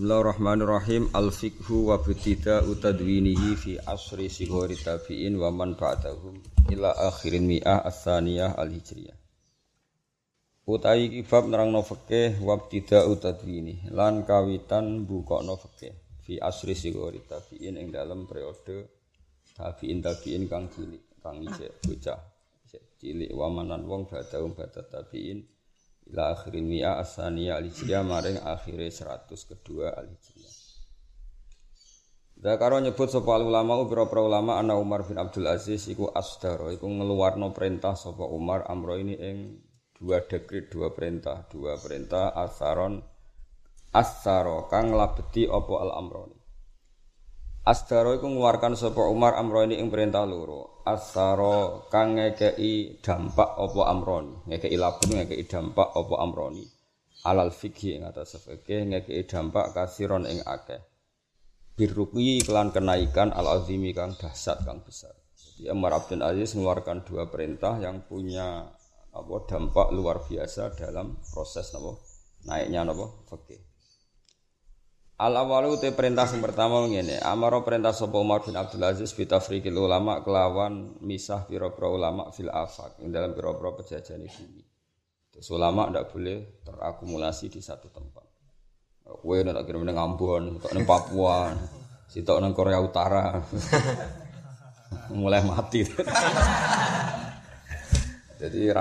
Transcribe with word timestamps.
Bismillahirrahmanirrahim. 0.00 1.12
Al-fiqhu 1.12 1.92
wa 1.92 2.00
butida 2.00 2.64
utadwinihi 2.64 3.52
fi 3.52 3.76
asri 3.84 4.32
sigori 4.32 4.72
tabi'in 4.72 5.36
wa 5.36 5.52
man 5.52 5.76
ba'dahum 5.76 6.40
ila 6.72 6.96
akhirin 7.12 7.44
mi'ah 7.44 7.84
as-saniyah 7.84 8.56
al-hijriyah. 8.56 9.12
Utai 10.64 11.12
kibab 11.12 11.52
nerangno 11.52 11.84
fikih 11.84 12.40
wa 12.40 12.56
butida 12.56 13.04
utadwini 13.04 13.92
lan 13.92 14.24
kawitan 14.24 15.04
bukokno 15.04 15.60
fikih 15.60 15.92
fi 16.24 16.40
asri 16.40 16.72
sigori 16.72 17.20
tabi'in 17.20 17.76
ing 17.76 17.92
dalam 17.92 18.24
periode 18.24 18.88
tabi'in 19.52 20.00
tabi'in 20.00 20.48
kang 20.48 20.72
cilik 20.72 21.20
kang 21.20 21.44
isih 21.44 21.76
bocah 21.76 22.16
cilik. 22.96 23.36
Wa 23.36 23.52
manan 23.52 23.84
wong 23.84 24.08
ba'dahum 24.08 24.56
ba'da 24.56 24.80
tabi'in 24.80 25.44
ila 26.10 26.34
akhirin 26.34 26.66
mi'a 26.66 26.98
asaniyah 26.98 27.62
al-hijriyah 27.62 28.02
maring 28.02 28.38
akhire 28.42 28.90
100 28.90 29.30
kedua 29.30 29.94
al-hijriyah. 29.94 30.54
Zakaro 32.40 32.80
nyebut 32.80 33.12
sapa 33.12 33.36
ulama 33.36 33.84
pira-pira 33.84 34.24
ulama 34.24 34.56
ana 34.56 34.72
Umar 34.72 35.04
bin 35.04 35.20
Abdul 35.20 35.44
Aziz 35.44 35.84
iku 35.92 36.08
asdaro 36.08 36.72
iku 36.72 36.88
ngeluarno 36.88 37.52
perintah 37.52 37.92
sapa 37.92 38.24
Umar 38.24 38.64
amro 38.64 38.96
ini 38.96 39.12
ing 39.12 39.60
dua 39.92 40.24
dekret 40.24 40.72
dua 40.72 40.96
perintah 40.96 41.44
dua 41.52 41.76
perintah 41.76 42.32
asaron 42.32 43.04
asaro 43.92 44.72
kang 44.72 44.96
labeti 44.96 45.44
apa 45.44 45.74
al 45.84 45.92
amroni 46.00 46.39
Asdaro 47.60 48.16
iku 48.16 48.24
ngeluarkan 48.24 48.72
Umar 49.12 49.36
amro 49.36 49.60
ini 49.60 49.76
ing 49.76 49.92
perintah 49.92 50.24
loro. 50.24 50.80
Asdaro 50.88 51.84
kang 51.92 52.16
ngekei 52.16 53.04
dampak 53.04 53.52
apa 53.52 53.80
amroni, 53.84 54.48
ngekei 54.48 54.80
labun 54.80 55.20
ngekei 55.20 55.44
dampak 55.44 55.92
apa 55.92 56.14
amroni. 56.24 56.64
Alal 57.28 57.52
fikhi 57.52 58.00
ing 58.00 58.08
atas 58.08 58.40
fikih 58.40 58.88
ngekei 58.88 59.28
dampak 59.28 59.76
kasiron 59.76 60.24
ing 60.24 60.40
akeh. 60.40 60.80
Birruqi 61.76 62.40
kelan 62.40 62.72
kenaikan 62.72 63.28
al 63.28 63.60
azimi 63.60 63.92
kang 63.92 64.16
dahsyat 64.16 64.64
kang 64.64 64.80
besar. 64.80 65.12
Jadi 65.36 65.68
Umar 65.68 66.00
Abdul 66.00 66.24
Aziz 66.24 66.56
mengeluarkan 66.56 67.04
dua 67.04 67.28
perintah 67.28 67.76
yang 67.76 68.08
punya 68.08 68.72
apa 69.12 69.34
dampak 69.44 69.92
luar 69.92 70.24
biasa 70.24 70.72
dalam 70.80 71.20
proses 71.28 71.68
apa 71.76 71.92
naiknya 72.48 72.88
apa 72.88 73.04
fikih. 73.28 73.69
Al 75.20 75.36
awalu 75.36 75.76
te 75.76 75.92
perintah 75.92 76.24
sing 76.24 76.40
pertama 76.40 76.80
ngene, 76.88 77.20
amaro 77.20 77.60
perintah 77.60 77.92
sapa 77.92 78.16
Umar 78.16 78.40
bin 78.40 78.56
Abdul 78.56 78.80
Aziz 78.88 79.12
bi 79.12 79.28
tafriqil 79.28 79.76
ulama 79.76 80.24
kelawan 80.24 80.96
misah 81.04 81.44
pira-pira 81.44 81.92
ulama 81.92 82.32
fil 82.32 82.48
afak 82.48 82.96
ing 83.04 83.12
dalam 83.12 83.36
pira-pira 83.36 83.76
pejajahan 83.76 84.24
bumi. 84.24 84.64
Terus 85.28 85.44
ulama 85.52 85.92
ndak 85.92 86.08
boleh 86.08 86.64
terakumulasi 86.64 87.52
di 87.52 87.60
satu 87.60 87.92
tempat. 87.92 88.24
Kowe 89.04 89.36
nek 89.44 89.60
kirim 89.68 89.84
ning 89.84 90.00
Ambon, 90.00 90.56
tok 90.56 90.72
ning 90.72 90.88
Papua, 90.88 91.52
sitok 92.08 92.40
ning 92.40 92.56
Korea 92.56 92.80
Utara. 92.80 93.44
Mulai 95.20 95.44
mati. 95.44 95.84
Jadi 98.40 98.72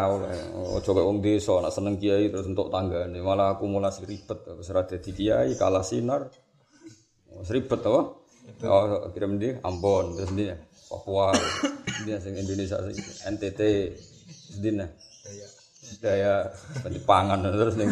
oh 0.55 0.79
coba 0.79 1.03
wong 1.03 1.19
desa 1.19 1.59
nak 1.59 1.75
seneng 1.75 1.99
kiai 1.99 2.31
terus 2.31 2.47
untuk 2.47 2.71
tangga 2.71 3.11
ini 3.11 3.19
malah 3.19 3.59
akumulasi 3.59 4.07
ribet. 4.07 4.39
Serah 4.63 4.87
jadi 4.87 5.11
kiai 5.11 5.51
kalah 5.59 5.83
sinar, 5.83 6.31
ribet 7.51 7.81
apa? 7.83 8.01
Oh 8.63 9.11
kirim 9.11 9.35
di 9.35 9.51
Ambon. 9.59 10.15
Terus 10.15 10.31
dia 10.31 10.55
Papua, 10.87 11.35
dia 12.07 12.17
sing 12.23 12.39
Indonesia 12.39 12.79
sing 12.87 12.95
NTT, 13.35 13.61
dia 14.63 14.87
daya. 15.99 16.47
Pangan 17.03 17.43
terus 17.43 17.75
nih 17.75 17.91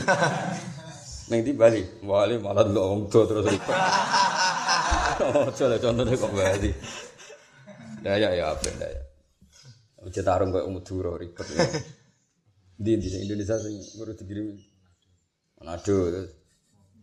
neng 1.27 1.43
di 1.43 1.51
Bali, 1.51 1.83
Bali 1.99 2.39
malah 2.39 2.63
dulu 2.63 2.79
wong 2.79 3.01
terus 3.11 3.43
ribet. 3.43 3.75
Oh 5.17 5.49
coba 5.49 5.81
contohnya 5.81 6.13
kok 6.13 6.29
Bali, 6.29 6.71
daya 8.05 8.29
ya 8.37 8.53
apa 8.53 8.69
daya. 8.77 9.01
Cetarung 10.13 10.55
kayak 10.55 10.67
umut 10.67 10.83
duro 10.87 11.17
ribet. 11.19 11.47
Di 12.77 12.93
di 13.01 13.09
Indonesia 13.09 13.57
sing 13.57 13.73
baru 13.97 14.13
dikirim. 14.13 14.53
Manado. 15.57 15.97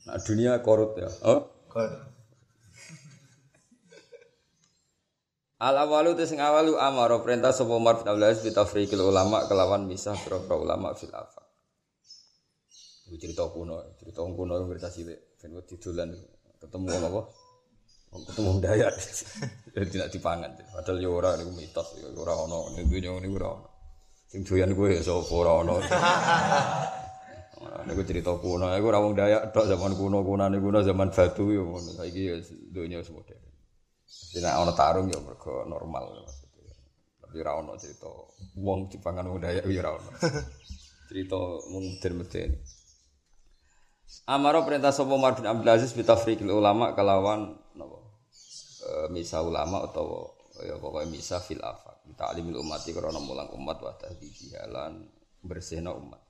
Nah 0.06 0.18
dunia 0.22 0.62
korut 0.62 0.94
ya. 0.94 1.10
Oh? 1.26 1.66
Korut. 1.66 1.90
Al 5.66 5.74
awalu 5.82 6.14
te 6.14 6.30
sing 6.30 6.38
awalu 6.38 6.78
amaro 6.78 7.18
perintah 7.26 7.50
sapa 7.50 7.74
Umar 7.74 7.98
bin 7.98 8.06
Abdul 8.06 8.30
Aziz 8.30 8.46
bitafriqil 8.46 9.02
ulama 9.02 9.50
kelawan 9.50 9.90
misah 9.90 10.14
pira 10.14 10.38
ulama 10.54 10.94
fil 10.94 11.10
afaq. 11.10 11.42
Iku 13.10 13.16
cerita 13.20 13.44
kuno, 13.50 13.82
cerita 14.00 14.22
kuno 14.24 14.56
yang 14.56 14.70
cerita 14.70 14.88
cilik, 14.88 15.18
ben 15.42 15.60
didolan 15.68 16.08
ketemu 16.56 16.88
apa? 17.04 17.22
ketemu 18.14 18.62
daya 18.62 18.88
jadi 19.74 19.90
tidak 19.90 20.08
dipangan. 20.14 20.54
Padahal 20.70 21.02
ya 21.02 21.10
ora 21.10 21.34
niku 21.34 21.50
mitos. 21.50 21.98
Ya 21.98 22.06
ora 22.14 22.38
ono. 22.38 22.70
Ning 22.78 22.86
dunya 22.86 23.10
niku 23.18 23.42
ora 23.42 23.58
ono. 23.58 23.66
Sing 24.30 24.46
doyan 24.46 24.70
kuwi 24.70 24.98
ya 24.98 25.02
sapa 25.02 25.34
ora 25.34 25.52
ono. 25.66 25.74
Niku 27.90 28.06
cerita 28.06 28.30
kuno. 28.38 28.70
Iku 28.70 28.86
ora 28.86 29.02
wong 29.02 29.18
Dayak 29.18 29.50
tok 29.50 29.66
zaman 29.66 29.98
kuno 29.98 30.22
kunane 30.22 30.62
kuno 30.62 30.78
zaman 30.78 31.10
batu 31.10 31.50
ya 31.50 31.62
ngono. 31.66 31.90
Saiki 31.90 32.22
ya 32.22 32.38
dunya 32.70 33.02
wis 33.02 33.10
modern 33.10 33.42
Dina 34.30 34.62
ono 34.62 34.70
tarung 34.78 35.10
ya 35.10 35.18
mergo 35.18 35.66
normal. 35.66 36.22
Maksudnya 36.22 36.74
tapi 37.18 37.36
ora 37.42 37.52
ono 37.58 37.74
cerita 37.74 38.06
wong 38.54 38.94
dipangan 38.94 39.26
wong 39.26 39.42
Dayak 39.42 39.66
ya 39.66 39.82
ora 39.82 39.98
cerita 41.10 41.34
wong 41.66 41.98
modern-modern 41.98 42.52
Amaro 44.30 44.62
perintah 44.62 44.94
sapa 44.94 45.10
Umar 45.10 45.34
bin 45.34 45.50
Abdul 45.50 45.66
Aziz 45.66 45.90
bitafriqil 45.90 46.46
ulama 46.46 46.94
kalawan. 46.94 47.58
Napa 47.74 47.93
Eh, 48.84 49.08
misa 49.08 49.40
ulama 49.40 49.88
atau 49.88 50.28
ya 50.60 50.76
pokoknya 50.76 51.08
misa 51.08 51.40
fil 51.40 51.64
afak 51.64 52.04
ta'limil 52.20 52.60
umati 52.60 52.92
karena 52.92 53.16
mulang 53.16 53.48
umat 53.56 53.80
wa 53.80 53.96
tahdidi 53.96 54.52
lan 54.68 55.08
bersihna 55.40 55.88
umat. 55.96 56.20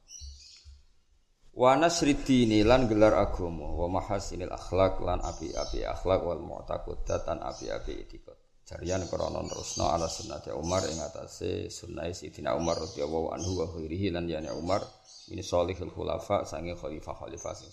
Wa 1.50 1.74
nasridini 1.74 2.62
lan 2.62 2.86
gelar 2.86 3.18
agama 3.18 3.66
wa 3.74 3.98
mahasinil 3.98 4.54
akhlak 4.54 5.02
lan 5.02 5.18
api-api 5.18 5.82
akhlak 5.82 6.22
wal 6.22 6.42
mu'taqidat 6.42 7.26
lan 7.26 7.42
api-api 7.42 8.06
etikot 8.06 8.38
jarian 8.62 9.02
krana 9.10 9.42
terusno 9.50 9.90
ala 9.90 10.06
sunnati 10.06 10.54
Umar 10.54 10.86
ing 10.86 10.98
atase 11.02 11.68
sunnah 11.74 12.06
Sidina 12.14 12.54
Umar 12.54 12.78
radhiyallahu 12.78 13.34
anhu 13.34 13.50
wa 13.60 13.66
khairihi 13.70 14.14
lan 14.14 14.30
yani 14.30 14.50
Umar 14.54 14.82
ini 15.30 15.42
salihul 15.42 15.90
khulafa 15.90 16.46
sange 16.46 16.74
khalifah 16.78 17.18
khalifah 17.18 17.52
sing 17.54 17.70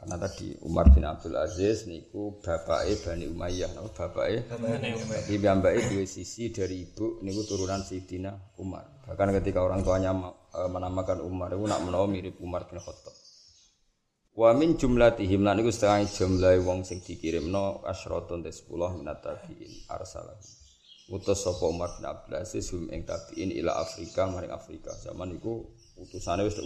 karena 0.00 0.16
tadi 0.16 0.56
Umar 0.64 0.88
bin 0.96 1.04
Abdul 1.04 1.36
Aziz 1.36 1.84
niku 1.84 2.40
bapake 2.40 3.04
Bani 3.04 3.28
Umayyah, 3.28 3.76
napa 3.76 4.08
bapake 4.08 4.48
Bani 4.48 4.96
Umayyah. 4.96 5.28
Iki 5.28 5.36
mbake 5.44 5.92
dua 5.92 6.08
sisi 6.08 6.48
dari 6.48 6.88
ibu 6.88 7.20
niku 7.20 7.44
turunan 7.44 7.84
Sayyidina 7.84 8.56
Umar. 8.64 9.04
Bahkan 9.04 9.28
ketika 9.44 9.60
orang 9.60 9.84
tuanya 9.84 10.16
e, 10.56 10.60
menamakan 10.72 11.20
Umar 11.20 11.52
itu 11.52 11.68
nak 11.68 11.84
menawa 11.84 12.08
mirip 12.08 12.40
Umar 12.40 12.64
bin 12.64 12.80
Khattab. 12.80 13.12
Wa 14.40 14.56
min 14.56 14.80
jumlatihim 14.80 15.44
lan 15.44 15.60
niku 15.60 15.68
setengah 15.68 16.08
jumlah 16.08 16.56
wong 16.64 16.80
sing 16.80 17.04
dikirimno 17.04 17.84
asratun 17.84 18.40
te 18.40 18.56
10 18.56 19.04
minat 19.04 19.20
tabiin 19.20 19.84
arsalah. 19.84 20.40
Utus 21.12 21.44
sapa 21.44 21.68
Umar 21.68 22.00
bin 22.00 22.08
Abdul 22.08 22.40
Aziz 22.40 22.72
hum 22.72 22.88
ing 22.88 23.04
tabiin 23.04 23.52
ila 23.52 23.76
Afrika 23.84 24.24
maring 24.24 24.48
Afrika. 24.48 24.96
Zaman 24.96 25.36
niku 25.36 25.60
utusane 26.00 26.40
wis 26.48 26.56
tak 26.56 26.64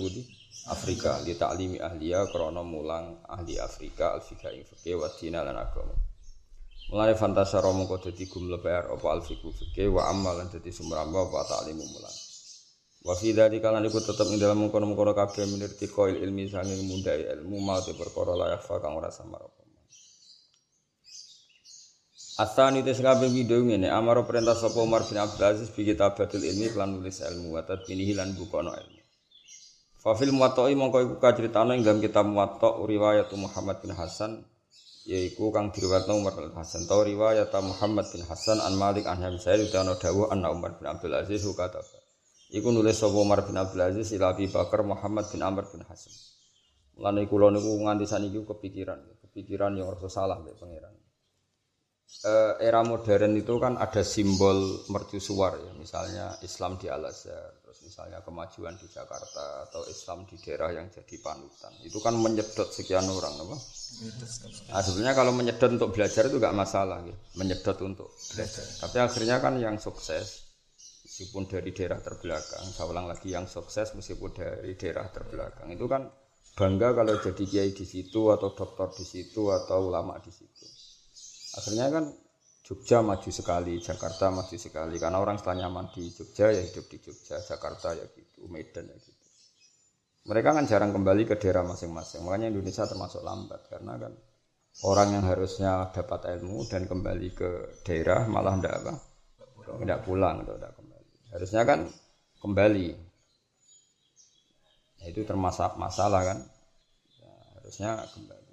Afrika 0.65 1.21
li 1.21 1.37
ta'limi 1.37 1.77
ahliya 1.77 2.25
krana 2.33 2.65
mulang 2.65 3.21
ahli 3.29 3.61
Afrika 3.61 4.17
al-fikha 4.17 4.49
ing 4.55 4.65
fikih 4.65 4.97
wa 4.97 5.13
dina 5.13 5.45
lan 5.45 5.61
agama. 5.61 5.93
Mulane 6.89 7.13
fantasara 7.17 7.69
mongko 7.69 8.01
dadi 8.01 8.25
gumlebar 8.25 8.89
apa 8.89 9.07
al-fikhu 9.13 9.53
fikih 9.53 9.93
wa 9.93 10.09
amal 10.09 10.41
lan 10.41 10.49
dadi 10.49 10.73
sumramba 10.73 11.29
apa 11.29 11.45
ta'limu 11.53 11.85
mulang. 11.85 12.17
Wa 13.05 13.13
fi 13.13 13.37
dzalika 13.37 13.69
lan 13.69 13.85
iku 13.85 14.01
tetep 14.01 14.25
ing 14.33 14.41
dalam 14.41 14.65
mengkono-mengkono 14.65 15.13
kabeh 15.13 15.45
ilmi 15.45 16.49
sanging 16.49 16.89
mundai 16.89 17.29
ilmu 17.37 17.61
mau 17.61 17.77
te 17.85 17.93
perkara 17.93 18.33
layak 18.33 18.65
fa 18.65 18.81
kang 18.81 18.97
ora 18.97 19.13
samar 19.13 19.45
apa. 19.45 19.65
Asani 22.35 22.83
tes 22.83 22.99
kabeh 22.99 23.31
video 23.31 23.63
ngene 23.63 23.93
amaro 23.93 24.27
perintah 24.27 24.59
sapa 24.59 24.83
Umar 24.83 25.07
bin 25.07 25.21
Abdul 25.21 25.45
Aziz 25.45 25.69
bi 25.71 25.87
ilmi 25.87 26.67
lan 26.75 26.99
nulis 26.99 27.23
ilmu 27.23 27.55
wa 27.55 27.63
tadbinihi 27.63 28.17
lan 28.17 28.35
bukono 28.35 28.75
ilmu. 28.75 28.94
Fafil 30.05 30.37
muwattoi 30.37 30.77
mongko 30.77 30.99
iku 31.01 31.15
kaceritane 31.17 31.81
ing 31.81 31.83
dalam 31.83 32.05
kitab 32.05 32.29
muwatta 32.29 32.77
riwayat 32.85 33.33
Muhammad 33.41 33.81
bin 33.81 33.97
Hasan 33.97 34.45
yaiku 35.09 35.49
kang 35.49 35.73
diriwayatno 35.73 36.21
Umar 36.21 36.37
bin 36.37 36.53
Hasan 36.53 36.85
tau 36.85 37.01
riwayat 37.01 37.49
Muhammad 37.65 38.05
bin 38.13 38.21
Hasan 38.29 38.61
an 38.61 38.77
Malik 38.77 39.09
an 39.09 39.25
Hamzah 39.25 39.57
utana 39.57 39.97
dawuh 39.97 40.29
anna 40.29 40.53
Umar 40.53 40.77
bin 40.77 40.93
Abdul 40.93 41.17
Aziz 41.17 41.41
kata 41.57 41.81
Iku 42.53 42.69
nulis 42.69 43.01
sapa 43.01 43.17
Umar 43.17 43.49
bin 43.49 43.57
Abdul 43.57 43.81
Aziz 43.81 44.13
ila 44.13 44.37
Abi 44.37 44.45
Bakar 44.53 44.85
Muhammad 44.85 45.25
bin 45.33 45.41
Amr 45.41 45.73
bin 45.73 45.81
Hasan. 45.89 46.13
Mulane 47.01 47.25
kula 47.25 47.49
niku 47.49 47.73
nganti 47.81 48.05
saniki 48.05 48.45
kepikiran, 48.45 49.01
kepikiran 49.25 49.73
yang 49.73 49.89
rasa 49.89 50.13
salah 50.13 50.37
mbek 50.37 50.55
pangeran. 50.61 50.93
Uh, 52.23 52.55
era 52.61 52.85
modern 52.85 53.35
itu 53.41 53.57
kan 53.57 53.81
ada 53.81 54.05
simbol 54.05 54.85
mercusuar 54.93 55.57
ya, 55.59 55.73
misalnya 55.75 56.37
Islam 56.45 56.77
di 56.79 56.87
Al 56.87 57.11
Azhar, 57.11 57.64
misalnya 57.95 58.19
kemajuan 58.27 58.75
di 58.75 58.91
Jakarta 58.91 59.71
atau 59.71 59.87
Islam 59.87 60.27
di 60.27 60.35
daerah 60.43 60.75
yang 60.75 60.91
jadi 60.91 61.15
panutan 61.23 61.71
itu 61.87 62.03
kan 62.03 62.19
menyedot 62.19 62.67
sekian 62.75 63.07
orang 63.07 63.39
apa 63.39 63.55
Nah, 64.75 64.83
sebenarnya 64.83 65.15
kalau 65.15 65.31
menyedot 65.31 65.71
untuk 65.71 65.95
belajar 65.95 66.27
itu 66.27 66.43
gak 66.43 66.57
masalah, 66.57 66.99
gitu. 67.07 67.15
menyedot 67.39 67.79
untuk 67.87 68.11
belajar. 68.35 68.67
Tapi 68.83 68.97
akhirnya 68.99 69.39
kan 69.39 69.55
yang 69.55 69.79
sukses, 69.79 70.51
meskipun 71.07 71.47
dari 71.47 71.71
daerah 71.71 72.03
terbelakang, 72.03 72.67
saya 72.75 72.91
ulang 72.91 73.07
lagi 73.07 73.31
yang 73.31 73.47
sukses 73.47 73.95
meskipun 73.95 74.35
dari 74.35 74.75
daerah 74.75 75.07
terbelakang 75.15 75.71
itu 75.71 75.87
kan 75.87 76.11
bangga 76.59 76.91
kalau 76.91 77.15
jadi 77.23 77.45
kiai 77.47 77.71
di 77.71 77.87
situ 77.87 78.35
atau 78.35 78.51
dokter 78.51 78.91
di 78.99 79.07
situ 79.07 79.55
atau 79.55 79.87
ulama 79.87 80.19
di 80.19 80.35
situ. 80.35 80.67
Akhirnya 81.55 81.87
kan 81.95 82.05
Jogja 82.65 83.05
maju 83.05 83.29
sekali, 83.29 83.77
Jakarta 83.77 84.33
maju 84.33 84.57
sekali. 84.57 84.97
Karena 84.97 85.21
orang 85.21 85.37
setelah 85.37 85.69
nyaman 85.69 85.93
di 85.93 86.09
Jogja 86.09 86.49
ya 86.49 86.65
hidup 86.65 86.89
di 86.89 86.97
Jogja, 86.97 87.37
Jakarta 87.45 87.93
ya 87.93 88.09
gitu, 88.09 88.49
Medan 88.49 88.89
ya 88.89 88.97
gitu. 88.97 89.25
Mereka 90.25 90.57
kan 90.57 90.65
jarang 90.65 90.97
kembali 90.97 91.29
ke 91.29 91.37
daerah 91.37 91.61
masing-masing. 91.61 92.25
Makanya 92.25 92.49
Indonesia 92.49 92.89
termasuk 92.89 93.21
lambat. 93.21 93.69
Karena 93.69 94.01
kan 94.01 94.17
orang 94.89 95.09
yang 95.13 95.25
harusnya 95.29 95.93
dapat 95.93 96.25
ilmu 96.41 96.65
dan 96.65 96.89
kembali 96.89 97.29
ke 97.37 97.51
daerah 97.85 98.25
malah 98.25 98.57
tidak 98.57 98.81
apa? 98.81 98.93
Tidak 99.85 100.01
pulang 100.01 100.49
atau 100.49 100.57
tidak 100.57 100.73
kembali. 100.81 101.13
Harusnya 101.37 101.63
kan 101.69 101.81
kembali. 102.41 102.87
Nah, 105.05 105.07
itu 105.13 105.21
termasuk 105.29 105.77
masalah 105.77 106.25
kan? 106.25 106.39
Ya, 107.21 107.33
harusnya 107.61 107.91
kembali. 108.09 108.53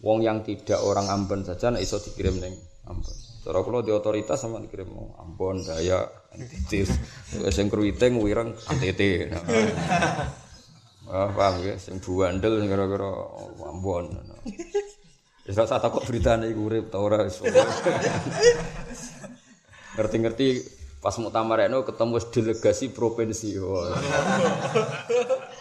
Wong 0.00 0.24
yang 0.24 0.40
tidak 0.40 0.80
orang 0.80 1.12
Ambon 1.12 1.44
saja 1.44 1.68
nah 1.68 1.78
iso 1.78 2.00
dikirim 2.00 2.40
neng 2.40 2.56
Ambon 2.88 3.31
Cara 3.42 3.58
kalau 3.66 3.82
di 3.82 3.90
otoritas 3.90 4.38
sama 4.38 4.62
dikirim 4.62 4.86
mau 4.86 5.18
Ambon, 5.18 5.66
Daya, 5.66 6.06
NTT, 6.30 6.86
sing 7.50 7.66
kruiting 7.66 8.22
wireng 8.22 8.54
NTT. 8.54 9.34
Nah, 11.10 11.26
paham 11.36 11.58
ya, 11.66 11.74
sing 11.74 11.98
buandel 11.98 12.62
kira-kira 12.62 13.10
Ambon. 13.66 14.14
Wis 15.42 15.58
rasa 15.58 15.82
takut 15.82 16.06
beritane 16.06 16.54
iku 16.54 16.70
urip 16.70 16.86
ta 16.94 17.02
ora 17.02 17.26
Ngerti-ngerti 19.98 20.48
pas 21.02 21.18
muktamar 21.18 21.66
eno 21.66 21.82
ketemu 21.82 22.22
delegasi 22.30 22.94
provinsi. 22.94 23.58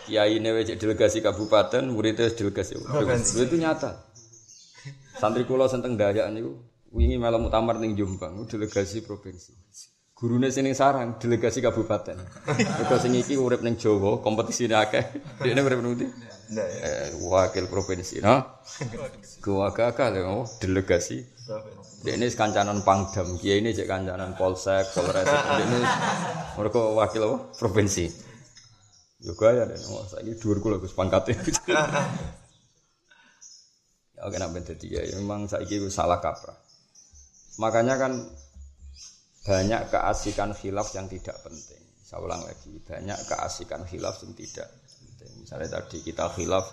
Kiai 0.05 0.37
ini 0.37 0.53
wajib 0.53 0.77
delegasi 0.77 1.25
kabupaten, 1.25 1.89
muridnya 1.89 2.29
delegasi 2.29 2.77
provinsi. 2.77 3.41
Itu 3.41 3.57
nyata. 3.57 4.05
Santri 5.17 5.49
kula 5.49 5.65
senteng 5.65 5.97
Dayak 5.97 6.29
niku 6.29 6.61
wingi 6.91 7.17
malam 7.17 7.47
muktamar 7.47 7.79
ning 7.79 7.95
Jombang, 7.95 8.47
delegasi 8.47 9.03
provinsi. 9.03 9.53
Gurune 10.21 10.53
sing 10.53 10.69
sarang 10.77 11.17
delegasi 11.17 11.65
kabupaten. 11.65 12.13
Mergo 12.45 12.95
sing 13.01 13.17
iki 13.17 13.33
urip 13.39 13.65
ning 13.65 13.79
Jawa, 13.79 14.21
kompetisine 14.21 14.77
akeh. 14.77 15.01
Dekne 15.41 15.65
urip 15.65 15.81
ning 15.81 16.13
Eh, 16.51 17.15
wakil 17.31 17.71
provinsi, 17.71 18.19
no? 18.19 18.59
Gua 19.39 19.71
kakak 19.71 20.19
ya, 20.19 20.27
oh, 20.27 20.43
delegasi. 20.59 21.23
Dia 22.03 22.19
ini 22.19 22.27
kancanan 22.27 22.83
Pangdam, 22.83 23.39
kia 23.39 23.55
ini 23.55 23.71
cek 23.71 23.87
kancanan 23.87 24.35
Polsek, 24.35 24.91
Polres. 24.91 25.31
Dia 25.31 25.63
ini 25.63 25.79
mereka 26.59 26.91
wakil 26.91 27.23
apa? 27.23 27.55
Provinsi. 27.55 28.11
Juga 29.23 29.55
ya, 29.55 29.63
dan 29.63 29.79
oh, 29.95 30.03
saya 30.11 30.27
ini 30.27 30.35
dua 30.35 30.59
ribu 30.59 30.75
lagu 30.75 30.91
pangkatnya. 30.91 31.39
ya, 34.19 34.27
oke, 34.27 34.35
nak 34.35 34.51
bentar 34.51 34.75
ya, 34.75 35.07
memang 35.23 35.47
saya 35.47 35.63
ini 35.63 35.87
salah 35.87 36.19
kaprah. 36.19 36.70
Makanya 37.59 37.99
kan 37.99 38.13
banyak 39.43 39.81
keasikan 39.89 40.53
khilaf 40.53 40.93
yang 40.93 41.09
tidak 41.11 41.35
penting. 41.41 41.81
Saya 42.05 42.23
ulang 42.23 42.43
lagi, 42.45 42.77
banyak 42.83 43.19
keasikan 43.27 43.83
khilaf 43.87 44.21
yang 44.23 44.35
tidak 44.35 44.69
Misalnya 45.41 45.81
tadi 45.81 46.01
kita 46.01 46.31
khilaf 46.33 46.65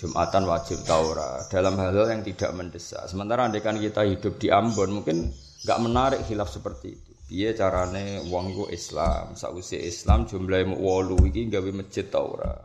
Jumatan 0.00 0.48
wajib 0.48 0.80
Taurah 0.88 1.44
dalam 1.52 1.76
hal-hal 1.76 2.08
yang 2.08 2.24
tidak 2.24 2.56
mendesak. 2.56 3.04
Sementara 3.04 3.52
kan 3.60 3.76
kita 3.76 4.08
hidup 4.08 4.40
di 4.40 4.48
Ambon 4.48 4.96
mungkin 4.96 5.28
nggak 5.60 5.78
menarik 5.82 6.20
khilaf 6.24 6.48
seperti 6.48 6.88
itu. 6.96 7.12
Iya 7.30 7.52
carane 7.52 8.24
wong 8.32 8.56
iku 8.56 8.64
Islam, 8.72 9.36
sausi 9.36 9.76
Islam 9.76 10.24
jumlahe 10.24 10.64
wolu 10.64 11.20
iki 11.28 11.52
gawe 11.52 11.70
masjid 11.70 12.08
Taurah. 12.08 12.58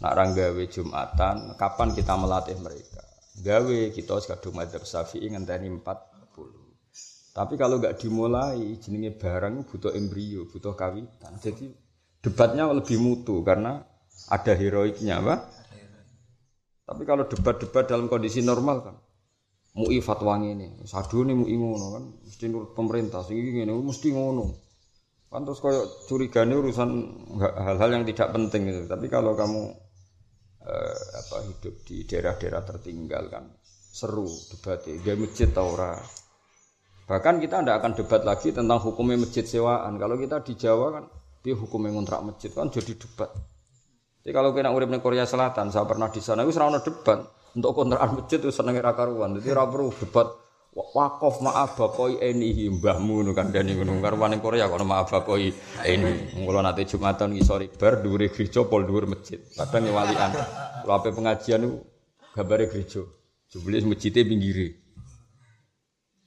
Nak 0.00 0.34
gawe 0.34 0.64
Jumatan, 0.66 1.54
kapan 1.54 1.88
kita 1.92 2.14
melatih 2.16 2.58
mereka? 2.58 3.04
Gawe 3.38 3.78
kita 3.92 4.18
kadung 4.24 4.56
madzhab 4.58 4.82
Syafi'i 4.82 5.28
ngenteni 5.30 5.70
40. 5.70 6.11
Tapi 7.32 7.56
kalau 7.56 7.80
nggak 7.80 7.96
dimulai 7.96 8.76
jenenge 8.76 9.16
barang 9.16 9.64
butuh 9.64 9.96
embrio, 9.96 10.44
butuh 10.52 10.76
kawitan. 10.76 11.32
Jadi 11.40 11.72
debatnya 12.20 12.68
lebih 12.68 13.00
mutu 13.00 13.40
karena 13.40 13.80
ada 14.28 14.52
heroiknya 14.52 15.24
apa? 15.24 15.48
Tapi 16.84 17.02
kalau 17.08 17.24
debat-debat 17.24 17.88
dalam 17.88 18.04
kondisi 18.04 18.44
normal 18.44 18.76
kan, 18.84 18.96
mui 19.80 19.96
fatwa 20.04 20.36
ini, 20.44 20.84
sadu 20.84 21.24
nih 21.24 21.32
mui 21.32 21.56
ngono 21.56 21.86
kan, 21.96 22.04
mesti 22.20 22.44
nurut 22.52 22.76
pemerintah, 22.76 23.24
sing 23.24 23.40
ini 23.40 23.64
mesti 23.64 24.12
ngono. 24.12 24.46
Kan 25.32 25.48
terus 25.48 25.64
curiga 25.64 25.88
curigane 26.44 26.52
urusan 26.52 26.90
hal-hal 27.40 27.90
yang 27.96 28.04
tidak 28.04 28.28
penting 28.36 28.68
itu. 28.68 28.84
Tapi 28.84 29.08
kalau 29.08 29.32
kamu 29.32 29.62
eh, 30.68 31.00
apa 31.16 31.36
hidup 31.48 31.74
di 31.88 32.04
daerah-daerah 32.04 32.62
tertinggal 32.68 33.32
kan 33.32 33.48
seru 33.92 34.28
debatnya, 34.52 35.00
gak 35.00 35.16
masjid 35.16 35.48
tau 35.48 35.72
ora. 35.72 35.96
Bahkan 37.12 37.44
kita 37.44 37.60
tidak 37.60 37.76
akan 37.84 37.92
debat 37.92 38.24
lagi 38.24 38.56
tentang 38.56 38.80
hukumnya 38.80 39.20
masjid 39.20 39.44
sewaan. 39.44 40.00
Kalau 40.00 40.16
kita 40.16 40.40
di 40.40 40.56
Jawa 40.56 40.96
kan, 40.96 41.04
dia 41.44 41.52
hukumnya 41.52 41.92
ngontrak 41.92 42.24
masjid 42.24 42.48
kan 42.48 42.72
jadi 42.72 42.96
debat. 42.96 43.28
Jadi 44.24 44.32
kalau 44.32 44.56
kena 44.56 44.72
urip 44.72 44.88
di 44.88 44.96
Korea 44.96 45.28
Selatan, 45.28 45.68
saya 45.68 45.84
pernah 45.84 46.08
di 46.08 46.24
sana, 46.24 46.40
itu 46.40 46.56
serana 46.56 46.80
debat 46.80 47.20
untuk 47.52 47.76
kontrakan 47.76 48.16
masjid 48.16 48.40
itu 48.40 48.48
seneng 48.48 48.80
ra 48.80 48.96
karuan. 48.96 49.36
Jadi 49.36 49.52
perlu 49.52 49.92
debat 49.92 50.24
wakof 50.72 51.44
maaf 51.44 51.76
bakoi 51.76 52.16
ini 52.16 52.72
mbahmu 52.80 53.28
nu 53.28 53.36
kan 53.36 53.52
dani 53.52 53.76
gunung 53.76 54.00
karuan 54.00 54.32
Korea 54.40 54.72
kalau 54.72 54.88
maaf 54.88 55.12
bakoi 55.12 55.52
ini. 55.84 56.32
Kalau 56.32 56.64
nanti 56.64 56.88
jumatan 56.88 57.36
ngisori 57.36 57.76
bar 57.76 58.00
duri 58.00 58.32
gereja 58.32 58.64
pol 58.64 58.88
duri 58.88 59.04
masjid. 59.04 59.36
Kadang 59.52 59.92
walian. 59.92 60.32
Kalau 60.80 60.94
apa 60.96 61.12
pengajian 61.12 61.60
itu 61.60 61.76
gambare 62.32 62.72
gereja. 62.72 63.04
Jebule 63.52 63.84
masjidnya 63.84 64.24
pinggiri. 64.24 64.68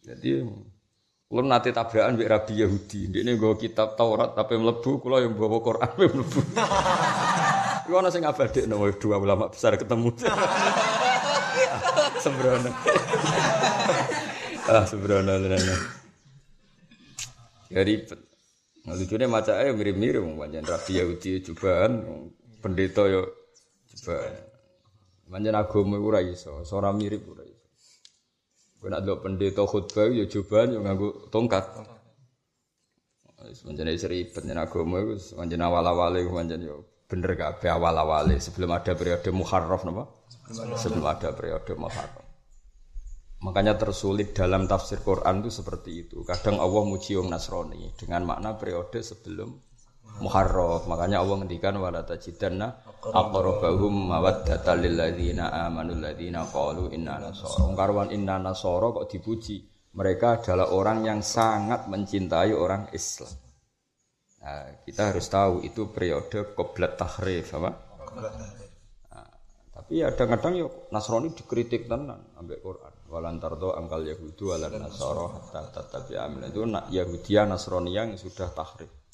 Jadi 0.05 0.45
Kulo 1.35 1.51
nate 1.51 1.75
tabrakan 1.75 2.15
mbek 2.15 2.31
Rabi 2.31 2.63
Yahudi. 2.63 3.11
Ndekne 3.11 3.35
nggawa 3.35 3.59
kitab 3.59 3.99
Taurat 3.99 4.39
tapi 4.39 4.55
mlebu, 4.55 5.03
kula 5.03 5.19
yang 5.19 5.35
bawa 5.35 5.59
Quran 5.59 5.91
mlebu. 5.99 6.39
Iku 7.91 7.95
ana 7.99 8.07
sing 8.07 8.23
ngabadekno 8.23 8.79
dua 8.95 9.19
ulama 9.19 9.51
besar 9.51 9.75
ketemu. 9.75 10.15
sembrono. 12.23 12.71
ah 14.71 14.87
sembrono 14.87 15.35
tenan. 15.35 15.59
Ya 17.67 17.83
ribet. 17.83 18.19
Nah, 18.87 18.95
lucunya 18.95 19.27
maca 19.27 19.59
ayo 19.59 19.75
mirip-mirip 19.75 20.23
pancen 20.39 20.63
Rabi 20.63 21.03
Yahudi 21.03 21.43
cobaan 21.51 21.91
pendeta 22.63 23.11
yo 23.11 23.27
coba. 23.91 24.23
Pancen 25.27 25.51
agama 25.51 25.99
ora 25.99 26.23
iso, 26.23 26.63
ora 26.63 26.95
mirip 26.95 27.27
ora 27.27 27.43
iso. 27.43 27.54
Kowe 28.85 28.93
nek 28.93 29.01
delok 29.01 29.25
pendeta 29.25 29.65
khutbah 29.65 30.13
yo 30.13 30.29
cobaan 30.29 30.77
yo 30.77 30.79
nganggo 30.85 31.33
tongkat. 31.33 31.65
Wis 33.49 33.65
pancen 33.65 33.89
ribet 33.89 34.45
nek 34.45 34.69
agama 34.69 35.01
iku 35.01 35.41
pancen 35.41 35.65
awal-awale 35.65 36.21
pancen 36.29 36.61
yo 36.61 36.85
bener 37.09 37.33
kabeh 37.33 37.65
awal-awale 37.65 38.37
sebelum 38.37 38.77
ada 38.77 38.93
periode 38.93 39.25
Muharram 39.33 39.81
napa? 39.89 40.05
Sebelum 40.77 41.01
ada 41.01 41.33
periode 41.33 41.73
Muharram. 41.73 42.21
Makanya 43.41 43.73
tersulit 43.73 44.37
dalam 44.37 44.69
tafsir 44.69 45.01
Quran 45.01 45.41
itu 45.41 45.49
seperti 45.49 46.05
itu. 46.05 46.21
Kadang 46.21 46.61
Allah 46.61 46.85
muji 46.85 47.17
Nasrani 47.25 47.89
dengan 47.97 48.21
makna 48.29 48.53
periode 48.53 49.01
sebelum 49.01 49.49
Muharram. 50.21 50.87
Makanya 50.87 51.19
Allah 51.19 51.35
ngendikan 51.43 51.75
wala 51.75 52.07
tajidanna 52.07 52.71
aqrabahum 53.03 54.11
mawaddatan 54.11 54.77
lil 54.79 54.95
ladzina 54.95 55.51
amanu 55.67 55.99
ladzina 55.99 56.47
qalu 56.47 56.91
inna 56.95 57.19
nasara. 57.19 57.75
Karwan 57.75 58.09
inna 58.15 58.35
nasara 58.39 58.87
kok 58.95 59.07
dipuji. 59.11 59.61
Mereka 59.95 60.43
adalah 60.43 60.75
orang 60.75 61.07
yang 61.07 61.19
sangat 61.23 61.87
mencintai 61.87 62.51
orang 62.51 62.91
Islam. 62.91 63.31
Nah, 64.43 64.83
kita 64.83 65.09
harus 65.09 65.25
tahu 65.31 65.63
itu 65.63 65.89
periode 65.89 66.51
koblat 66.51 66.99
tahrif 66.99 67.55
apa? 67.55 67.71
Nah, 69.09 69.29
tapi 69.71 70.03
ya 70.03 70.11
kadang-kadang 70.11 70.53
yuk 70.67 70.71
Nasrani 70.91 71.31
dikritik 71.31 71.87
tenan 71.87 72.35
ambek 72.35 72.59
Quran. 72.59 72.93
Walantar 73.05 73.55
do 73.55 73.71
angkal 73.71 74.03
Yahudu 74.03 74.51
walan 74.51 74.81
Nasoro 74.81 75.31
hatta 75.31 75.61
tetapi 75.69 76.17
amin 76.19 76.51
itu 76.51 76.61
Yahudia 76.91 77.47
Nasrani 77.47 77.95
yang 77.95 78.13
sudah 78.19 78.51
tahrif. 78.51 79.04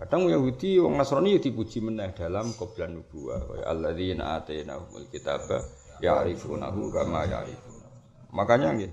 Kadang 0.00 0.32
Yahudi 0.32 0.80
wong 0.80 0.96
Nasrani 0.96 1.36
ya 1.36 1.40
dipuji 1.44 1.84
meneh 1.84 2.16
dalam 2.16 2.56
qoblan 2.56 2.96
nubuwah 2.96 3.44
wa 3.44 3.56
alladzina 3.68 4.40
atainahumul 4.40 5.12
kitaba 5.12 5.60
ya'rifunahu 6.00 6.88
kama 6.88 7.28
ya'rifuna. 7.28 7.88
Makanya 8.32 8.80
nggih 8.80 8.92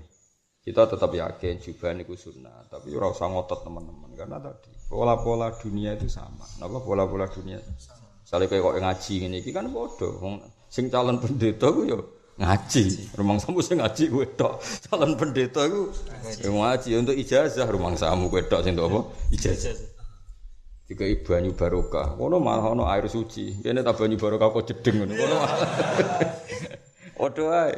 kita 0.60 0.84
tetap 0.84 1.08
yakin 1.08 1.64
juga 1.64 1.96
niku 1.96 2.12
sunnah, 2.12 2.68
tapi 2.68 2.92
ora 2.92 3.08
usah 3.08 3.24
ngotot 3.24 3.64
teman-teman 3.64 4.12
karena 4.12 4.36
tadi 4.36 4.68
pola-pola 4.92 5.48
dunia 5.56 5.96
itu 5.96 6.12
sama. 6.12 6.44
Napa 6.60 6.76
pola-pola 6.84 7.24
dunia? 7.24 7.56
Kayak 8.28 8.60
kok 8.60 8.76
ngaji 8.76 9.14
ini, 9.24 9.40
kan 9.48 9.64
bodoh. 9.72 10.20
Sing 10.68 10.92
calon 10.92 11.16
pendeta 11.16 11.72
ku 11.72 11.88
yo 11.88 12.04
ngaji. 12.36 13.16
Rumang 13.16 13.40
samu 13.40 13.64
sing 13.64 13.80
ngaji 13.80 14.12
kowe 14.12 14.28
tok. 14.36 14.60
Calon 14.92 15.16
pendeta 15.16 15.64
ya 15.64 16.52
ngaji 16.52 16.90
untuk 17.00 17.16
ijazah 17.16 17.64
rumang 17.64 17.96
samu 17.96 18.28
kowe 18.28 18.44
tok 18.44 18.60
sing 18.60 18.76
apa? 18.76 19.08
Ijazah. 19.32 19.97
Jika 20.88 21.04
banyu 21.20 21.52
barokah, 21.52 22.16
ngono 22.16 22.40
malah 22.40 22.72
ono 22.72 22.88
air 22.88 23.04
suci. 23.12 23.60
Kene 23.60 23.84
ta 23.84 23.92
banyu 23.92 24.16
barokah 24.16 24.48
kok 24.48 24.64
jedeng 24.72 25.04
ngono. 25.04 25.12
Ngono. 25.20 25.36
Padha 27.12 27.44
ae. 27.68 27.76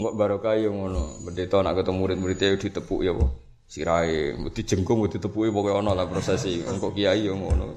Enggak 0.00 0.14
barokah 0.16 0.56
yo 0.56 0.72
ngono. 0.72 1.20
Pendeta 1.28 1.60
nak 1.60 1.76
ketemu 1.76 1.98
murid-muridnya 2.00 2.56
ditepuk 2.56 3.04
ya 3.04 3.12
apa? 3.12 3.28
Sirahe, 3.68 4.36
dijengkung 4.52 5.04
ditepuki 5.12 5.52
pokoke 5.52 5.76
ono 5.76 5.92
lah 5.92 6.08
prosesi. 6.08 6.64
Engko 6.64 6.96
kiai 6.96 7.28
yo 7.28 7.36
ngono. 7.36 7.76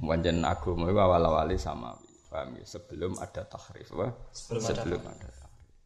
Pancen 0.00 0.40
agama 0.40 0.88
iku 0.88 1.00
awal-awale 1.04 1.60
sama. 1.60 1.92
Paham 2.32 2.56
ya? 2.56 2.64
Sebelum 2.64 3.20
ada 3.20 3.44
tahrif? 3.44 3.92
Sebelum, 3.92 4.64
Sebelum 4.64 5.00
ada. 5.04 5.12
ada 5.12 5.28
tahrif. 5.28 5.76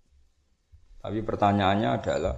Tapi 1.03 1.19
pertanyaannya 1.19 1.91
adalah 1.99 2.35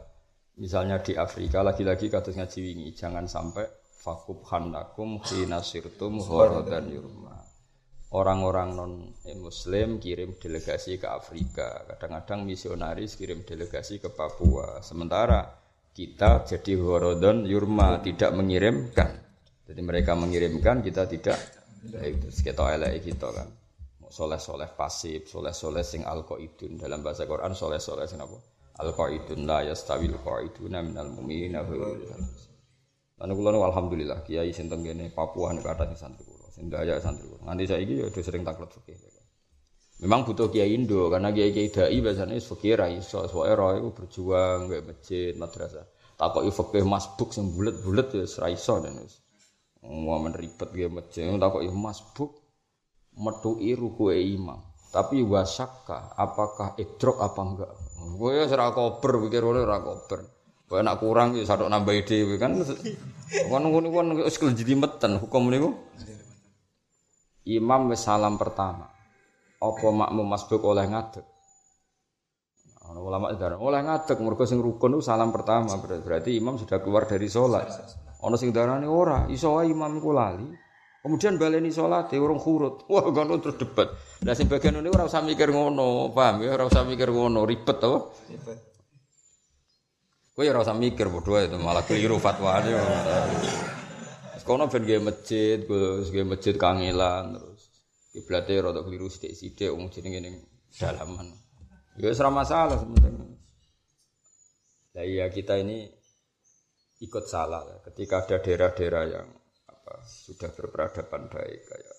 misalnya 0.57 1.05
di 1.05 1.13
Afrika 1.21 1.61
lagi-lagi 1.61 2.09
kata 2.09 2.33
ngaji 2.33 2.59
wingi 2.65 2.89
jangan 2.97 3.29
sampai 3.29 3.69
fakub 4.09 4.41
hanakum 4.49 5.21
hina 5.21 5.61
sirtum 5.61 6.17
horodan 6.25 6.89
yurma. 6.89 7.37
Orang-orang 8.09 8.73
non 8.73 8.93
muslim 9.37 10.01
kirim 10.01 10.41
delegasi 10.41 10.97
ke 10.97 11.13
Afrika, 11.13 11.85
kadang-kadang 11.85 12.49
misionaris 12.49 13.21
kirim 13.21 13.45
delegasi 13.45 14.01
ke 14.01 14.09
Papua. 14.09 14.81
Sementara 14.81 15.45
kita 15.93 16.49
jadi 16.49 16.73
horodon 16.81 17.45
yurma 17.45 18.01
tidak 18.01 18.33
mengirimkan. 18.33 19.13
Jadi 19.69 19.81
mereka 19.85 20.17
mengirimkan 20.17 20.81
kita 20.81 21.05
tidak. 21.05 21.37
Ya 21.85 22.01
itu 22.09 22.33
kita 22.33 22.65
elek 22.81 23.13
kita 23.13 23.29
kan 23.29 23.49
soleh-soleh 24.09 24.73
pasif, 24.73 25.29
soleh-soleh 25.29 25.85
sing 25.85 26.01
alqaidun 26.09 26.81
dalam 26.81 27.05
bahasa 27.05 27.29
Quran 27.29 27.53
soleh-soleh 27.53 28.09
sing 28.09 28.25
apa? 28.25 28.41
Alqaidun 28.81 29.45
la 29.45 29.69
yastawil 29.69 30.17
qaiduna 30.25 30.81
minal 30.81 31.13
mu'minina 31.13 31.61
Lan 33.19 33.35
kula 33.35 33.51
nu 33.51 33.67
alhamdulillah 33.67 34.23
kiai 34.23 34.55
sing 34.55 34.71
teng 34.71 34.87
kene 34.87 35.11
Papua 35.11 35.51
nek 35.51 35.67
kata 35.67 35.91
sing 35.91 35.99
santri 35.99 36.23
kula, 36.23 36.47
sing 36.55 36.71
daya 36.71 37.03
santri 37.03 37.27
kula. 37.27 37.51
Nganti 37.51 37.65
saiki 37.67 37.95
ya 37.99 38.07
udah 38.07 38.23
sering 38.23 38.47
takluk 38.47 38.71
fikih. 38.71 38.95
Memang 39.99 40.23
butuh 40.23 40.47
kiai 40.55 40.79
Indo 40.79 41.11
karena 41.11 41.35
kiai 41.35 41.51
kiai 41.51 41.75
dai 41.75 41.99
biasanya 41.99 42.39
fikih 42.39 42.79
ra 42.79 42.87
iso, 42.87 43.27
soalnya 43.27 43.59
roh 43.59 43.71
itu 43.75 43.91
berjuang 43.91 44.71
kayak 44.71 44.85
masjid, 44.87 45.35
madrasah. 45.35 45.87
Takoki 46.15 46.51
fikih 46.55 46.85
masbuk 46.87 47.35
sing 47.35 47.51
bulet-bulet 47.51 48.07
ya 48.15 48.23
ra 48.39 48.49
iso 48.55 48.79
dan 48.79 48.95
wis. 49.03 49.19
Mau 49.83 50.23
ribet 50.31 50.71
ge 50.71 50.87
masjid, 50.87 51.35
takoki 51.35 51.67
masbuk 51.75 52.39
metuki 53.19 53.75
ruku 53.75 54.15
imam. 54.15 54.63
Tapi 54.89 55.21
wasakka 55.21 56.15
apakah 56.15 56.79
idrok 56.79 57.19
apa 57.21 57.41
enggak? 57.45 57.73
Gue 58.17 58.41
ya 58.41 58.49
serah 58.49 58.73
koper 58.73 59.21
pikir 59.27 59.45
oleh 59.45 59.67
ora 59.67 59.83
koper. 59.85 60.38
Gue 60.69 60.85
nak 60.85 61.01
kurang 61.01 61.33
ya 61.33 61.49
sadok 61.49 61.73
nambah 61.73 61.97
ide 61.97 62.29
kan. 62.37 62.53
Kan 63.49 63.63
ngono 63.65 63.89
kan 63.89 64.13
jadi 64.53 64.73
meten 64.77 65.17
hukum 65.17 65.49
niku. 65.49 65.73
Imam 67.49 67.89
wis 67.89 68.05
salam 68.05 68.37
pertama. 68.37 68.93
Apa 69.59 69.89
makmum 69.89 70.29
masbuk 70.29 70.61
oleh 70.61 70.85
ngadeg? 70.85 71.25
Ana 72.85 73.01
ulama 73.01 73.33
darah 73.33 73.57
oleh 73.57 73.81
ngadeg 73.81 74.21
mergo 74.21 74.45
sing 74.45 74.61
rukun 74.61 74.97
itu 74.97 75.09
salam 75.09 75.33
pertama 75.33 75.77
berarti 75.81 76.37
imam 76.37 76.61
sudah 76.61 76.85
keluar 76.85 77.09
dari 77.09 77.27
sholat. 77.27 77.69
Ana 78.21 78.37
sing 78.37 78.53
darani 78.53 78.85
ora, 78.85 79.25
iso 79.33 79.57
imam 79.65 79.97
iku 79.97 80.13
lali. 80.13 80.49
Kemudian 80.99 81.39
baleni 81.39 81.71
sholat, 81.71 82.11
ya 82.11 82.19
orang 82.19 82.43
kurut. 82.43 82.85
Wah, 82.91 83.07
ngono 83.09 83.39
terus 83.39 83.57
debat. 83.57 83.87
Nah, 84.27 84.35
sing 84.35 84.51
bagian 84.51 84.77
orang 84.83 85.07
usah 85.07 85.23
mikir 85.23 85.55
ngono, 85.55 86.11
paham 86.11 86.43
ya? 86.43 86.59
Orang 86.59 86.75
usah 86.75 86.83
mikir 86.83 87.15
ngono, 87.15 87.47
ribet 87.47 87.79
tau? 87.79 88.13
Ribet. 88.27 88.78
Kowe 90.39 90.47
ya 90.47 90.55
ora 90.55 90.63
usah 90.63 90.79
mikir 90.79 91.11
bodoh 91.11 91.35
itu 91.35 91.59
malah 91.59 91.83
keliru 91.83 92.23
fatwane. 92.23 92.71
Kono 94.47 94.71
ben 94.71 94.87
gawe 94.87 95.11
masjid, 95.11 95.59
Gus, 95.67 96.15
gawe 96.15 96.31
masjid 96.31 96.55
kangelan 96.55 97.35
terus 97.35 97.75
kiblate 98.15 98.55
rada 98.63 98.87
keliru 98.87 99.11
sithik-sithik 99.11 99.75
wong 99.75 99.91
jenenge 99.91 100.23
ning 100.23 100.39
dalaman. 100.79 101.35
Ya 101.99 102.15
ora 102.15 102.31
masalah 102.31 102.79
sebenarnya. 102.79 103.35
Lah 104.95 105.05
iya 105.11 105.27
kita 105.27 105.59
ini 105.59 105.91
ikut 107.03 107.27
salah 107.27 107.67
ketika 107.91 108.23
ada 108.23 108.39
daerah-daerah 108.39 109.05
yang 109.11 109.29
apa 109.67 110.07
sudah 110.07 110.55
berperadaban 110.55 111.35
baik 111.35 111.67
kayak 111.67 111.97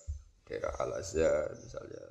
daerah 0.48 0.72
Al 0.80 0.96
Azhar 0.96 1.60
misalnya 1.60 2.04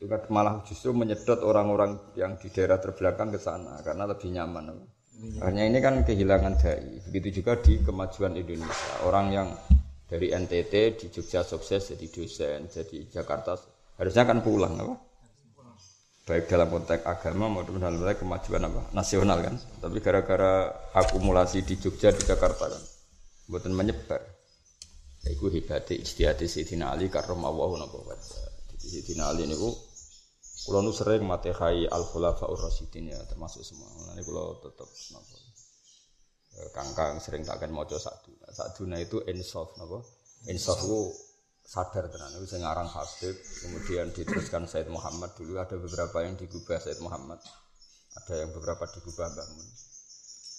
itu 0.00 0.08
kan 0.08 0.24
malah 0.32 0.64
justru 0.64 0.96
menyedot 0.96 1.44
orang-orang 1.44 2.16
yang 2.16 2.40
di 2.40 2.48
daerah 2.48 2.80
terbelakang 2.80 3.28
ke 3.28 3.36
sana 3.36 3.84
karena 3.84 4.08
lebih 4.08 4.32
nyaman. 4.32 4.96
Hanya 5.20 5.68
ini 5.68 5.78
kan 5.84 6.00
kehilangan 6.00 6.56
dai. 6.56 7.04
Begitu 7.08 7.42
juga 7.44 7.60
di 7.60 7.76
kemajuan 7.84 8.40
Indonesia. 8.40 9.04
Orang 9.04 9.32
yang 9.32 9.52
dari 10.08 10.32
NTT 10.32 10.74
di 10.96 11.06
Jogja 11.12 11.44
sukses 11.44 11.92
jadi 11.92 12.06
dosen, 12.08 12.66
jadi 12.66 13.06
Jakarta 13.12 13.54
harusnya 14.00 14.24
kan 14.24 14.40
pulang 14.40 14.74
apa? 14.80 14.94
Baik 16.24 16.46
dalam 16.46 16.68
konteks 16.70 17.04
agama 17.04 17.50
maupun 17.50 17.82
dalam 17.82 18.00
konteks 18.00 18.22
kemajuan 18.22 18.62
apa? 18.64 18.80
Nasional 18.96 19.38
kan. 19.44 19.54
Tapi 19.56 19.98
gara-gara 20.00 20.72
akumulasi 20.96 21.62
di 21.68 21.76
Jogja 21.76 22.10
di 22.16 22.24
Jakarta 22.24 22.70
kan, 22.70 22.82
buatan 23.50 23.76
menyebar. 23.76 24.24
Iku 25.20 25.52
hebatnya 25.52 26.00
istihati 26.00 26.48
Sayyidina 26.48 26.96
Ali 26.96 27.12
karramallahu 27.12 27.76
napa 27.76 28.00
Jadi 28.72 28.86
Sayyidina 28.88 29.28
Ali 29.28 29.44
niku 29.44 29.68
kula 30.66 30.80
nu 30.84 30.92
sering 30.92 31.24
matehai 31.24 31.88
al 31.88 32.04
khulafaur 32.04 32.58
rasyidin 32.58 33.12
ya 33.12 33.20
termasuk 33.28 33.64
semua. 33.64 33.88
Mulane 33.96 34.20
kula 34.20 34.60
tetep 34.60 34.88
napa 35.16 35.36
eh, 36.60 36.68
kangkang 36.74 37.22
sering 37.22 37.42
takkan 37.46 37.70
maca 37.72 37.96
satu. 37.96 38.34
Saduna 38.50 39.00
itu 39.00 39.22
insaf 39.28 39.76
napa? 39.80 40.04
Insaf 40.48 40.80
ku 40.84 41.12
sadar 41.70 42.10
tenan 42.10 42.34
itu 42.40 42.50
sing 42.50 42.66
aran 42.66 42.88
Habib 42.90 43.36
kemudian 43.62 44.10
diteruskan 44.10 44.66
Said 44.66 44.90
Muhammad 44.90 45.36
dulu 45.38 45.54
ada 45.54 45.78
beberapa 45.78 46.26
yang 46.26 46.34
digubah 46.34 46.82
Said 46.82 46.98
Muhammad 46.98 47.38
ada 48.16 48.34
yang 48.42 48.50
beberapa 48.50 48.90
digubah 48.90 49.30
Mbah 49.30 49.48
Mun 49.54 49.68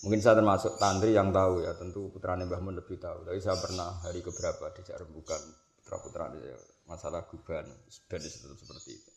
Mungkin 0.01 0.17
saya 0.17 0.33
termasuk 0.41 0.81
tantri 0.81 1.13
yang 1.13 1.29
tahu 1.29 1.61
ya, 1.61 1.77
tentu 1.77 2.09
putra 2.09 2.33
Mbah 2.33 2.57
Mun 2.57 2.73
lebih 2.73 2.97
tahu. 2.97 3.21
Tapi 3.21 3.37
saya 3.37 3.53
pernah 3.61 4.01
hari 4.01 4.25
keberapa 4.25 4.73
di 4.73 4.81
bukan 5.13 5.41
putra-putra 5.77 6.33
masalah 6.89 7.29
guban, 7.29 7.69
dan 8.09 8.21
seperti 8.25 8.97
itu. 8.97 9.11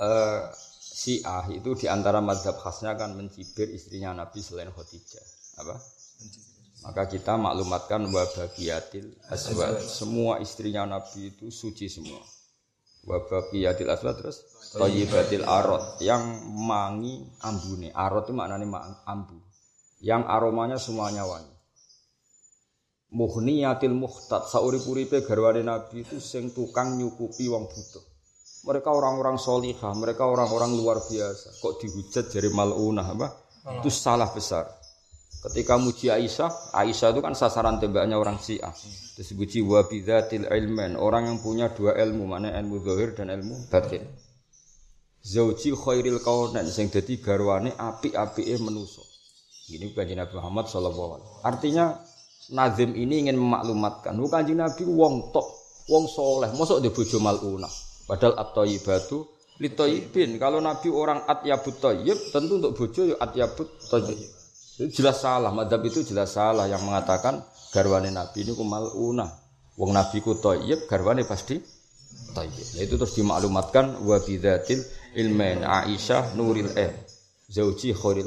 Uh, 0.00 0.48
ah 1.28 1.44
itu 1.52 1.76
di 1.76 1.86
antara 1.92 2.24
madhab 2.24 2.56
khasnya 2.56 2.96
kan 2.96 3.12
mencibir 3.12 3.68
istrinya 3.68 4.16
Nabi 4.16 4.40
selain 4.40 4.72
Khadijah. 4.72 5.26
Apa? 5.60 5.76
Maka 6.80 7.04
kita 7.04 7.36
maklumatkan 7.36 8.08
wabagiyatil 8.08 9.28
aswad. 9.28 9.80
Semua 9.84 10.40
istrinya 10.40 10.88
Nabi 10.88 11.36
itu 11.36 11.52
suci 11.52 11.92
semua. 11.92 12.24
Wabagiyatil 13.04 13.88
aswad 13.92 14.16
terus 14.20 14.44
Toyibatil 14.70 15.44
arot 15.44 16.00
yang 16.00 16.22
mangi 16.56 17.20
ambune. 17.44 17.92
Arot 17.92 18.30
itu 18.30 18.32
maknanya 18.32 19.02
ambu. 19.04 19.36
Yang 20.00 20.22
aromanya 20.30 20.78
semuanya 20.80 21.28
wangi. 21.28 21.56
Muhniyatil 23.10 23.92
muhtat 23.92 24.46
saurip-uripe 24.46 25.26
garwane 25.26 25.66
Nabi 25.66 26.06
itu 26.06 26.22
sing 26.22 26.54
tukang 26.54 26.96
nyukupi 26.96 27.50
wong 27.50 27.66
butuh. 27.66 28.09
Mereka 28.60 28.92
orang-orang 28.92 29.40
solihah, 29.40 29.96
mereka 29.96 30.28
orang-orang 30.28 30.76
luar 30.76 31.00
biasa. 31.00 31.56
Kok 31.64 31.80
dihujat 31.80 32.28
dari 32.28 32.52
malunah 32.52 33.06
apa? 33.08 33.28
Itu 33.80 33.88
salah 33.88 34.28
besar. 34.28 34.68
Ketika 35.40 35.80
muji 35.80 36.12
Aisyah, 36.12 36.76
Aisyah 36.76 37.16
itu 37.16 37.20
kan 37.24 37.32
sasaran 37.32 37.80
tembaknya 37.80 38.20
orang 38.20 38.36
Syiah. 38.36 38.76
Terus 39.16 39.32
dipuji 39.32 39.64
wa 39.64 39.80
bidzatil 39.88 40.44
ilmen, 40.44 41.00
orang 41.00 41.32
yang 41.32 41.38
punya 41.40 41.72
dua 41.72 41.96
ilmu, 41.96 42.28
mana 42.28 42.52
ilmu 42.52 42.84
zahir 42.84 43.16
dan 43.16 43.32
ilmu 43.32 43.72
batin 43.72 44.04
zauji 45.20 45.76
khairil 45.76 46.20
kaunan 46.24 46.64
sing 46.64 46.88
dadi 46.88 47.20
garwane 47.20 47.76
apik-apike 47.76 48.56
manusa. 48.60 49.04
Ini 49.70 49.94
kanjeng 49.94 50.18
Nabi 50.18 50.34
Muhammad 50.34 50.66
sallallahu 50.66 51.10
alaihi 51.14 51.30
Artinya 51.46 51.84
nazim 52.50 52.90
ini 52.98 53.22
ingin 53.28 53.38
memaklumatkan, 53.38 54.18
bukan 54.18 54.42
kanjeng 54.42 54.58
Nabi 54.58 54.82
wong 54.82 55.30
tok, 55.30 55.46
wong 55.86 56.10
soleh, 56.10 56.50
mosok 56.58 56.82
di 56.82 56.90
bojo 56.90 57.22
maluna. 57.22 57.70
Padahal 58.10 58.34
at-thayyibatu 58.42 59.22
litoyibin. 59.62 60.34
Kalau 60.40 60.58
Nabi 60.58 60.90
orang 60.90 61.22
atyabut 61.30 61.78
thayyib, 61.78 62.18
tentu 62.34 62.58
untuk 62.58 62.74
bojo 62.74 63.06
ya 63.06 63.16
atyabut 63.22 63.68
thayyib. 63.86 64.18
Jelas 64.90 65.22
salah, 65.22 65.54
madhab 65.54 65.84
itu 65.86 66.02
jelas 66.02 66.34
salah 66.34 66.66
yang 66.66 66.82
mengatakan 66.82 67.44
garwane 67.70 68.10
Nabi 68.10 68.42
ini 68.42 68.56
ku 68.56 68.66
maluna. 68.66 69.28
Wong 69.78 69.94
Nabi 69.94 70.18
ku 70.24 70.34
thayyib, 70.34 70.90
garwane 70.90 71.22
pasti 71.22 71.62
thayyib. 72.34 72.66
Nah, 72.74 72.82
itu 72.82 72.94
terus 72.98 73.14
dimaklumatkan 73.14 74.02
wa 74.02 74.18
bidzatil 74.18 74.82
ilmen 75.14 75.62
Aisyah 75.62 76.34
nuril 76.34 76.74
eh 76.74 77.06
zauji 77.46 77.94
khairil 77.94 78.26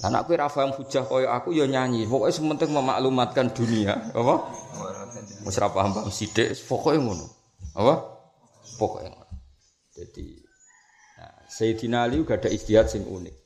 Anak 0.00 0.32
kue 0.32 0.40
rafa 0.40 0.64
yang 0.64 0.72
hujah 0.72 1.04
koyo 1.04 1.28
aku 1.28 1.52
ya 1.52 1.68
nyanyi. 1.68 2.08
Pokoknya 2.08 2.32
sementing 2.32 2.72
memaklumatkan 2.72 3.52
dunia, 3.52 4.00
apa? 4.16 4.48
Wis 5.44 5.60
paham 5.60 5.92
paham 5.92 6.08
sithik, 6.08 6.56
pokoke 6.64 6.96
ngono. 6.96 7.28
Apa? 7.76 8.19
Pokoke 8.78 9.08
ngono. 9.08 9.26
Jadi 9.90 10.26
nah, 11.18 11.44
Sayyidina 11.50 12.06
Ali 12.06 12.22
juga 12.22 12.40
ada 12.40 12.48
istihad 12.48 12.88
sing 12.88 13.04
unik. 13.04 13.36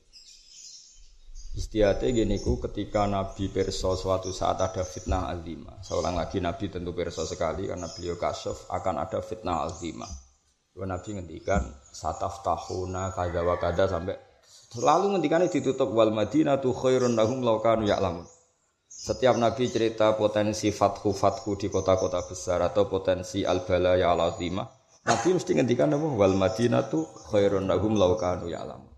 Istihadnya 1.54 2.10
gini 2.10 2.42
ku 2.42 2.58
ketika 2.58 3.06
Nabi 3.06 3.46
perso 3.46 3.94
suatu 3.94 4.34
saat 4.34 4.58
ada 4.58 4.82
fitnah 4.82 5.30
azimah. 5.30 5.78
Seorang 5.86 6.18
lagi 6.18 6.42
Nabi 6.42 6.66
tentu 6.66 6.90
perso 6.90 7.22
sekali 7.22 7.70
karena 7.70 7.86
beliau 7.94 8.18
kasyaf 8.18 8.66
akan 8.74 8.94
ada 8.98 9.22
fitnah 9.22 9.62
azimah. 9.70 10.10
Nabi 10.74 11.14
ngendikan 11.14 11.62
sataf 11.94 12.42
tahuna 12.42 13.14
kada 13.14 13.46
wa 13.46 13.54
kada 13.62 13.86
sampai 13.86 14.18
selalu 14.74 15.14
ngendikan 15.14 15.46
ditutup 15.46 15.94
wal 15.94 16.10
madinah 16.10 16.58
tu 16.58 16.74
khairun 16.74 17.14
lahum 17.14 17.46
laukanu 17.46 17.86
ya'lamun. 17.86 18.26
Setiap 18.90 19.38
Nabi 19.38 19.70
cerita 19.70 20.18
potensi 20.18 20.74
fathu 20.74 21.14
fathu 21.14 21.54
di 21.54 21.70
kota-kota 21.70 22.26
besar 22.26 22.58
atau 22.66 22.90
potensi 22.90 23.46
al 23.46 23.62
balaya 23.62 24.10
al 24.10 24.34
azimah, 24.34 24.66
Nabi 25.04 25.36
mesti 25.36 25.52
ngendikan 25.52 25.92
apa 25.92 26.06
wal 26.16 26.32
madinah 26.32 26.88
tu 26.88 27.04
khairun 27.28 27.68
lahum 27.68 27.92
laukanu 27.92 28.48
ya'lamun. 28.48 28.88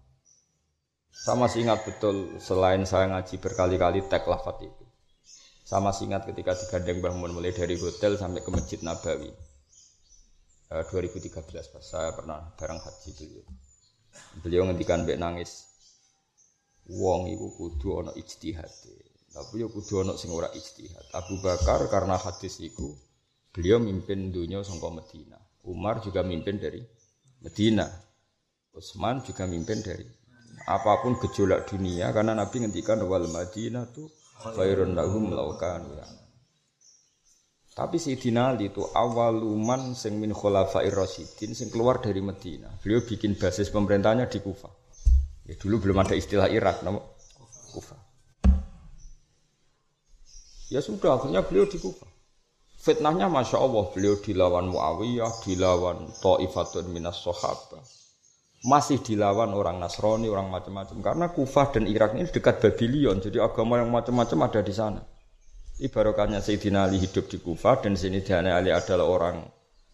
Saya 1.10 1.34
masih 1.34 1.66
ingat 1.66 1.82
betul 1.82 2.38
selain 2.38 2.86
saya 2.86 3.10
ngaji 3.10 3.42
berkali-kali 3.42 4.06
tek 4.06 4.22
lafat 4.30 4.62
itu. 4.62 4.84
Saya 5.66 5.82
masih 5.82 6.06
ingat 6.06 6.30
ketika 6.30 6.54
digandeng 6.54 7.02
bangun 7.02 7.34
mulai 7.34 7.50
dari 7.50 7.74
hotel 7.74 8.14
sampai 8.14 8.38
ke 8.38 8.50
Masjid 8.54 8.78
Nabawi. 8.86 9.34
Eh, 10.70 10.84
2013 10.86 11.74
pas 11.74 11.82
saya 11.82 12.14
pernah 12.14 12.54
bareng 12.54 12.78
haji 12.78 13.10
beliau. 13.18 13.44
Beliau 14.46 14.62
ngendikan 14.70 15.02
mbek 15.02 15.18
nangis. 15.18 15.66
Wong 16.86 17.34
iku 17.34 17.50
kudu 17.58 18.06
ana 18.06 18.12
ijtihad. 18.14 18.70
Tapi 19.34 19.58
yo 19.58 19.74
kudu 19.74 20.06
ana 20.06 20.14
sing 20.14 20.30
ora 20.30 20.46
ijtihad. 20.54 21.10
Abu 21.18 21.42
Bakar 21.42 21.82
karena 21.90 22.14
hadis 22.14 22.62
iku 22.62 22.94
beliau 23.50 23.82
mimpin 23.82 24.30
dunia 24.30 24.62
sangka 24.62 24.86
Medina. 24.94 25.45
Umar 25.66 25.98
juga 25.98 26.22
mimpin 26.22 26.62
dari 26.62 26.78
Medina. 27.42 27.90
Utsman 28.76 29.24
juga 29.24 29.48
mimpin 29.48 29.82
dari 29.82 30.04
apa 30.66 30.98
pun 31.04 31.18
gejolak 31.20 31.68
dunia 31.68 32.10
karena 32.10 32.34
Nabi 32.34 32.64
ngendikan 32.64 33.02
wal 33.06 33.28
Madinah 33.28 33.86
tuh 33.92 34.08
khairun 34.56 34.94
lahum 34.94 35.32
laukan 35.32 35.82
ya. 35.96 36.06
Tapi 37.76 38.00
Sayyidina 38.00 38.56
Ali 38.56 38.72
itu 38.72 38.80
awaluman 38.80 39.92
sing 39.92 40.16
min 40.16 40.32
khulafair 40.32 40.96
rasyidin 40.96 41.52
sing 41.52 41.68
keluar 41.68 42.00
dari 42.00 42.24
Medina. 42.24 42.72
Beliau 42.80 43.04
bikin 43.04 43.36
basis 43.36 43.68
pemerintahnya 43.68 44.32
di 44.32 44.40
Kufa. 44.40 44.72
Ya 45.44 45.60
dulu 45.60 45.84
belum 45.84 46.00
ada 46.00 46.16
istilah 46.16 46.48
Irak 46.48 46.80
nama 46.80 47.04
Kufa. 47.76 48.00
Ya 50.72 50.80
sudah 50.80 51.20
akhirnya 51.20 51.44
beliau 51.44 51.68
di 51.68 51.76
Kufa. 51.76 52.15
Fitnahnya 52.86 53.26
Masya 53.26 53.58
Allah 53.58 53.90
beliau 53.90 54.14
dilawan 54.22 54.70
Muawiyah, 54.70 55.42
dilawan 55.42 56.06
Ta'ifatun 56.22 56.86
minas 56.94 57.18
Sahabah 57.18 57.82
masih 58.66 58.98
dilawan 58.98 59.54
orang 59.54 59.78
Nasrani, 59.78 60.26
orang 60.26 60.50
macam-macam. 60.50 60.98
Karena 60.98 61.26
Kufah 61.30 61.70
dan 61.70 61.84
Irak 61.86 62.18
ini 62.18 62.26
dekat 62.26 62.58
Babylon, 62.58 63.22
jadi 63.22 63.46
agama 63.46 63.78
yang 63.78 63.94
macam-macam 63.94 64.50
ada 64.50 64.60
di 64.64 64.74
sana. 64.74 65.00
Ibarokannya 65.78 66.42
Sayyidina 66.42 66.90
Ali 66.90 66.98
hidup 66.98 67.30
di 67.30 67.38
Kufah 67.38 67.84
dan 67.84 67.94
Sayyidina 67.94 68.58
Ali 68.58 68.74
adalah 68.74 69.06
orang 69.06 69.36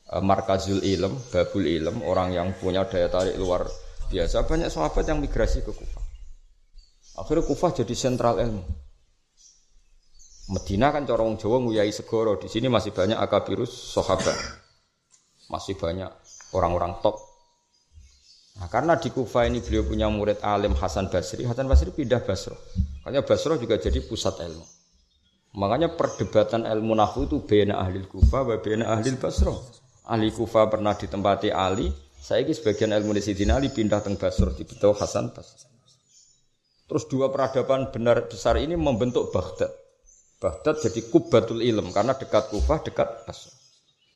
uh, 0.09 0.23
markazul 0.25 0.81
ilm, 0.81 1.13
babul 1.29 1.69
ilm, 1.69 2.01
orang 2.07 2.33
yang 2.33 2.49
punya 2.57 2.89
daya 2.89 3.13
tarik 3.13 3.37
luar 3.37 3.69
biasa. 4.09 4.49
Banyak 4.49 4.73
sahabat 4.73 5.05
yang 5.05 5.21
migrasi 5.21 5.61
ke 5.61 5.75
Kufah. 5.75 6.05
Akhirnya 7.21 7.45
Kufah 7.45 7.71
jadi 7.77 7.93
sentral 7.93 8.41
ilmu. 8.41 8.63
Medina 10.51 10.91
kan 10.91 11.07
corong 11.07 11.39
Jawa 11.39 11.63
nguyai 11.63 11.95
segoro. 11.95 12.35
Di 12.41 12.51
sini 12.51 12.67
masih 12.67 12.91
banyak 12.91 13.19
akabirus 13.21 13.71
sahabat. 13.95 14.35
Masih 15.47 15.79
banyak 15.79 16.11
orang-orang 16.57 16.99
top 17.05 17.33
Nah, 18.53 18.69
karena 18.69 19.01
di 19.01 19.09
Kufa 19.09 19.49
ini 19.49 19.65
beliau 19.65 19.85
punya 19.87 20.13
murid 20.13 20.45
alim 20.45 20.77
Hasan 20.77 21.09
Basri, 21.09 21.49
Hasan 21.49 21.65
Basri 21.65 21.89
pindah 21.89 22.21
Basro. 22.21 22.53
Makanya 23.01 23.25
Basro 23.25 23.57
juga 23.57 23.81
jadi 23.81 24.05
pusat 24.05 24.45
ilmu. 24.45 24.67
Makanya 25.57 25.97
perdebatan 25.97 26.69
ilmu 26.69 26.93
nahu 26.97 27.29
itu 27.29 27.37
bena 27.45 27.81
ahli 27.81 28.05
Kufa, 28.05 28.45
bena 28.61 28.93
ahli 28.93 29.09
Basro. 29.17 29.57
Ahli 30.05 30.29
Kufa 30.33 30.69
pernah 30.69 30.93
ditempati 30.93 31.49
Ali, 31.49 31.89
saya 32.21 32.45
ini 32.45 32.53
sebagian 32.53 32.93
ilmu 32.93 33.17
di 33.17 33.23
Sidin 33.25 33.51
Ali 33.51 33.73
pindah 33.73 34.05
ke 34.05 34.13
Basro 34.21 34.53
di 34.53 34.69
Hasan 34.69 35.33
Basri. 35.33 35.69
Terus 36.87 37.09
dua 37.09 37.33
peradaban 37.33 37.89
benar 37.89 38.29
besar 38.29 38.61
ini 38.61 38.77
membentuk 38.77 39.33
Baghdad. 39.33 39.82
Baghdad 40.43 40.83
jadi 40.83 41.07
kubatul 41.07 41.63
ilm 41.63 41.95
karena 41.95 42.19
dekat 42.19 42.51
Kufah, 42.51 42.83
dekat 42.83 43.23
Basro. 43.23 43.55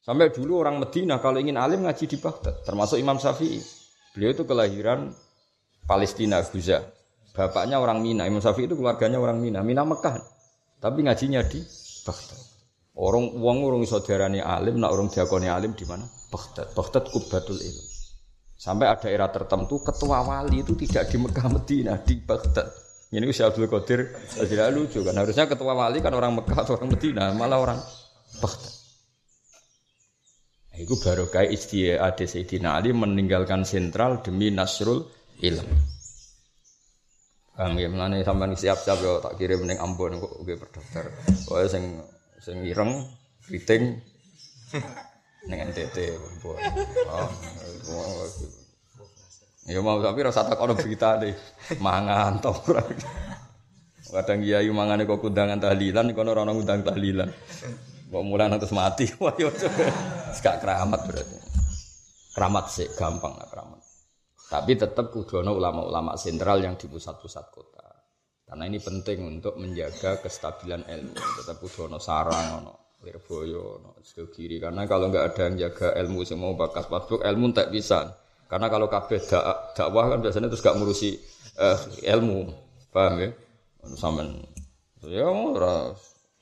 Sampai 0.03 0.35
dulu 0.35 0.59
orang 0.59 0.83
Medina 0.83 1.23
kalau 1.23 1.39
ingin 1.39 1.55
alim 1.55 1.87
ngaji 1.87 2.11
di 2.11 2.19
Baghdad, 2.19 2.67
termasuk 2.67 2.99
Imam 2.99 3.15
Syafi'i. 3.23 3.63
Beliau 4.11 4.35
itu 4.35 4.43
kelahiran 4.43 5.15
Palestina, 5.87 6.43
Guza. 6.43 6.83
Bapaknya 7.31 7.79
orang 7.79 8.03
Mina. 8.03 8.27
Imam 8.27 8.43
Syafi'i 8.43 8.67
itu 8.67 8.75
keluarganya 8.75 9.23
orang 9.23 9.39
Mina. 9.39 9.63
Mina 9.63 9.87
Mekah. 9.87 10.19
Tapi 10.83 11.07
ngajinya 11.07 11.47
di 11.47 11.63
Baghdad. 12.03 12.43
Orang 12.97 13.37
uang 13.39 13.59
orang 13.63 13.83
saudaranya 13.87 14.51
alim, 14.51 14.81
nak 14.81 14.95
orang 14.95 15.13
diakoni 15.13 15.47
alim 15.47 15.79
di 15.79 15.85
mana? 15.85 16.07
Baghdad. 16.33 16.73
Baghdad 16.75 17.07
kubatul 17.13 17.61
ilm. 17.61 17.87
Sampai 18.57 18.89
ada 18.89 19.07
era 19.13 19.29
tertentu 19.29 19.85
ketua 19.85 20.25
wali 20.25 20.65
itu 20.65 20.73
tidak 20.75 21.13
di 21.13 21.21
Mekah 21.21 21.47
Medina, 21.53 22.01
di 22.01 22.17
Baghdad. 22.19 22.86
Ini 23.07 23.23
Syekh 23.31 23.55
Abdul 23.55 23.71
Qadir 23.71 24.01
tidak 24.35 24.75
lucu 24.75 24.99
kan. 25.07 25.15
Harusnya 25.15 25.47
ketua 25.47 25.79
wali 25.79 26.03
kan 26.03 26.11
orang 26.11 26.43
Mekah 26.43 26.59
atau 26.67 26.75
orang 26.75 26.91
Medina, 26.91 27.31
malah 27.31 27.59
orang 27.63 27.79
Baghdad. 28.43 28.75
Iku 30.77 31.01
baru 31.01 31.33
kayak 31.33 31.57
istihad 31.57 32.21
Sayyidina 32.21 32.77
Ali 32.77 32.93
meninggalkan 32.93 33.65
sentral 33.65 34.21
demi 34.21 34.53
nasrul 34.53 35.09
ilm. 35.41 35.65
Paham 37.57 37.81
ya, 37.81 37.89
melane 37.89 38.21
sampean 38.21 38.53
siap-siap 38.53 39.01
yo 39.01 39.17
tak 39.25 39.41
kirim 39.41 39.65
ning 39.65 39.81
Ambon 39.81 40.21
kok 40.21 40.45
nggih 40.45 40.61
berdaftar. 40.61 41.09
Pokoke 41.49 41.73
sing 41.73 42.05
sing 42.45 42.61
ireng, 42.69 43.09
kriting 43.49 43.97
ning 45.49 45.59
NTT. 45.65 45.97
Oh. 47.09 47.31
Ya 49.67 49.83
mau 49.83 49.99
tapi 49.99 50.23
rasa 50.23 50.47
tak 50.47 50.63
ono 50.63 50.79
berita 50.79 51.19
deh. 51.19 51.35
Mangan 51.83 52.39
to 52.39 52.55
Kadang 54.07 54.39
kiai 54.47 54.71
mangane 54.71 55.03
kok 55.03 55.19
kundangan 55.19 55.59
tahlilan 55.59 56.15
kono 56.15 56.31
ora 56.31 56.47
ono 56.47 56.55
ngundang 56.55 56.87
tahlilan. 56.87 57.27
Kok 58.07 58.23
mulai 58.23 58.47
nanti 58.47 58.71
mati, 58.71 59.05
wah 59.23 59.35
yo 59.35 59.51
gak 59.51 60.63
keramat 60.63 61.01
berarti. 61.11 61.37
Keramat 62.31 62.65
sih 62.71 62.87
gampang 62.95 63.35
lah 63.35 63.51
keramat. 63.51 63.83
Tapi 64.47 64.73
tetap 64.79 65.11
kudono 65.11 65.59
ulama-ulama 65.59 66.15
sentral 66.15 66.63
yang 66.63 66.79
di 66.79 66.87
pusat-pusat 66.87 67.47
kota. 67.51 67.83
Karena 68.47 68.71
ini 68.71 68.79
penting 68.79 69.27
untuk 69.27 69.59
menjaga 69.59 70.23
kestabilan 70.23 70.87
ilmu. 70.87 71.19
Tetap 71.19 71.59
kudono 71.59 71.99
sarang, 71.99 72.63
ono 72.63 72.95
Lirboyo, 73.03 73.83
ono 73.83 73.91
kiri. 74.07 74.63
Karena 74.63 74.87
kalau 74.87 75.11
nggak 75.11 75.25
ada 75.35 75.43
yang 75.51 75.57
jaga 75.67 75.99
ilmu 75.99 76.23
semua 76.23 76.55
bakas 76.55 76.87
pasbuk, 76.87 77.27
ilmu 77.27 77.51
tak 77.51 77.75
bisa. 77.75 78.26
Karena 78.47 78.67
kalau 78.71 78.87
kabeh 78.87 79.19
dak 79.27 79.75
dakwah 79.75 80.07
kan 80.11 80.23
biasanya 80.23 80.47
terus 80.47 80.63
gak 80.63 80.79
ngurusi 80.79 81.19
uh, 81.59 81.79
ilmu, 82.07 82.47
paham 82.95 83.19
ya? 83.19 83.31
Sampai 83.99 84.27
ya 85.07 85.27
ora 85.31 85.91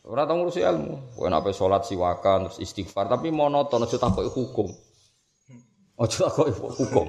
Ora 0.04 0.28
tau 0.28 0.36
ngurusi 0.36 0.60
ilmu. 0.60 1.16
Kowe 1.16 1.32
nek 1.32 1.48
salat 1.56 1.88
siwakan 1.88 2.52
terus 2.52 2.60
istighfar 2.60 3.08
tapi 3.08 3.32
monoton 3.32 3.88
aja 3.88 3.96
takoki 3.96 4.28
hukum. 4.28 4.68
Aja 5.96 6.28
takoki 6.28 6.52
hukum. 6.60 7.08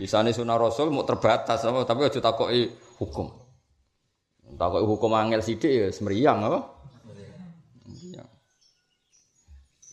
Isane 0.00 0.32
sunah 0.32 0.56
Rasul 0.56 0.88
mau 0.88 1.04
terbatas 1.04 1.60
apa 1.68 1.84
tapi 1.84 2.08
aja 2.08 2.24
takoki 2.24 2.72
hukum. 2.96 3.28
Takoki 4.56 4.86
hukum 4.88 5.12
angel 5.12 5.44
sithik 5.44 5.68
ya 5.68 5.86
semriyang 5.92 6.48
apa? 6.48 6.60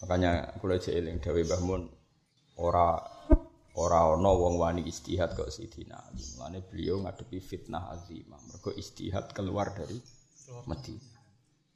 Makanya 0.01 0.55
kula 0.63 0.79
jek 0.79 0.97
eling 0.97 1.19
dawuh 1.19 1.43
Mbah 1.45 1.61
Mun 1.67 1.81
ora 2.57 2.95
ora 3.79 4.11
ana 4.11 4.31
wong 4.35 4.59
wani 4.59 4.81
istihad 4.83 5.37
kok 5.37 5.47
Sidina 5.47 6.01
Ali. 6.03 6.23
Mulane 6.35 6.59
beliau 6.65 6.99
ngadepi 7.03 7.39
fitnah 7.39 7.91
azimah. 7.95 8.39
Mergo 8.51 8.75
istihad 8.75 9.31
keluar 9.31 9.71
dari 9.71 9.95
Madinah. 10.67 11.11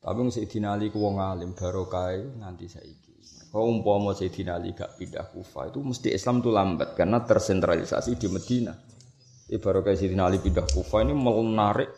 Tapi 0.06 0.22
Sayyidina 0.30 0.78
Ali 0.78 0.94
ku 0.94 1.02
wong 1.02 1.18
alim 1.18 1.58
barokah 1.58 2.14
nganti 2.14 2.70
saiki. 2.70 3.14
Kalau 3.50 3.72
umpama 3.72 4.14
Sayyidina 4.14 4.62
Ali 4.62 4.78
gak 4.78 5.02
pindah 5.02 5.34
Kufa 5.34 5.74
itu 5.74 5.82
mesti 5.82 6.14
Islam 6.14 6.46
itu 6.46 6.54
lambat 6.54 6.94
karena 6.94 7.26
tersentralisasi 7.26 8.14
di 8.14 8.28
Medina. 8.30 8.76
Ini 9.50 9.58
barokah 9.58 9.98
Sayyidina 9.98 10.30
Ali 10.30 10.38
pindah 10.38 10.68
Kufa 10.70 11.02
ini 11.02 11.18
menarik. 11.18 11.90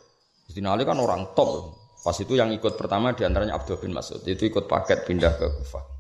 Sayyidina 0.47 0.69
Ali 0.71 0.87
kan 0.87 0.95
orang 1.03 1.35
top. 1.35 1.75
Pas 1.99 2.15
itu 2.15 2.39
yang 2.39 2.47
ikut 2.55 2.79
pertama 2.79 3.11
di 3.11 3.27
antaranya 3.27 3.59
Abdul 3.59 3.83
bin 3.83 3.91
Mas'ud 3.91 4.23
itu 4.23 4.47
ikut 4.47 4.71
paket 4.71 5.03
pindah 5.03 5.33
ke 5.35 5.47
Kufa. 5.59 5.96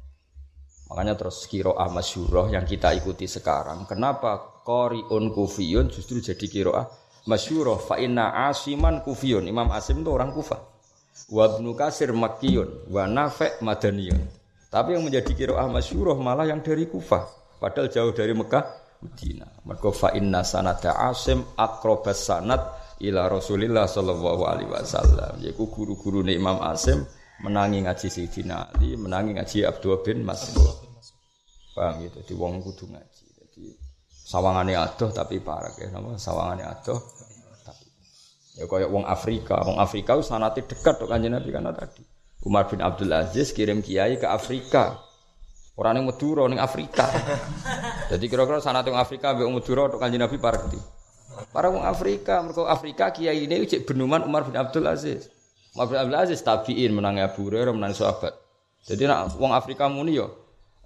Makanya 0.87 1.19
terus 1.19 1.43
kiroah 1.51 1.91
masyuroh 1.91 2.47
yang 2.47 2.63
kita 2.63 2.95
ikuti 2.95 3.27
sekarang. 3.27 3.83
Kenapa 3.83 4.63
Qori'un 4.63 5.35
Kufiyun 5.35 5.91
justru 5.91 6.23
jadi 6.23 6.47
kiroah 6.47 6.87
masyuroh? 7.27 7.75
Fa'inna 7.75 8.47
asiman 8.47 9.03
Kufiyun. 9.03 9.43
Imam 9.51 9.67
Asim 9.75 9.99
itu 9.99 10.11
orang 10.11 10.31
Kufa. 10.31 10.55
Wa 11.27 11.59
Ibnu 11.59 11.75
Kasir 11.75 12.15
Makkiyun 12.15 12.87
wa 12.87 13.03
Nafi' 13.03 13.59
Madaniyun. 13.59 14.21
Tapi 14.71 14.95
yang 14.95 15.03
menjadi 15.03 15.31
kiroah 15.35 15.67
masyuroh 15.67 16.15
malah 16.15 16.47
yang 16.47 16.63
dari 16.63 16.87
Kufah. 16.87 17.23
Padahal 17.59 17.91
jauh 17.91 18.15
dari 18.15 18.31
Mekah 18.31 18.63
Medina. 19.03 19.47
Mergo 19.67 19.91
fa 19.91 20.15
inna 20.15 20.41
Asim 20.41 21.43
akrobas 21.59 22.23
sanad 22.23 22.63
ila 23.03 23.27
Rasulillah 23.27 23.91
sallallahu 23.91 24.41
alaihi 24.47 24.71
wasallam. 24.71 25.35
Yaiku 25.43 25.67
guru-guru 25.67 26.23
Imam 26.23 26.63
Asim 26.63 27.03
menangi 27.41 27.85
ngaji 27.85 28.07
Sayyidina 28.09 28.73
Ali, 28.73 28.97
menangi 28.97 29.37
ngaji 29.37 29.67
Abdul 29.69 30.01
bin 30.01 30.25
Mas'ud. 30.25 30.85
Paham 31.77 32.01
gitu, 32.01 32.19
di 32.25 32.33
wong 32.33 32.65
kudu 32.65 32.89
ngaji. 32.89 33.25
Jadi 33.37 33.65
sawangane 34.09 34.73
adoh 34.73 35.13
tapi 35.13 35.39
parah 35.39 35.71
ya 35.77 35.93
nama 35.93 36.17
sawangane 36.17 36.65
adoh 36.65 36.99
tapi 37.63 37.85
ya 38.57 38.65
kayak 38.65 38.89
wong 38.89 39.05
Afrika, 39.05 39.61
wong 39.61 39.77
Afrika 39.77 40.17
sanate 40.25 40.65
dekat 40.65 40.97
kok 40.97 41.05
Kanjeng 41.05 41.37
Nabi 41.37 41.53
karena 41.53 41.71
tadi. 41.71 42.01
Umar 42.41 42.69
bin 42.69 42.81
Abdul 42.81 43.13
Aziz 43.13 43.53
kirim 43.53 43.85
kiai 43.85 44.17
ke 44.17 44.25
Afrika. 44.25 44.97
Orang 45.77 46.01
yang 46.01 46.09
Madura 46.09 46.49
ning 46.49 46.57
Afrika. 46.57 47.05
Jadi 48.11 48.25
kira-kira 48.25 48.57
sanate 48.57 48.89
wong 48.89 48.97
Afrika 48.97 49.37
mbek 49.37 49.45
Madura 49.45 49.93
tok 49.93 50.01
Kanjeng 50.01 50.25
Nabi 50.25 50.41
gitu. 50.41 50.81
Para 51.53 51.69
wong 51.69 51.85
Afrika, 51.85 52.41
mereka 52.41 52.65
Afrika 52.65 53.05
kiai 53.13 53.45
ini 53.45 53.61
cek 53.61 53.85
benuman 53.85 54.25
Umar 54.25 54.49
bin 54.49 54.57
Abdul 54.57 54.89
Aziz. 54.89 55.29
Umar 55.77 55.93
bin 55.93 56.01
Abdul 56.01 56.17
Aziz 56.17 56.41
tabiin 56.41 56.89
menangi 56.89 57.21
Abu 57.21 57.45
Hurairah 57.45 57.69
menangi 57.69 58.01
sahabat. 58.01 58.33
Jadi 58.81 59.05
nak 59.05 59.37
wong 59.37 59.53
Afrika 59.53 59.85
muni 59.85 60.17
yo 60.17 60.25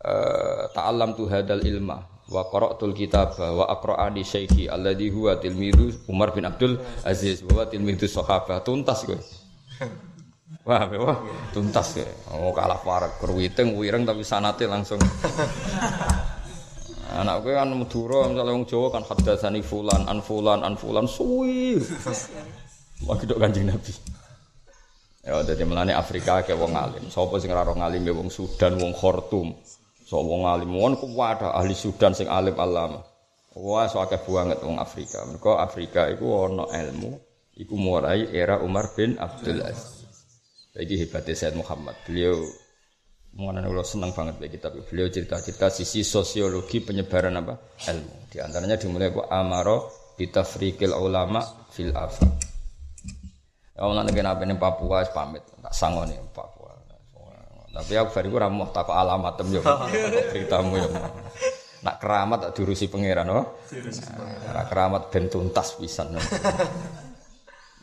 uh, 0.03 0.67
ta'allam 0.75 1.15
tu 1.15 1.31
hadal 1.31 1.63
ilma 1.63 2.03
wa 2.27 2.43
qara'tul 2.51 2.91
kitab 2.91 3.39
wa 3.39 3.71
aqra'ani 3.71 4.19
syaikhi 4.19 4.67
alladhi 4.67 5.07
huwa 5.07 5.39
tilmidu 5.39 5.95
Umar 6.11 6.35
bin 6.35 6.43
Abdul 6.43 6.75
Aziz 7.07 7.39
wa 7.39 7.63
tilmidu 7.71 8.03
sahabat 8.03 8.67
tuntas 8.67 9.07
kowe. 9.07 9.15
Wah, 10.67 10.85
wah, 10.85 11.17
tuntas 11.55 11.97
ya. 11.97 12.05
Oh 12.37 12.53
kalah 12.53 12.77
parah, 12.85 13.09
kerwiting, 13.17 13.73
wireng 13.79 14.05
tapi 14.05 14.21
sanate 14.21 14.69
langsung. 14.69 15.01
Anak 17.17 17.41
gue 17.41 17.57
kan 17.57 17.73
Madura 17.73 18.29
misalnya 18.29 18.53
wong 18.53 18.69
Jawa 18.69 18.93
kan 18.93 19.03
hadatsani 19.07 19.65
fulan 19.65 20.05
an 20.05 20.21
fulan 20.21 20.61
an 20.61 20.77
fulan 20.77 21.09
suwi. 21.09 21.81
Lagi 23.09 23.25
dok 23.25 23.41
Kanjeng 23.41 23.73
Nabi. 23.73 24.10
Ya 25.21 25.37
dadi 25.45 25.61
melane 25.69 25.93
Afrika 25.93 26.41
kayak 26.41 26.57
wong 26.57 26.73
alim. 26.73 27.05
Sapa 27.13 27.37
sing 27.37 27.53
ora 27.53 27.69
ngalim 27.69 28.01
ya 28.01 28.13
wong 28.17 28.33
Sudan, 28.33 28.81
wong 28.81 28.97
Khartoum. 28.97 29.53
So 30.09 30.25
wong 30.25 30.49
alim 30.49 30.73
wong 30.73 30.97
kuwat 30.97 31.45
ahli 31.45 31.77
Sudan 31.77 32.17
sing 32.17 32.25
alim 32.25 32.57
alam. 32.57 33.05
Wah, 33.53 33.85
so 33.85 34.01
akeh 34.01 34.17
banget 34.25 34.63
wong 34.65 34.81
Afrika. 34.81 35.21
Mergo 35.29 35.61
Afrika 35.61 36.09
iku 36.09 36.49
ana 36.49 36.65
ilmu 36.73 37.21
iku 37.53 37.75
mulai 37.77 38.33
era 38.33 38.57
Umar 38.65 38.97
bin 38.97 39.21
Abdul 39.21 39.61
Aziz. 39.61 40.09
Iki 40.73 41.05
hebatnya 41.05 41.35
Said 41.37 41.53
Muhammad. 41.53 41.93
Beliau 42.07 42.41
Mengenai 43.31 43.63
Allah 43.63 43.87
senang 43.87 44.11
banget 44.11 44.43
bagi 44.43 44.59
kitab. 44.59 44.75
Beliau 44.91 45.07
cerita-cerita 45.07 45.71
sisi 45.71 46.03
sosiologi 46.03 46.83
penyebaran 46.83 47.39
apa 47.39 47.55
ilmu. 47.87 48.27
Di 48.27 48.43
antaranya 48.43 48.75
dimulai 48.75 49.07
bu 49.07 49.23
Amaro 49.23 49.87
bitafrikil 50.19 50.91
ulama 50.91 51.39
fil 51.71 51.95
afa. 51.95 52.50
Ya 53.71 53.87
Allah 53.87 54.03
negeri 54.03 54.27
apa 54.27 54.43
Papua 54.59 55.03
pamit 55.09 55.43
tak 55.63 55.71
sanggup 55.71 56.07
nih 56.07 56.19
Papua. 56.35 56.61
Tapi 57.71 57.95
aku 57.95 58.09
bariku 58.11 58.35
ramuh 58.35 58.67
tak 58.75 58.91
alamat 58.91 59.33
tem 59.39 59.47
yo 59.55 59.63
ceritamu 60.35 60.75
yo. 60.75 60.89
Nak 61.81 61.95
keramat 61.97 62.37
tak 62.43 62.51
diurusi 62.59 62.91
pangeran 62.91 63.31
oh. 63.31 63.57
Nak 64.51 64.65
keramat 64.67 65.07
ben 65.07 65.31
tuntas 65.31 65.79
pisan. 65.79 66.19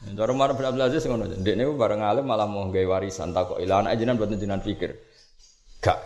Cara 0.09 0.31
Umar 0.31 0.55
bin 0.55 0.69
Abdul 0.69 0.85
Aziz 0.85 1.09
ngono. 1.09 1.25
Ndekne 1.25 1.65
bareng 1.73 2.05
alim 2.05 2.29
malah 2.29 2.45
mau 2.45 2.69
gawe 2.69 2.85
warisan 2.85 3.33
tak 3.33 3.57
kok 3.57 3.59
ilang 3.59 3.89
anak 3.89 3.97
jenengan 3.97 4.21
buat 4.21 4.31
jenengan 4.37 4.63
pikir. 4.63 4.93
Gak. 5.81 5.99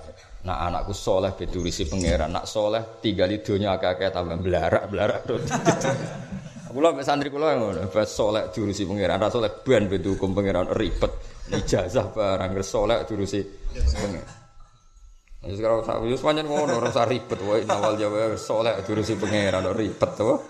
Nah 0.47 0.71
anakku 0.71 0.95
soleh 0.95 1.35
bedurisi 1.35 1.90
pangeran. 1.90 2.31
Nak 2.31 2.47
soleh 2.47 3.03
tiga 3.03 3.27
lidonya 3.27 3.77
akeh-akeh 3.77 4.09
tambah 4.14 4.38
belarak 4.38 4.85
belarak. 4.88 5.21
Kula 6.72 6.96
mek 6.96 7.04
santri 7.04 7.28
kula 7.28 7.52
ngono, 7.61 7.85
bas 7.92 8.08
soleh 8.08 8.48
durusi 8.48 8.88
pangeran, 8.88 9.20
ra 9.20 9.28
soleh 9.28 9.52
ben 9.61 9.92
bedu 9.92 10.16
hukum 10.16 10.32
pangeran 10.32 10.72
ribet. 10.72 11.12
Ijazah 11.52 12.08
barang 12.16 12.56
soleh 12.64 13.04
durusi 13.04 13.44
pangeran. 13.76 14.40
Wis 15.44 15.61
sekarang 15.61 15.85
sak 15.85 16.00
wis 16.00 16.24
pancen 16.24 16.48
ngono, 16.48 16.80
ora 16.80 16.88
usah 16.88 17.04
ribet 17.04 17.37
wae 17.44 17.68
awal 17.68 18.00
jawa 18.00 18.32
soleh 18.40 18.80
durusi 18.88 19.20
pangeran 19.20 19.68
ribet 19.76 20.11
to. 20.16 20.40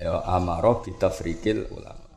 Ya 0.00 0.24
amaro 0.24 0.80
bitafrikil 0.80 1.68
ulama. 1.68 2.08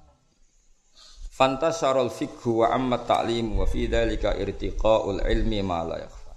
Fantasharul 1.36 2.08
fikhu 2.08 2.64
wa 2.64 2.72
amma 2.72 3.04
ta'lim 3.04 3.60
wa 3.60 3.68
fi 3.68 3.92
dzalika 3.92 4.40
irtiqaul 4.40 5.28
ilmi 5.28 5.60
ma 5.60 5.84
la 5.84 6.00
yakhfa. 6.00 6.32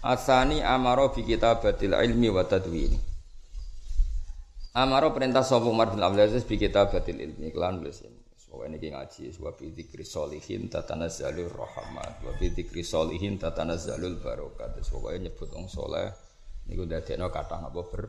Asani 0.00 0.64
amaro 0.64 1.12
bi 1.12 1.28
kitabatil 1.28 1.92
ilmi 1.92 2.32
wa 2.32 2.40
tadwini. 2.48 3.09
Amaro 4.70 5.10
perintah 5.10 5.42
sapa 5.42 5.66
Umar 5.66 5.90
bin 5.90 5.98
Abdul 5.98 6.30
Aziz 6.30 6.46
bi 6.46 6.54
kitabatil 6.54 7.18
ilmi. 7.18 7.50
Kelan 7.50 7.82
nulis 7.82 8.06
ini. 8.06 8.22
Soale 8.38 8.70
niki 8.70 8.94
ngaji 8.94 9.34
wa 9.42 9.50
bi 9.50 9.74
dzikri 9.74 10.06
sholihin 10.06 10.70
tatanazzalur 10.70 11.50
rahmat. 11.50 12.22
Wa 12.22 12.30
bi 12.38 12.54
dzikri 12.54 12.86
sholihin 12.86 13.34
tatanazzalul 13.34 14.22
barakat. 14.22 14.78
Pokoke 14.86 15.18
nyebut 15.18 15.50
wong 15.50 15.66
saleh 15.66 16.14
niku 16.70 16.86
dadekno 16.86 17.34
kathah 17.34 17.66
apa 17.66 17.80
ber. 17.82 18.02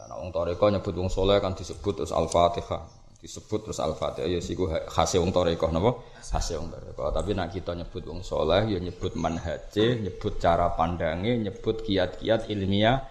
Lah 0.00 0.16
wong 0.16 0.32
toreko 0.32 0.72
nyebut 0.72 0.96
wong 0.96 1.12
saleh 1.12 1.44
kan 1.44 1.52
disebut 1.52 1.92
terus 2.00 2.12
Al-Fatihah 2.12 2.96
disebut 3.16 3.64
terus 3.66 3.80
al-fatihah 3.80 4.28
ya 4.28 4.40
siku 4.44 4.68
khase 4.68 5.16
wong 5.18 5.32
tarekah 5.32 5.72
napa? 5.72 5.98
Khase 6.20 6.56
wong 6.60 6.68
tarekah. 6.72 7.10
Tapi 7.10 7.36
nak 7.36 7.52
kita 7.52 7.76
nyebut 7.76 8.04
wong 8.06 8.20
soleh 8.24 8.64
ya 8.70 8.78
nyebut 8.80 9.12
manhaje 9.16 9.98
nyebut 9.98 10.40
cara 10.40 10.72
pandange 10.72 11.36
nyebut 11.36 11.84
kiat-kiat 11.84 12.48
ilmiah 12.48 13.02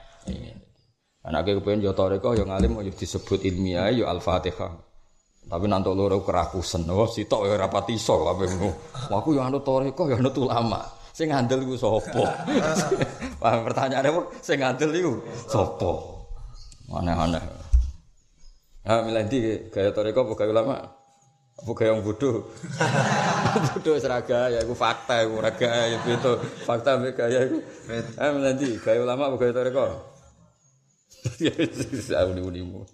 anak 1.26 1.58
kepengen 1.58 1.82
yo 1.82 1.92
tarekah 1.98 2.38
yo 2.38 2.46
ngalim 2.46 2.78
yo 2.86 2.94
disebut 2.94 3.42
ilmiah 3.42 3.90
yo 3.90 4.06
al-fatihah. 4.06 4.72
Tapi 5.46 5.66
nanti 5.70 5.94
loro 5.94 6.26
kerakusan 6.26 6.90
oh 6.90 7.06
sitok 7.06 7.46
ya 7.46 7.54
rapati 7.58 7.94
iso 7.94 8.26
apa 8.26 8.50
ngono 8.50 8.70
aku 9.14 9.38
yo 9.38 9.42
anut 9.42 9.66
tarekah 9.66 10.06
yo 10.14 10.16
anut 10.22 10.36
ulama. 10.38 10.82
Sing 11.16 11.32
ngandel 11.32 11.64
iku 11.64 11.80
sapa? 11.80 12.28
Paham 13.42 13.60
pertanyaane 13.64 14.08
apa? 14.12 14.22
Sing 14.44 14.60
ngandel 14.60 14.92
iku 15.00 15.14
sapa? 15.48 15.92
Aneh-aneh. 16.92 17.40
Ah, 18.84 19.02
milih 19.02 19.72
gaya 19.72 19.96
toreko 19.96 20.28
apa 20.28 20.34
gaya 20.38 20.52
ulama? 20.52 20.76
Apa 21.56 21.72
gaya 21.72 21.96
yang 21.96 22.04
bodoh? 22.04 22.52
bodoh 23.74 23.96
seraga 23.96 24.52
ya 24.52 24.60
aku 24.62 24.76
fakta 24.76 25.24
aku 25.24 25.40
raga 25.40 25.72
ya 25.88 25.98
itu 26.04 26.34
fakta 26.68 27.00
gaya 27.16 27.48
aku. 27.48 27.58
Ah, 28.20 28.36
milih 28.36 28.78
gaya 28.84 29.00
ulama 29.00 29.32
apa 29.32 29.36
gaya 29.40 29.56
toreko? 29.56 30.15
Ya 32.12 32.26
uni-unimu. 32.30 32.86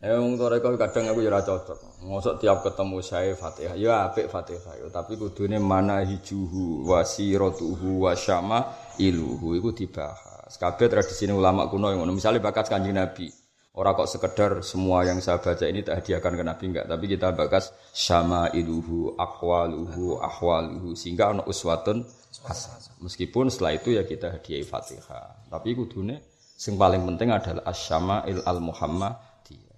Eh 0.00 0.16
wong 0.16 0.40
toreko 0.40 0.72
kadang 0.80 1.12
aku 1.12 1.20
ya 1.20 1.28
ora 1.28 1.44
cocok. 1.44 2.00
Mosok 2.08 2.40
tiap 2.40 2.64
ketemu 2.64 3.04
saya 3.04 3.36
Fatihah, 3.36 3.76
ya 3.76 4.08
apik 4.08 4.32
Fatihah, 4.32 4.80
ya. 4.80 4.88
tapi 4.88 5.20
kudune 5.20 5.60
mana 5.60 6.00
hijuhu 6.00 6.88
wasiratuhu 6.88 8.08
wasyama 8.08 8.64
iluhu 8.96 9.60
iku 9.60 9.76
dibahas. 9.76 10.56
Kabeh 10.56 10.88
tradisi 10.88 11.28
ulama 11.28 11.68
kuno 11.68 11.92
yang 11.92 12.00
misalnya 12.08 12.40
bakat 12.40 12.72
kanjeng 12.72 12.96
Nabi. 12.96 13.28
Orang 13.76 13.92
kok 14.00 14.08
sekedar 14.08 14.52
semua 14.64 15.04
yang 15.04 15.20
saya 15.20 15.36
baca 15.38 15.62
ini 15.68 15.84
tak 15.84 16.02
hadiahkan 16.02 16.32
ke 16.32 16.44
Nabi 16.48 16.64
enggak, 16.72 16.86
tapi 16.90 17.04
kita 17.06 17.36
bakas 17.36 17.70
sama 17.92 18.48
iluhu, 18.56 19.14
akwaluhu, 19.14 20.18
ahwaluhu 20.18 20.96
sehingga 20.96 21.30
ono 21.30 21.44
uswatun 21.46 22.02
hasan. 22.44 22.78
Meskipun 23.00 23.48
setelah 23.48 23.76
itu 23.76 23.96
ya 23.96 24.02
kita 24.04 24.40
hadiah 24.40 24.64
Fatihah. 24.64 25.48
Tapi 25.48 25.76
kudune 25.76 26.20
sing 26.56 26.76
paling 26.76 27.04
penting 27.04 27.32
adalah 27.32 27.64
asyama 27.68 28.28
il 28.28 28.40
al 28.44 28.60
Muhammad. 28.60 29.30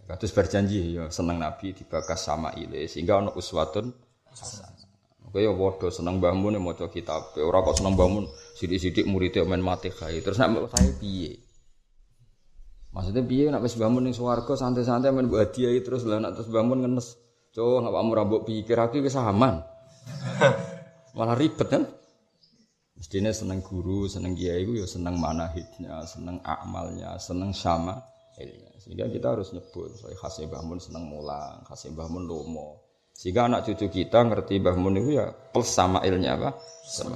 Kados 0.02 0.34
berjanji 0.34 0.98
ya 0.98 1.08
seneng 1.14 1.38
Nabi 1.38 1.72
dibakas 1.72 2.26
sama 2.26 2.52
ile 2.58 2.90
sehingga 2.90 3.22
ono 3.22 3.32
uswatun 3.38 3.86
hasan. 4.28 4.82
Kaya 5.32 5.48
padha 5.56 5.88
seneng 5.88 6.20
Mbah 6.20 6.36
Mun 6.36 6.60
maca 6.60 6.92
kitab. 6.92 7.32
Ora 7.40 7.64
kok 7.64 7.80
seneng 7.80 7.96
Mbah 7.96 8.08
Mun 8.12 8.28
sithik-sithik 8.60 9.08
murid 9.08 9.40
men 9.48 9.64
mati 9.64 9.88
kae. 9.88 10.20
Terus 10.20 10.36
nek 10.36 10.68
saya 10.68 10.92
piye? 11.00 11.40
Maksudnya 12.92 13.24
piye 13.24 13.48
nek 13.48 13.64
wis 13.64 13.72
Mbah 13.80 13.88
Mun 13.88 14.04
ning 14.04 14.12
swarga 14.12 14.52
santai-santai 14.52 15.08
men 15.08 15.32
mbok 15.32 15.48
hadiahi 15.48 15.80
terus 15.80 16.04
lah 16.04 16.20
nek 16.20 16.36
terus 16.36 16.52
Mbah 16.52 16.64
Mun 16.68 16.84
ngenes. 16.84 17.16
Cuk, 17.52 17.84
ngapakmu 17.84 18.12
ra 18.12 18.22
mbok 18.28 18.42
pikir 18.44 18.76
aku 18.76 19.00
wis 19.00 19.16
aman. 19.16 19.64
Malah 21.16 21.36
ribet 21.36 21.68
kan? 21.68 21.88
Mestinya 23.02 23.34
seneng 23.34 23.66
guru, 23.66 24.06
seneng 24.06 24.38
kiai 24.38 24.62
itu 24.62 24.78
ya 24.78 24.86
seneng 24.86 25.18
manahidnya, 25.18 26.06
seneng 26.06 26.38
amalnya, 26.46 27.18
seneng 27.18 27.50
sama 27.50 27.98
Sehingga 28.78 29.10
kita 29.10 29.34
harus 29.34 29.50
nyebut, 29.50 29.90
soalnya 29.98 30.22
khasnya 30.22 30.46
Mbah 30.46 30.62
Mun 30.62 30.78
seneng 30.78 31.10
mulang, 31.10 31.66
khasnya 31.66 31.98
Mbah 31.98 32.06
Mun 32.06 32.30
lomo. 32.30 32.86
Sehingga 33.10 33.50
anak 33.50 33.66
cucu 33.66 33.90
kita 33.90 34.22
ngerti 34.22 34.62
Mbah 34.62 34.78
Mun 34.78 35.02
itu 35.02 35.18
ya 35.18 35.34
plus 35.34 35.66
sama 35.66 35.98
ilnya 36.06 36.38
apa? 36.38 36.54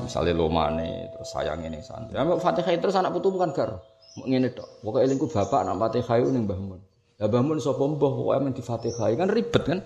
Misalnya 0.02 0.34
lomane, 0.34 1.06
terus 1.14 1.30
sayang 1.30 1.62
ini 1.62 1.78
santri. 1.78 2.18
Ya, 2.18 2.26
Fatihah 2.34 2.74
terus 2.82 2.98
anak 2.98 3.14
putu 3.14 3.30
bukan 3.30 3.54
gar. 3.54 3.78
Ngene 4.26 4.58
tok. 4.58 4.82
Pokoke 4.82 5.06
elingku 5.06 5.30
bapak 5.30 5.70
anak 5.70 5.86
Fatihah 5.86 6.18
itu 6.18 6.30
ning 6.34 6.50
Mbah 6.50 6.58
Mun. 6.58 6.80
Lah 7.22 7.30
Mbah 7.30 7.42
Mun 7.46 7.62
sapa 7.62 7.86
mbah 7.86 8.10
pokoke 8.10 8.38
men 8.42 8.52
di 8.58 8.62
Fatihah 8.66 9.06
kan 9.14 9.30
ribet 9.30 9.62
kan? 9.62 9.78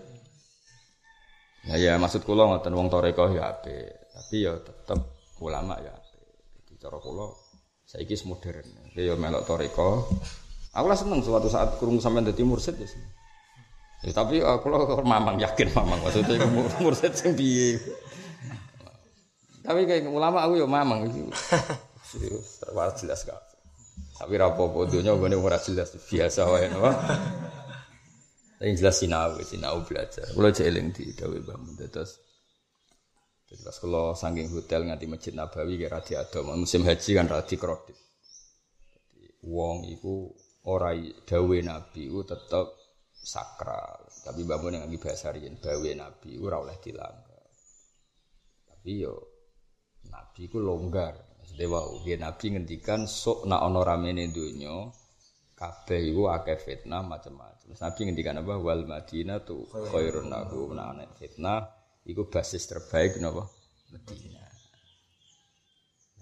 Ya 1.69 1.77
ya 1.77 1.93
maksud 2.01 2.25
kula 2.25 2.49
ngoten 2.49 2.73
wong 2.73 2.89
toreko 2.89 3.29
ya 3.37 3.53
apik. 3.53 4.17
Tapi 4.17 4.37
ya 4.49 4.57
tetep 4.57 5.20
ulama 5.41 5.81
ya 5.81 5.93
apik. 5.93 6.77
cara 6.81 6.97
kula 7.01 7.29
saiki 7.89 8.15
modern. 8.29 8.95
Ya 8.95 9.17
melok 9.17 9.45
toriko. 9.49 10.07
Aku 10.71 10.87
lah 10.87 10.95
seneng 10.95 11.25
suatu 11.25 11.51
saat 11.51 11.81
kurung 11.83 11.99
sampean 11.99 12.29
dadi 12.29 12.47
mursid 12.47 12.79
ya. 12.79 12.87
Ya, 14.01 14.17
tapi 14.17 14.41
aku 14.41 14.71
lo 14.71 14.87
mamang 15.13 15.37
yakin 15.43 15.75
mamang 15.75 16.01
maksudnya 16.01 16.47
mursid 16.81 17.13
sing 17.13 17.35
piye. 17.35 17.77
Tapi 19.61 19.85
kayak 19.85 20.09
ulama 20.09 20.47
aku 20.47 20.57
ya 20.57 20.67
mamang 20.71 21.11
iki. 21.11 21.21
Serius, 22.07 22.65
jelas 23.03 23.23
kak. 23.29 23.51
Tapi 24.21 24.37
rapopo 24.37 24.85
dunia 24.85 25.17
gue 25.17 25.33
ora 25.37 25.57
jelas 25.61 25.97
biasa 25.97 26.45
wae 26.49 26.69
napa. 26.69 26.93
Tapi 28.61 28.77
jelas 28.77 29.01
sinau, 29.01 29.41
sinau 29.41 29.81
belajar. 29.89 30.29
Kalau 30.37 30.53
jeeling 30.53 30.93
di 30.93 31.17
dawe 31.17 31.39
bangun 31.41 31.81
terus. 31.89 32.21
Jadi 33.51 33.67
pas 33.67 33.77
kalau 33.83 34.15
saking 34.15 34.47
hotel 34.55 34.87
nganti 34.87 35.11
masjid 35.11 35.35
Nabawi 35.35 35.75
kira 35.75 35.99
di 36.07 36.15
adom, 36.15 36.55
musim 36.55 36.87
haji 36.87 37.11
kan 37.19 37.27
radi 37.27 37.59
kredit. 37.59 37.99
Jadi 38.95 39.27
wong 39.43 39.91
iku 39.91 40.31
ora 40.71 40.95
dawe 41.27 41.59
Nabi 41.59 42.07
itu 42.07 42.23
tetap 42.23 42.71
sakral. 43.11 44.07
Tapi 44.23 44.47
bangun 44.47 44.79
yang 44.79 44.87
bahasa 45.03 45.35
riyen 45.35 45.59
dawe 45.59 45.91
Nabi 45.99 46.39
itu 46.39 46.47
ora 46.47 46.63
oleh 46.63 46.79
dilanggar. 46.79 47.43
Tapi 48.71 48.91
yo 49.03 49.19
Nabi 50.07 50.47
ku 50.47 50.63
longgar. 50.63 51.19
Maksudnya 51.43 51.67
wow, 51.67 51.91
dia 52.07 52.23
Nabi 52.23 52.55
ngendikan 52.55 53.11
sok 53.11 53.51
nak 53.51 53.67
ono 53.67 53.83
ramene 53.83 54.31
dunya 54.31 54.87
kabeh 55.59 56.01
iku 56.07 56.31
akeh 56.31 56.55
fitnah 56.55 57.03
macam-macam. 57.03 57.75
Nabi 57.75 58.01
ngendikan 58.07 58.39
apa 58.39 58.55
wal 58.63 58.87
Madinah 58.87 59.43
tu 59.43 59.67
khairun 59.67 60.31
lahu 60.31 60.71
nah 60.71 60.95
fitnah 61.19 61.80
iku 62.07 62.29
basis 62.29 62.65
terbaik 62.69 63.21
napa 63.21 63.49
Madinah. 63.91 64.49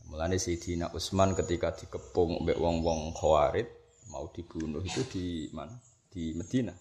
Mulane 0.08 0.40
Sayyidina 0.40 0.88
Utsman 0.96 1.36
ketika 1.36 1.76
dikepung 1.76 2.40
mbek 2.40 2.56
wong-wong 2.56 3.12
Khawarij 3.12 3.68
mau 4.08 4.32
dibunuh 4.32 4.80
itu 4.80 5.04
di 5.12 5.52
mana? 5.52 5.76
Di 6.08 6.32
Madinah. 6.32 6.76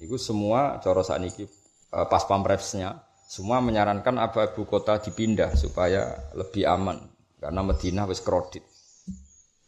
Itu 0.00 0.16
semua 0.16 0.80
cara 0.80 1.04
sakniki 1.04 1.44
eh, 1.92 2.06
pas 2.08 2.24
pampresnya 2.24 2.96
semua 3.30 3.62
menyarankan 3.62 4.16
apa 4.18 4.50
ibu 4.50 4.66
kota 4.66 4.98
dipindah 4.98 5.54
supaya 5.54 6.32
lebih 6.34 6.66
aman 6.66 6.98
karena 7.38 7.60
Madinah 7.62 8.10
wis 8.10 8.24
kredit. 8.24 8.66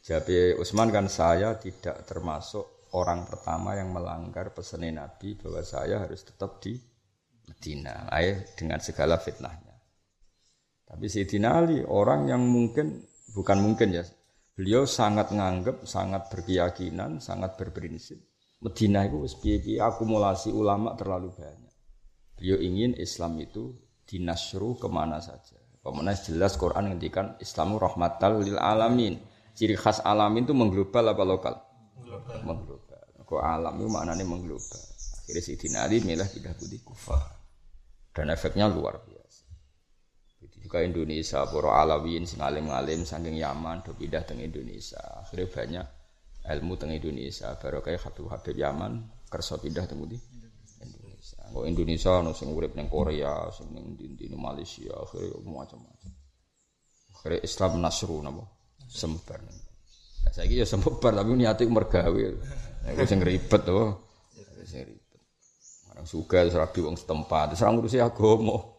Jadi 0.03 0.59
Utsman 0.59 0.91
kan 0.91 1.07
saya 1.07 1.55
tidak 1.63 2.03
termasuk 2.11 2.91
orang 2.91 3.23
pertama 3.23 3.79
yang 3.79 3.95
melanggar 3.95 4.51
pesan 4.51 4.91
Nabi 4.91 5.39
bahwa 5.39 5.63
saya 5.63 6.03
harus 6.03 6.27
tetap 6.27 6.59
di 6.59 6.75
Madinah, 7.63 8.11
ayah 8.11 8.43
dengan 8.59 8.83
segala 8.83 9.23
fitnahnya. 9.23 9.79
Tapi 10.83 11.07
Sayyidina 11.07 11.63
Ali 11.63 11.79
orang 11.87 12.27
yang 12.27 12.43
mungkin 12.43 13.07
bukan 13.39 13.63
mungkin 13.63 13.95
ya, 13.95 14.03
beliau 14.59 14.83
sangat 14.83 15.31
nganggep, 15.31 15.87
sangat 15.87 16.27
berkeyakinan, 16.27 17.23
sangat 17.23 17.55
berprinsip. 17.55 18.19
Madinah 18.67 19.07
itu 19.07 19.79
akumulasi 19.79 20.51
ulama 20.51 20.99
terlalu 20.99 21.31
banyak. 21.39 21.71
Beliau 22.35 22.59
ingin 22.59 22.99
Islam 22.99 23.39
itu 23.39 23.79
dinasru 24.11 24.75
ke 24.75 24.91
mana 24.91 25.23
saja. 25.23 25.55
Pemenang 25.87 26.19
jelas 26.19 26.59
Quran 26.59 26.91
ngendikan 26.91 27.39
Islamu 27.39 27.79
rahmatal 27.79 28.43
lil 28.43 28.59
alamin. 28.59 29.23
Ciri 29.55 29.79
khas 29.79 30.03
alamin 30.03 30.51
itu 30.51 30.55
mengglobal 30.59 31.15
apa 31.15 31.23
lokal? 31.23 31.55
Mengglobal. 31.95 32.39
Mengglobal. 32.43 33.03
Kok 33.23 33.39
alam 33.39 33.79
itu 33.79 33.87
maknanya 33.87 34.27
mengglobal. 34.27 34.83
Akhirnya 35.23 35.43
si 35.47 35.55
Ali 35.79 36.03
milah 36.03 36.27
pindah 36.27 36.59
putih 36.59 36.83
kufar. 36.83 37.42
Dan 38.13 38.29
efeknya 38.29 38.69
luar 38.69 39.01
biasa. 39.01 39.45
Jadi 40.41 40.57
juga 40.61 40.85
Indonesia, 40.85 41.49
para 41.49 41.71
alawin, 41.81 42.29
sing 42.29 42.45
alim-alim, 42.45 43.09
saking 43.09 43.41
Yaman, 43.41 43.81
do 43.83 43.97
pindah 43.97 44.23
ke 44.29 44.37
Indonesia. 44.37 45.01
Akhirnya 45.25 45.49
banyak 45.49 45.87
ilmu 46.53 46.75
teng 46.77 46.93
Indonesia. 46.93 47.57
Baru 47.57 47.81
kayak 47.81 48.05
Habib 48.05 48.29
Habib 48.29 48.57
Yaman, 48.59 48.93
kerso 49.33 49.57
pindah 49.57 49.89
ke 49.89 49.97
Kok 51.53 51.69
Indonesia 51.69 52.25
no 52.25 52.33
sing 52.33 52.49
urip 52.51 52.73
ning 52.73 52.89
Korea, 52.89 53.53
sing 53.53 53.71
ning 53.77 53.95
ndi 53.95 54.27
Malaysia, 54.33 54.97
akhirnya 54.97 55.37
macam-macam. 55.45 56.11
Akhirnya 57.13 57.39
Islam 57.45 57.71
nasru 57.79 58.17
napa? 58.25 58.49
Sembar. 58.89 59.39
Nah, 59.45 60.33
saiki 60.33 60.59
ya 60.59 60.67
sembar 60.67 61.13
tapi 61.13 61.37
niate 61.37 61.69
mergawe. 61.69 62.25
Iku 62.89 63.05
sing 63.05 63.21
ribet. 63.21 63.63
Sing 64.65 64.81
ribet. 64.89 65.02
Suka 66.03 66.43
terus 66.43 66.59
rabi 66.59 66.83
wong 66.83 66.99
setempat, 66.99 67.55
ora 67.55 67.71
ngurusi 67.71 67.99
agama. 68.03 68.73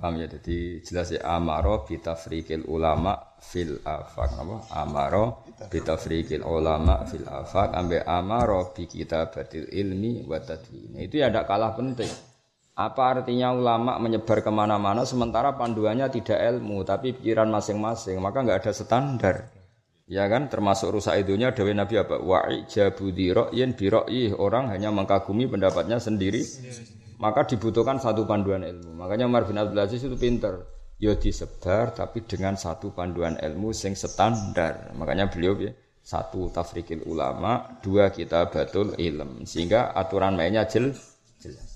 Paham 0.00 0.16
ya? 0.16 0.26
Jadi 0.32 0.80
jelas 0.80 1.12
ya 1.12 1.20
amaro 1.36 1.84
bitafrikil 1.84 2.64
ulama 2.72 3.36
fil 3.36 3.84
afak 3.84 4.32
apa? 4.32 4.56
Amaro 4.72 5.44
bitafrikil 5.68 6.40
ulama 6.40 7.04
fil 7.04 7.28
afak 7.28 7.76
ambe 7.76 8.00
amaro 8.00 8.72
bi 8.72 8.88
kitabatil 8.88 9.68
ilmi 9.68 10.24
wa 10.24 10.40
tadwin. 10.40 10.96
Itu 10.96 11.20
ya 11.20 11.28
tidak 11.28 11.52
kalah 11.52 11.76
penting. 11.76 12.08
Apa 12.80 13.20
artinya 13.20 13.52
ulama 13.52 14.00
menyebar 14.00 14.40
ke 14.40 14.48
mana-mana 14.48 15.04
sementara 15.04 15.52
panduannya 15.52 16.08
tidak 16.08 16.40
ilmu 16.40 16.80
tapi 16.80 17.12
pikiran 17.12 17.52
masing-masing 17.52 18.16
maka 18.24 18.40
nggak 18.40 18.64
ada 18.64 18.72
standar. 18.72 19.59
Ya 20.10 20.26
kan 20.26 20.50
termasuk 20.50 20.90
rusak 20.90 21.22
itunya 21.22 21.54
Dewi 21.54 21.70
Nabi 21.70 21.94
apa? 22.02 22.18
Wa'i 22.18 22.66
jabudi 22.66 23.30
yen 23.54 23.78
bi 23.78 23.86
orang 24.34 24.66
hanya 24.74 24.90
mengkagumi 24.90 25.46
pendapatnya 25.46 26.02
sendiri 26.02 26.42
maka 27.22 27.46
dibutuhkan 27.46 28.02
satu 28.02 28.26
panduan 28.26 28.66
ilmu. 28.66 28.90
Makanya 28.98 29.30
Umar 29.30 29.46
bin 29.46 29.62
Abdul 29.62 29.78
Aziz 29.78 30.02
itu 30.02 30.18
pinter. 30.18 30.66
Ya 30.98 31.14
disebar 31.14 31.94
tapi 31.94 32.26
dengan 32.26 32.58
satu 32.58 32.90
panduan 32.90 33.38
ilmu 33.38 33.70
sing 33.70 33.94
standar. 33.94 34.90
Makanya 34.98 35.30
beliau 35.30 35.54
ya, 35.62 35.70
satu 36.02 36.50
tafrikil 36.50 37.06
ulama, 37.06 37.78
dua 37.78 38.10
kita 38.10 38.50
batul 38.50 38.98
ilm. 38.98 39.46
Sehingga 39.46 39.94
aturan 39.94 40.34
mainnya 40.34 40.66
jel, 40.66 40.90
jelas. 41.38 41.70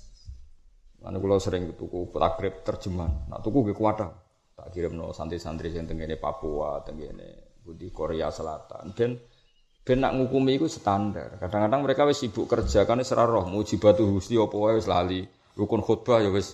Mana 0.99 1.23
kalau 1.23 1.39
sering 1.39 1.71
tuku 1.71 2.11
takrib 2.11 2.67
terjemahan. 2.67 3.31
Nak 3.31 3.39
tuku 3.45 3.71
gue 3.71 3.77
kuat 3.77 4.01
Tak 4.55 4.71
kirim 4.71 4.95
no 4.95 5.11
santri-santri 5.11 5.71
yang 5.71 5.87
tenggene 5.87 6.15
Papua, 6.15 6.79
tenggene 6.79 7.44
Budi 7.65 7.89
Korea 7.89 8.29
Selatan. 8.29 8.93
Dan 8.93 9.17
ben 9.81 9.97
nak 9.97 10.13
ngukumi 10.13 10.61
itu 10.61 10.69
standar. 10.69 11.41
Kadang-kadang 11.41 11.81
mereka 11.81 12.05
wis 12.05 12.21
sibuk 12.21 12.45
kerja 12.45 12.85
kan 12.85 13.01
wis 13.01 13.09
roh. 13.09 13.49
Mujibatu 13.49 14.05
husni 14.05 14.37
apa 14.37 14.53
wae 14.53 14.77
wis 14.77 14.85
lali. 14.85 15.25
Rukun 15.57 15.81
khutbah 15.81 16.21
ya 16.21 16.29
wis 16.29 16.53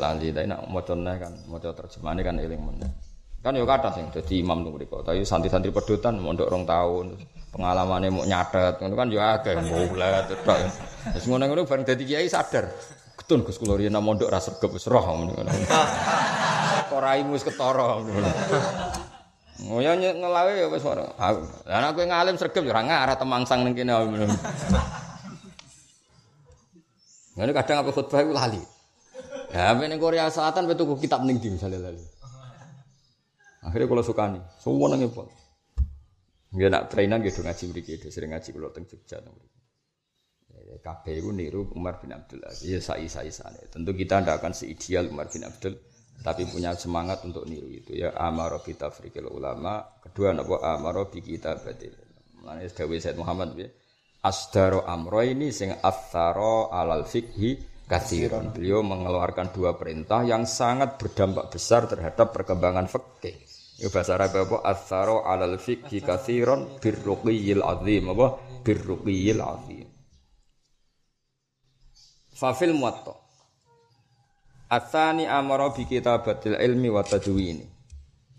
lali. 0.00 0.32
Tapi 0.32 0.48
nak 0.48 0.64
maca 0.72 0.96
kan 0.96 1.32
maca 1.52 1.68
terjemahane 1.76 2.24
kan 2.24 2.40
eling 2.40 2.62
meneh. 2.64 2.90
Kan 3.44 3.52
ya 3.52 3.68
kata 3.68 3.92
sing 3.92 4.08
dadi 4.08 4.40
imam 4.40 4.64
teng 4.64 4.72
mriku. 4.72 5.04
Tapi 5.04 5.22
santri-santri 5.28 5.70
pedutan 5.70 6.16
mondok 6.16 6.48
rong 6.48 6.64
tahun 6.64 7.06
pengalamannya 7.52 8.08
mau 8.08 8.24
nyatet. 8.24 8.80
Ngono 8.80 8.94
kan 8.96 9.08
ya 9.12 9.36
akeh 9.36 9.54
mulet 9.60 10.24
tok. 10.40 10.58
Wis 11.12 11.24
ngono-ngono 11.28 11.68
bareng 11.68 11.84
dadi 11.84 12.08
kiai 12.08 12.26
sadar. 12.32 12.72
Ketun 13.16 13.44
Gus 13.44 13.60
kula 13.60 13.76
riyen 13.76 13.96
mondok 13.96 14.32
ra 14.32 14.40
sregep 14.40 14.72
wis 14.72 14.88
roh 14.88 15.04
ngono 15.04 15.36
koraimu 16.90 17.34
wis 17.34 17.44
ketara 17.44 18.00
ngono 18.00 18.30
Oh 19.64 19.80
ya 19.80 19.96
ngelawe 19.96 20.52
ya 20.52 20.68
wis 20.68 20.84
ora. 20.84 21.08
Lah 21.16 21.78
nek 21.80 21.96
kowe 21.96 22.04
ngalim 22.04 22.36
sregep 22.36 22.60
ya 22.68 22.76
ora 22.76 22.84
ngarah 22.84 23.16
temangsang 23.16 23.64
ning 23.64 23.72
kene. 23.72 23.96
Ngene 27.36 27.52
kadang 27.52 27.84
apa 27.84 27.90
khutbah 27.92 28.20
itu 28.24 28.32
lali. 28.32 28.60
Ya, 29.52 29.72
ning 29.76 30.00
Korea 30.00 30.28
Selatan 30.32 30.68
betul 30.68 30.96
kitab 31.00 31.24
ning 31.24 31.40
di 31.40 31.52
misalnya 31.52 31.88
lali. 31.88 32.00
Akhirnya 33.64 33.88
kalau 33.90 34.04
suka 34.04 34.24
nih, 34.30 34.42
semua 34.62 34.88
nangis 34.92 35.10
pun. 35.12 35.28
Nggak 36.54 36.70
nak 36.70 36.84
trainan 36.88 37.18
gitu 37.20 37.42
ngaji 37.44 37.64
mriki, 37.74 37.98
gitu 37.98 38.08
sering 38.08 38.32
ngaji 38.32 38.48
kalau 38.54 38.70
teng 38.72 38.88
Jogja 38.88 39.20
teng 39.20 39.34
mriki. 39.36 39.58
Ya, 40.56 40.80
kabeh 40.80 41.20
iku 41.20 41.30
niru 41.34 41.68
Umar 41.76 42.00
bin 42.00 42.14
Abdul 42.16 42.40
Aziz. 42.46 42.64
Ya 42.64 42.80
sai-sai 42.80 43.28
sana. 43.28 43.60
Tentu 43.68 43.92
kita 43.92 44.24
tidak 44.24 44.40
akan 44.40 44.56
seideal 44.56 45.12
Umar 45.12 45.28
bin 45.28 45.44
Abdul 45.44 45.76
tapi 46.24 46.48
punya 46.48 46.72
semangat 46.76 47.24
untuk 47.24 47.44
niru 47.48 47.68
itu 47.72 47.96
ya 47.96 48.14
amaro 48.16 48.60
bi 48.62 48.72
tafrikil 48.76 49.28
ulama 49.28 49.84
kedua 50.02 50.32
napa 50.32 50.62
amaro 50.76 51.08
bi 51.08 51.20
kitabatil 51.24 51.92
Mulane 52.40 52.70
Dewi 52.70 53.02
Said 53.02 53.18
Muhammad 53.18 53.58
ya 53.58 53.68
asdaro 54.26 54.82
amro 54.82 55.22
ini 55.22 55.54
sing 55.54 55.70
atharo 55.70 56.74
alal 56.74 57.06
fikhi 57.06 57.76
kathiron. 57.86 58.50
Beliau 58.50 58.82
mengeluarkan 58.82 59.54
dua 59.54 59.78
perintah 59.78 60.26
yang 60.26 60.44
sangat 60.44 60.98
berdampak 60.98 61.54
besar 61.54 61.86
terhadap 61.86 62.34
perkembangan 62.34 62.90
fikih. 62.90 63.38
Ya 63.76 63.92
bahasa 63.92 64.18
Arab 64.18 64.34
apa? 64.34 64.56
Atharo 64.66 65.22
alal 65.22 65.62
fikhi 65.62 66.02
kathiron 66.02 66.82
birruqiyil 66.82 67.62
azim 67.62 68.10
apa? 68.10 68.26
Birruqiyil 68.66 69.40
azim. 69.40 69.86
Fafil 72.36 72.74
muwatta. 72.76 73.25
Atsani 74.66 75.30
amara 75.30 75.70
bi 75.70 75.86
kitabatil 75.86 76.58
ilmi 76.58 76.90
wa 76.90 77.02
tadwini. 77.06 77.66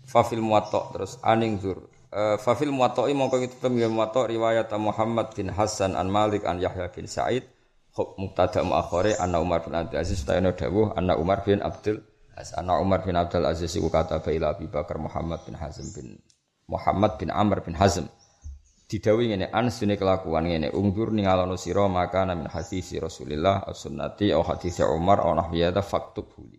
Fafil 0.08 0.40
muwatta 0.40 0.92
terus 0.92 1.16
aning 1.24 1.60
zur. 1.60 1.88
Uh, 2.08 2.40
Fafil 2.40 2.72
muwatta'i 2.72 3.12
mongko 3.12 3.36
itu 3.44 3.56
tem 3.60 3.76
ya 3.76 3.88
muwatta' 3.92 4.28
riwayat 4.32 4.72
Muhammad 4.80 5.36
bin 5.36 5.52
Hasan 5.52 5.92
an 5.92 6.08
Malik 6.08 6.48
an 6.48 6.56
Yahya 6.56 6.88
bin 6.88 7.04
Sa'id. 7.04 7.44
Huk 7.92 8.16
mubtada 8.16 8.64
muakhare 8.64 9.16
anna 9.20 9.40
Umar 9.42 9.60
bin 9.64 9.76
Abdul 9.76 10.00
Aziz 10.00 10.24
tayana 10.24 10.56
dawuh 10.56 10.96
anna 10.96 11.18
Umar 11.18 11.44
bin 11.44 11.60
Abdul 11.60 12.00
Ana 12.38 12.78
Umar 12.78 13.02
bin 13.02 13.18
Abdul 13.18 13.42
Aziz 13.42 13.74
iku 13.74 13.90
kata 13.90 14.22
ila 14.30 14.54
Abi 14.54 14.70
Bakar 14.70 14.94
Muhammad 15.02 15.42
bin 15.42 15.58
Hazm 15.58 15.90
bin 15.90 16.22
Muhammad 16.70 17.18
bin 17.18 17.34
Amr 17.34 17.66
bin 17.66 17.74
Hazm 17.74 18.06
didawi 18.88 19.28
ngene 19.28 19.52
an 19.52 19.68
sune 19.68 20.00
kelakuan 20.00 20.48
ngene 20.48 20.72
ungdur 20.72 21.12
ningalono 21.12 21.60
sira 21.60 21.84
maka 21.92 22.24
min 22.24 22.48
hadis 22.48 22.96
Rasulillah 22.96 23.68
as-sunnati 23.68 24.32
au 24.32 24.40
hadis 24.40 24.80
Umar 24.80 25.20
au 25.20 25.36
nahwiyata 25.36 25.84
faktub 25.84 26.32
huli. 26.40 26.56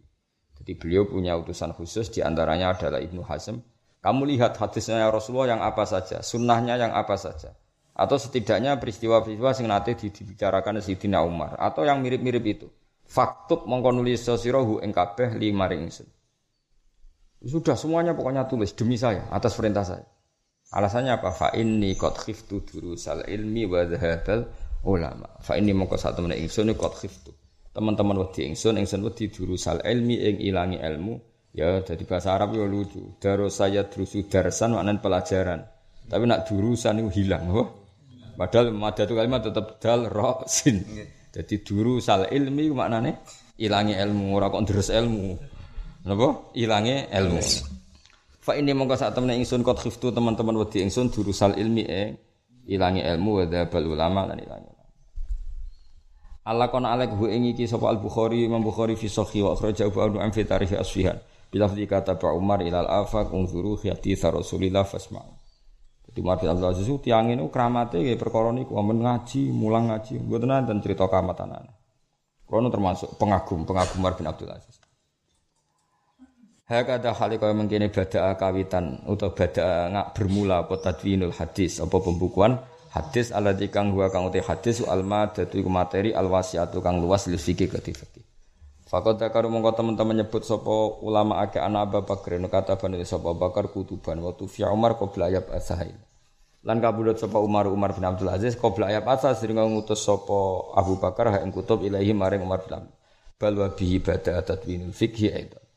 Jadi 0.61 0.77
beliau 0.77 1.09
punya 1.09 1.33
utusan 1.33 1.73
khusus 1.73 2.13
di 2.13 2.21
antaranya 2.21 2.77
adalah 2.77 3.01
Ibnu 3.01 3.25
Hazm. 3.25 3.57
Kamu 3.99 4.23
lihat 4.29 4.61
hadisnya 4.61 5.09
Rasulullah 5.09 5.57
yang 5.57 5.61
apa 5.65 5.83
saja, 5.83 6.21
sunnahnya 6.21 6.77
yang 6.77 6.93
apa 6.93 7.17
saja. 7.17 7.57
Atau 7.97 8.15
setidaknya 8.15 8.79
peristiwa-peristiwa 8.79 9.51
sing 9.51 9.67
nate 9.67 9.97
dibicarakan 9.97 10.79
Sayyidina 10.79 11.19
Umar 11.25 11.59
atau 11.59 11.83
yang 11.83 11.99
mirip-mirip 11.99 12.45
itu. 12.45 12.67
Faktub 13.09 13.65
mongko 13.65 13.89
nulis 13.91 14.23
sirahu 14.23 14.79
ing 14.85 14.93
kabeh. 14.93 15.35
Sudah 17.43 17.75
semuanya 17.75 18.13
pokoknya 18.13 18.45
tulis 18.45 18.71
demi 18.77 18.95
saya 18.95 19.27
atas 19.33 19.57
perintah 19.57 19.83
saya. 19.83 20.05
Alasannya 20.69 21.17
apa? 21.17 21.33
Fa 21.33 21.49
inni 21.57 21.97
qad 21.97 22.13
khiftu 22.13 22.61
durusal 22.61 23.25
ilmi 23.25 23.65
wa 23.65 23.81
dhahabal 23.89 24.45
ulama. 24.85 25.25
Fa 25.41 25.57
inni 25.57 25.73
mongko 25.73 25.97
satu 25.97 26.21
meneh 26.21 26.37
ingsun 26.37 26.69
qad 26.77 26.93
khiftu. 26.93 27.33
Teman-teman 27.73 28.21
wedi 28.21 28.45
ingsun, 28.45 28.77
ingsun 28.77 29.01
wedi 29.01 29.33
durusal 29.33 29.81
ilmi 29.81 30.21
ing 30.21 30.37
ilangi 30.45 30.77
ilmu. 30.77 31.13
Ya, 31.57 31.81
jadi 31.81 32.05
bahasa 32.05 32.37
Arab 32.37 32.53
ya 32.53 32.69
lucu. 32.69 33.17
Darus 33.17 33.57
saya 33.57 33.89
drusu 33.89 34.29
darsan 34.29 34.77
maknanya 34.77 35.01
pelajaran. 35.01 35.59
Tapi 36.05 36.23
nak 36.29 36.45
durusan 36.45 37.01
itu 37.01 37.09
hilang. 37.21 37.49
Oh. 37.49 37.69
Padahal 38.37 38.69
madatu 38.69 39.17
kalimat 39.17 39.41
tetap 39.41 39.81
dal 39.81 40.05
ro 40.05 40.45
sin. 40.45 40.85
Jadi 41.33 41.65
duru 41.65 41.97
sal 41.97 42.29
ilmi 42.29 42.69
maknane 42.69 43.25
ilangi 43.57 43.97
ilmu 43.97 44.37
ora 44.37 44.53
kok 44.53 44.63
deres 44.69 44.89
ilmu. 44.93 45.37
Napa? 46.05 46.53
Ilangi 46.53 47.09
ilmu. 47.09 47.41
Fa 48.39 48.55
ini 48.55 48.71
mongko 48.71 48.95
sak 48.95 49.15
temene 49.15 49.35
ingsun 49.35 49.61
kot 49.61 49.83
khiftu 49.83 50.15
teman-teman 50.15 50.55
wedi 50.63 50.79
ingsun 50.79 51.11
duru 51.11 51.35
sal 51.35 51.59
ilmi 51.59 51.83
e 51.83 52.03
ilangi 52.71 53.03
ilmu 53.03 53.43
wa 53.43 53.43
dzabal 53.43 53.83
ulama 53.83 54.31
lan 54.31 54.39
ilangi. 54.39 54.71
Allah 56.49 56.71
kon 56.71 56.87
alek 56.87 57.13
hu 57.13 57.27
ing 57.29 57.51
iki 57.51 57.67
sapa 57.69 57.91
Al 57.91 57.99
Bukhari 57.99 58.41
Imam 58.47 58.63
Bukhari 58.63 58.97
fi 58.97 59.05
sahih 59.05 59.45
wa 59.45 59.53
akhraja 59.53 59.85
Abu 59.85 60.01
Anu 60.01 60.17
fi 60.33 60.47
tarikh 60.47 60.73
Asfihan. 60.73 61.19
Bila 61.49 61.69
kata 61.69 62.17
Pak 62.17 62.33
Umar 62.33 62.61
ilal 62.61 62.85
afaq 62.85 63.33
unzuru 63.33 63.77
khiyati 63.77 64.13
Rasulillah 64.17 64.85
fasma'u. 64.85 65.33
Jadi 66.09 66.25
Umar 66.25 66.41
bin 66.41 66.49
Abdul 66.49 66.69
Aziz 66.73 66.89
tiang 67.05 67.29
ini 67.29 67.45
keramatnya 67.53 68.01
kayak 68.01 68.17
perkara 68.17 68.49
niku 68.49 68.81
amen 68.81 68.97
ngaji, 69.01 69.53
mulang 69.53 69.93
ngaji, 69.93 70.25
mboten 70.25 70.49
dan 70.65 70.77
cerita 70.81 71.05
kamatanan. 71.05 71.69
Kono 72.49 72.73
termasuk 72.73 73.13
pengagum, 73.21 73.61
pengagum 73.61 74.01
Umar 74.01 74.17
bin 74.17 74.25
Abdul 74.25 74.49
Aziz. 74.49 74.81
Hakada 76.69 77.17
hal 77.17 77.33
kaya 77.41 77.57
mengkene 77.57 77.89
bada 77.89 78.37
kawitan 78.37 79.01
utawa 79.09 79.33
bada 79.33 79.89
ngak 79.89 80.07
bermula 80.13 80.61
apa 80.61 80.77
tadwinul 80.77 81.33
hadis 81.33 81.81
apa 81.81 81.97
pembukuan 81.97 82.61
hadis 82.93 83.33
alladzi 83.33 83.73
kang 83.73 83.89
huwa 83.89 84.13
kang 84.13 84.29
uti 84.29 84.37
hadis 84.37 84.85
al 84.85 85.01
madatu 85.01 85.57
iku 85.57 85.65
materi 85.65 86.13
al 86.13 86.29
wasiatu 86.29 86.77
kang 86.85 87.01
luas 87.01 87.25
li 87.25 87.41
fikih 87.41 87.73
ke 87.73 87.81
fikih. 87.81 88.21
Fakot 88.85 89.17
karo 89.17 89.49
mongko 89.49 89.81
teman-teman 89.81 90.21
nyebut 90.21 90.45
sapa 90.45 91.01
ulama 91.01 91.41
akeh 91.41 91.57
ana 91.57 91.89
Abu 91.89 92.05
Bakar 92.05 92.37
kata 92.37 92.77
bani 92.77 93.01
sapa 93.01 93.33
Bakar 93.33 93.73
kutuban 93.73 94.21
wa 94.21 94.29
fi 94.37 94.61
Umar 94.69 94.93
qabla 94.93 95.25
ayab 95.29 95.49
asahail. 95.49 95.97
Lan 96.61 96.81
kabudut 96.85 97.17
sapa 97.17 97.41
Umar 97.41 97.65
Umar 97.65 97.97
bin 97.97 98.05
Abdul 98.05 98.29
Aziz 98.29 98.53
qabla 98.53 98.93
ayab 98.93 99.09
asa 99.09 99.33
sering 99.33 99.57
ngutus 99.57 100.05
sapa 100.05 100.69
Abu 100.77 101.01
Bakar 101.01 101.33
ha 101.33 101.37
ing 101.41 101.49
kutub 101.49 101.81
ilahi 101.81 102.13
maring 102.13 102.45
Umar 102.45 102.61
bin 102.61 102.77
Abdul 102.77 102.93
Bal 103.41 103.53
wa 103.57 103.73
bihi 103.73 104.01
bada 104.05 104.41
tadwinul 104.45 104.93
fikhi 104.93 105.33
aidan. 105.33 105.68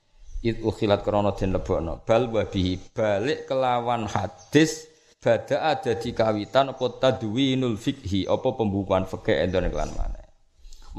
Id 0.43 0.59
ukhilat 0.67 1.07
krana 1.07 1.31
den 1.39 1.55
lebokno. 1.55 2.03
Bal 2.03 2.27
wa 2.27 2.43
bihi 2.43 2.75
balik 2.91 3.47
kelawan 3.47 4.11
hadis 4.11 4.91
bada 5.23 5.71
ada 5.71 5.95
di 5.95 6.11
kawitan 6.11 6.75
apa 6.75 6.99
tadwinul 6.99 7.79
fikhi 7.79 8.27
apa 8.27 8.51
pembukuan 8.59 9.07
fikih 9.07 9.39
endon 9.39 9.71
kelan 9.71 9.95
mana. 9.95 10.19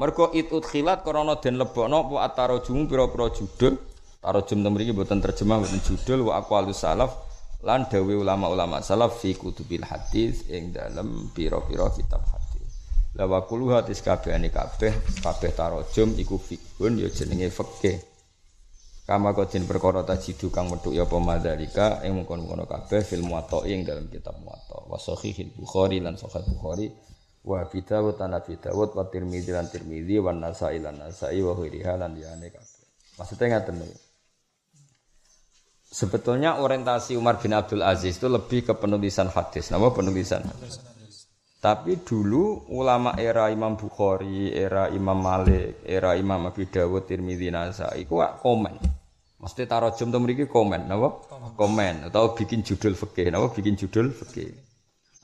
Mergo 0.00 0.32
it 0.32 0.48
khilat 0.48 1.04
krana 1.04 1.36
den 1.36 1.60
lebokno 1.60 2.08
apa 2.08 2.16
atarojum 2.32 2.88
pira-pira 2.88 3.28
judul. 3.36 3.76
Tarojum 4.24 4.64
ten 4.64 4.72
mriki 4.72 4.96
mboten 4.96 5.20
terjemah 5.20 5.60
mboten 5.60 5.80
judul 5.84 6.32
wa 6.32 6.40
aqwalus 6.40 6.80
salaf 6.80 7.12
lan 7.60 7.84
dawe 7.84 8.14
ulama-ulama 8.16 8.80
salaf 8.80 9.20
fi 9.20 9.36
kutubil 9.36 9.84
hadis 9.84 10.48
ing 10.48 10.72
dalem 10.72 11.28
pira-pira 11.36 11.92
kitab 11.92 12.24
hadis. 12.32 12.80
La 13.12 13.28
wa 13.28 13.44
kullu 13.44 13.76
hadis 13.76 14.00
kabehane 14.00 14.48
kabeh 14.48 14.96
kabeh 15.20 15.52
tarojum 15.52 16.16
iku 16.16 16.40
fikun 16.40 16.96
ya 16.96 17.12
jenenge 17.12 17.52
fikih. 17.52 18.13
Kama 19.04 19.36
kodin 19.36 19.68
perkara 19.68 20.00
tajidu 20.00 20.48
kang 20.48 20.72
metu 20.72 20.88
ya 20.88 21.04
apa 21.04 21.20
madzalika 21.20 22.00
ing 22.08 22.16
mungkon-mungkon 22.16 22.64
kabeh 22.64 23.04
fil 23.04 23.20
muwatta 23.20 23.60
ing 23.68 23.84
dalam 23.84 24.08
kitab 24.08 24.32
muwatta 24.40 24.88
wa 24.88 24.96
sahihil 24.96 25.52
bukhari 25.60 26.00
lan 26.00 26.16
sahih 26.16 26.40
bukhari 26.56 26.88
wa 27.44 27.60
Abi 27.60 27.84
Dawud 27.84 28.16
lan 28.16 28.32
Abi 28.32 28.56
Dawud 28.56 28.96
wa 28.96 29.04
Tirmidzi 29.04 29.52
lan 29.52 29.68
Tirmidzi 29.68 30.16
wa 30.24 30.32
Nasa'i 30.32 30.80
lan 30.80 30.96
Nasa'i 30.96 31.44
wa 31.44 31.52
ghairiha 31.52 32.00
lan 32.00 32.16
liyane 32.16 32.48
kabeh. 32.48 32.80
Maksudnya 33.20 33.46
ngaten 33.60 33.76
nih. 33.84 33.92
Sebetulnya 35.94 36.58
orientasi 36.64 37.14
Umar 37.20 37.38
bin 37.38 37.52
Abdul 37.52 37.84
Aziz 37.84 38.16
itu 38.16 38.26
lebih 38.26 38.66
ke 38.66 38.72
penulisan 38.72 39.28
hadis. 39.28 39.68
Nama 39.68 39.92
penulisan 39.92 40.42
hadis. 40.42 40.80
Tapi 41.64 42.04
dulu 42.04 42.68
ulama 42.76 43.16
era 43.16 43.48
Imam 43.48 43.72
Bukhari, 43.72 44.52
era 44.52 44.92
Imam 44.92 45.16
Malik, 45.16 45.80
era 45.88 46.12
Imam 46.12 46.52
Abi 46.52 46.68
Dawud, 46.68 47.08
Tirmidzi, 47.08 47.48
Nasa'i 47.48 48.04
itu 48.04 48.20
komen. 48.20 48.76
Mesti 49.40 49.64
taruh 49.64 49.88
jam 49.96 50.12
tuh 50.12 50.20
mereka 50.20 50.44
komen, 50.44 50.84
napa? 50.84 51.24
Komen 51.56 52.12
atau 52.12 52.36
bikin 52.36 52.60
judul 52.60 52.92
fikih, 52.92 53.32
napa? 53.32 53.48
Bikin 53.48 53.80
judul 53.80 54.12
fikih. 54.12 54.52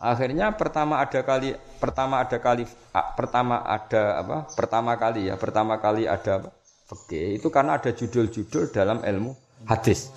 Akhirnya 0.01 0.57
pertama 0.57 1.05
ada 1.05 1.21
kali 1.21 1.53
pertama 1.77 2.25
ada 2.25 2.41
kali 2.41 2.65
pertama 3.13 3.61
ada 3.61 4.25
apa? 4.25 4.37
Pertama 4.57 4.97
kali 4.97 5.29
ya, 5.29 5.37
pertama 5.37 5.77
kali 5.77 6.09
ada 6.09 6.49
fikih 6.89 7.37
itu 7.37 7.53
karena 7.53 7.77
ada 7.77 7.93
judul-judul 7.93 8.73
dalam 8.73 9.05
ilmu 9.05 9.37
hadis. 9.69 10.09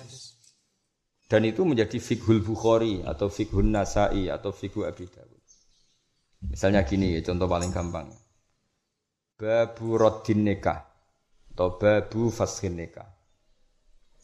Dan 1.28 1.44
itu 1.44 1.68
menjadi 1.68 2.00
fikhul 2.00 2.40
Bukhari 2.40 3.04
atau 3.04 3.28
fikhun 3.28 3.76
Nasai 3.76 4.32
atau 4.32 4.56
fikhu 4.56 4.88
Abi 4.88 5.04
Dawud. 5.04 5.33
Misalnya 6.50 6.84
gini 6.84 7.20
contoh 7.24 7.48
paling 7.48 7.70
gampang. 7.72 8.08
Babu 9.34 9.98
Roddin 9.98 10.46
Nikah 10.46 10.80
atau 11.54 11.78
Babu 11.78 12.34
Fashin 12.34 12.74
Nikah. 12.74 13.06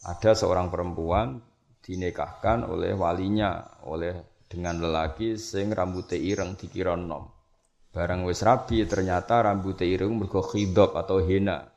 Ada 0.01 0.33
seorang 0.33 0.73
perempuan 0.73 1.39
dinikahkan 1.81 2.65
oleh 2.65 2.93
walinya, 2.97 3.81
oleh 3.85 4.45
dengan 4.51 4.83
lelaki 4.83 5.39
sing 5.39 5.71
rambutnya 5.71 6.19
ireng 6.19 6.59
dikira 6.59 6.97
nom. 6.99 7.29
Barang 7.91 8.23
wis 8.23 8.43
rabi 8.43 8.83
ternyata 8.87 9.43
rambutnya 9.43 9.87
ireng 9.87 10.15
mergo 10.15 10.43
atau 10.43 11.17
hina. 11.23 11.71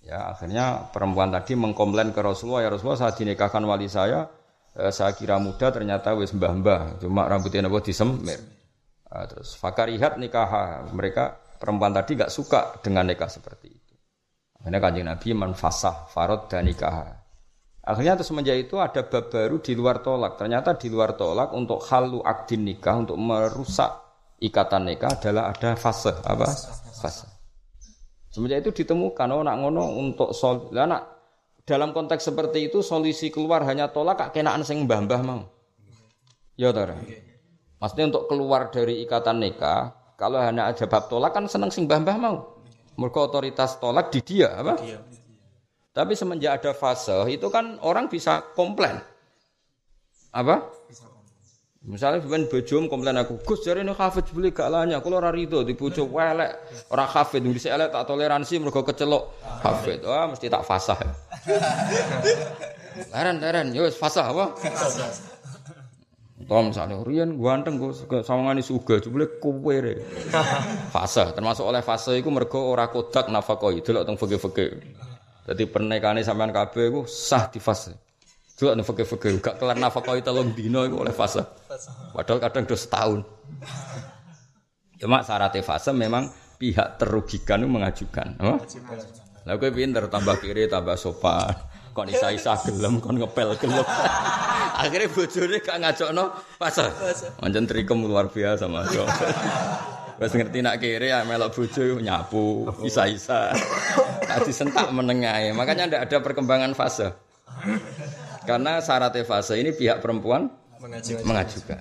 Ya, 0.00 0.32
akhirnya 0.32 0.90
perempuan 0.90 1.28
tadi 1.30 1.54
mengkomplain 1.54 2.10
ke 2.16 2.24
Rasulullah, 2.24 2.64
ya 2.64 2.70
Rasulullah 2.72 3.04
saat 3.04 3.20
dinikahkan 3.20 3.60
wali 3.68 3.84
saya, 3.86 4.26
eh, 4.74 4.88
saya 4.88 5.12
kira 5.12 5.36
muda 5.36 5.68
ternyata 5.68 6.16
wis 6.16 6.32
mbah-mbah, 6.32 7.02
cuma 7.04 7.28
rambutnya 7.28 7.68
nabo 7.68 7.84
disemir. 7.84 8.59
Nah, 9.10 9.26
terus 9.26 9.58
fakarihat 9.58 10.22
nikah 10.22 10.86
mereka 10.94 11.34
perempuan 11.58 11.90
tadi 11.90 12.14
gak 12.14 12.30
suka 12.30 12.78
dengan 12.78 13.10
nikah 13.10 13.26
seperti 13.26 13.66
itu. 13.66 13.94
Akhirnya 14.62 14.78
kanjeng 14.78 15.06
Nabi 15.10 15.28
manfasah 15.34 16.06
farod 16.12 16.46
dan 16.46 16.68
nikah. 16.68 17.20
Akhirnya 17.80 18.14
terus 18.14 18.30
semenjak 18.30 18.60
itu 18.60 18.78
ada 18.78 19.02
bab 19.02 19.32
baru 19.32 19.58
di 19.58 19.72
luar 19.74 20.04
tolak. 20.04 20.38
Ternyata 20.38 20.78
di 20.78 20.92
luar 20.92 21.18
tolak 21.18 21.50
untuk 21.56 21.82
halu 21.90 22.22
akdin 22.22 22.62
nikah 22.62 23.02
untuk 23.02 23.18
merusak 23.18 23.90
ikatan 24.38 24.86
nikah 24.86 25.16
adalah 25.16 25.50
ada 25.50 25.74
fase 25.74 26.12
apa? 26.22 26.46
Fase. 27.00 27.26
Semenjak 28.30 28.68
itu 28.68 28.84
ditemukan 28.84 29.28
oh 29.32 29.42
nak 29.42 29.56
ngono 29.58 29.96
untuk 29.96 30.30
sol. 30.36 30.70
Lah 30.70 30.86
nak 30.86 31.02
dalam 31.66 31.90
konteks 31.90 32.30
seperti 32.30 32.70
itu 32.70 32.84
solusi 32.84 33.32
keluar 33.32 33.66
hanya 33.66 33.90
tolak 33.90 34.22
kak 34.22 34.38
kenaan 34.38 34.62
sing 34.62 34.86
mbah-mbah 34.86 35.20
mau. 35.24 35.42
Ya 36.54 36.70
tara. 36.70 36.94
Maksudnya 37.80 38.12
untuk 38.12 38.24
keluar 38.28 38.68
dari 38.68 39.00
ikatan 39.00 39.40
nikah, 39.40 39.96
kalau 40.20 40.36
hanya 40.36 40.68
ada 40.68 40.84
bab 40.84 41.08
tolak 41.08 41.32
kan 41.32 41.48
seneng 41.48 41.72
sing 41.72 41.88
mbah-mbah 41.88 42.16
mau. 42.20 42.36
Mereka 43.00 43.32
otoritas 43.32 43.80
tolak 43.80 44.12
di 44.12 44.20
dia 44.20 44.52
apa? 44.60 44.76
Di 44.76 44.92
dia. 44.92 45.00
Tapi 45.90 46.12
semenjak 46.12 46.60
ada 46.60 46.76
fase 46.76 47.16
itu 47.32 47.48
kan 47.48 47.80
orang 47.80 48.12
bisa 48.12 48.44
komplain. 48.52 49.00
Apa? 50.30 50.60
Misalnya 51.80 52.20
ben 52.20 52.44
bojom 52.44 52.92
komplain 52.92 53.16
aku, 53.16 53.40
Gus 53.40 53.64
jare 53.64 53.80
ini 53.80 53.96
hafid 53.96 54.28
beli 54.36 54.52
gak 54.52 54.68
lanya, 54.68 55.00
kalau 55.00 55.16
ora 55.16 55.32
rido 55.32 55.64
di 55.64 55.72
bojo 55.72 56.04
welek, 56.12 56.52
ora 56.92 57.08
hafid 57.08 57.40
bisa 57.48 57.72
elek 57.72 57.88
tak 57.88 58.04
toleransi 58.04 58.60
mergo 58.60 58.84
kecelok 58.84 59.32
hafid. 59.64 60.04
Wah, 60.04 60.28
mesti 60.28 60.52
tak 60.52 60.60
fasah. 60.60 61.00
Leren 63.16 63.40
leren, 63.40 63.72
yo 63.72 63.88
fasah 63.96 64.28
apa? 64.28 64.52
Tom 66.48 66.72
misalnya, 66.72 67.00
Rian 67.04 67.36
ganteng 67.36 67.76
gue 67.76 67.92
sawangane 68.24 68.64
suga, 68.64 68.96
jebule 68.96 69.36
kowe 69.36 69.74
re. 69.76 70.00
Fase, 70.94 71.36
termasuk 71.36 71.68
oleh 71.68 71.84
fase 71.84 72.16
itu 72.16 72.32
mergo 72.32 72.72
ora 72.72 72.88
kodak 72.88 73.28
nafkah 73.28 73.72
itu 73.76 73.92
lho 73.92 74.08
teng 74.08 74.16
fikih-fikih. 74.16 74.70
Jadi 75.50 75.62
pernikahannya 75.68 76.24
sampean 76.24 76.54
kabeh 76.54 76.88
iku 76.88 77.00
sah 77.04 77.50
di 77.50 77.58
fase. 77.60 77.92
Juga 78.60 78.76
nih 78.76 78.84
fakir-fakir, 78.84 79.40
gak 79.40 79.56
kelar 79.56 79.80
nafkah 79.80 80.16
telung 80.20 80.52
dino 80.52 80.84
itu 80.84 80.96
oleh 80.96 81.16
fase. 81.16 81.40
Padahal 82.12 82.38
kadang 82.44 82.68
udah 82.68 82.80
setahun. 82.80 83.20
Cuma 85.00 85.24
syaratnya 85.24 85.64
fase 85.64 85.96
memang 85.96 86.28
pihak 86.60 87.00
terugikan 87.00 87.64
itu 87.64 87.72
mengajukan. 87.72 88.36
Oh? 88.44 88.60
Lah 89.48 89.56
kowe 89.56 89.72
pinter 89.72 90.12
tambah 90.12 90.36
kiri 90.44 90.68
tambah 90.68 90.92
sopan. 91.00 91.56
Kon 92.00 92.08
isa-isa 92.08 92.56
gelem 92.64 92.96
kon 92.96 93.20
ngepel 93.20 93.60
gelem. 93.60 93.84
Akhirnya 94.80 95.12
bojone 95.12 95.60
gak 95.60 95.76
ngajokno 95.84 96.24
fase. 96.56 96.88
Pancen 97.36 97.68
trikem 97.68 98.00
luar 98.08 98.32
biasa 98.32 98.64
Mas. 98.72 98.88
Wes 100.16 100.32
ngerti 100.32 100.64
nak 100.64 100.80
kiri 100.80 101.12
ya 101.12 101.20
melok 101.28 101.52
bojo 101.52 102.00
nyapu, 102.00 102.64
isa-isa. 102.88 103.52
Tadi 104.24 104.48
sentak 104.48 104.88
menengahi. 104.96 105.52
Makanya 105.52 105.92
ndak 105.92 106.02
ada 106.08 106.16
perkembangan 106.24 106.72
fase. 106.72 107.12
Karena 108.48 108.80
syarat 108.80 109.12
fase 109.20 109.60
ini 109.60 109.76
pihak 109.76 110.00
perempuan 110.00 110.48
mengajukan. 110.80 111.24
mengajukan. 111.28 111.80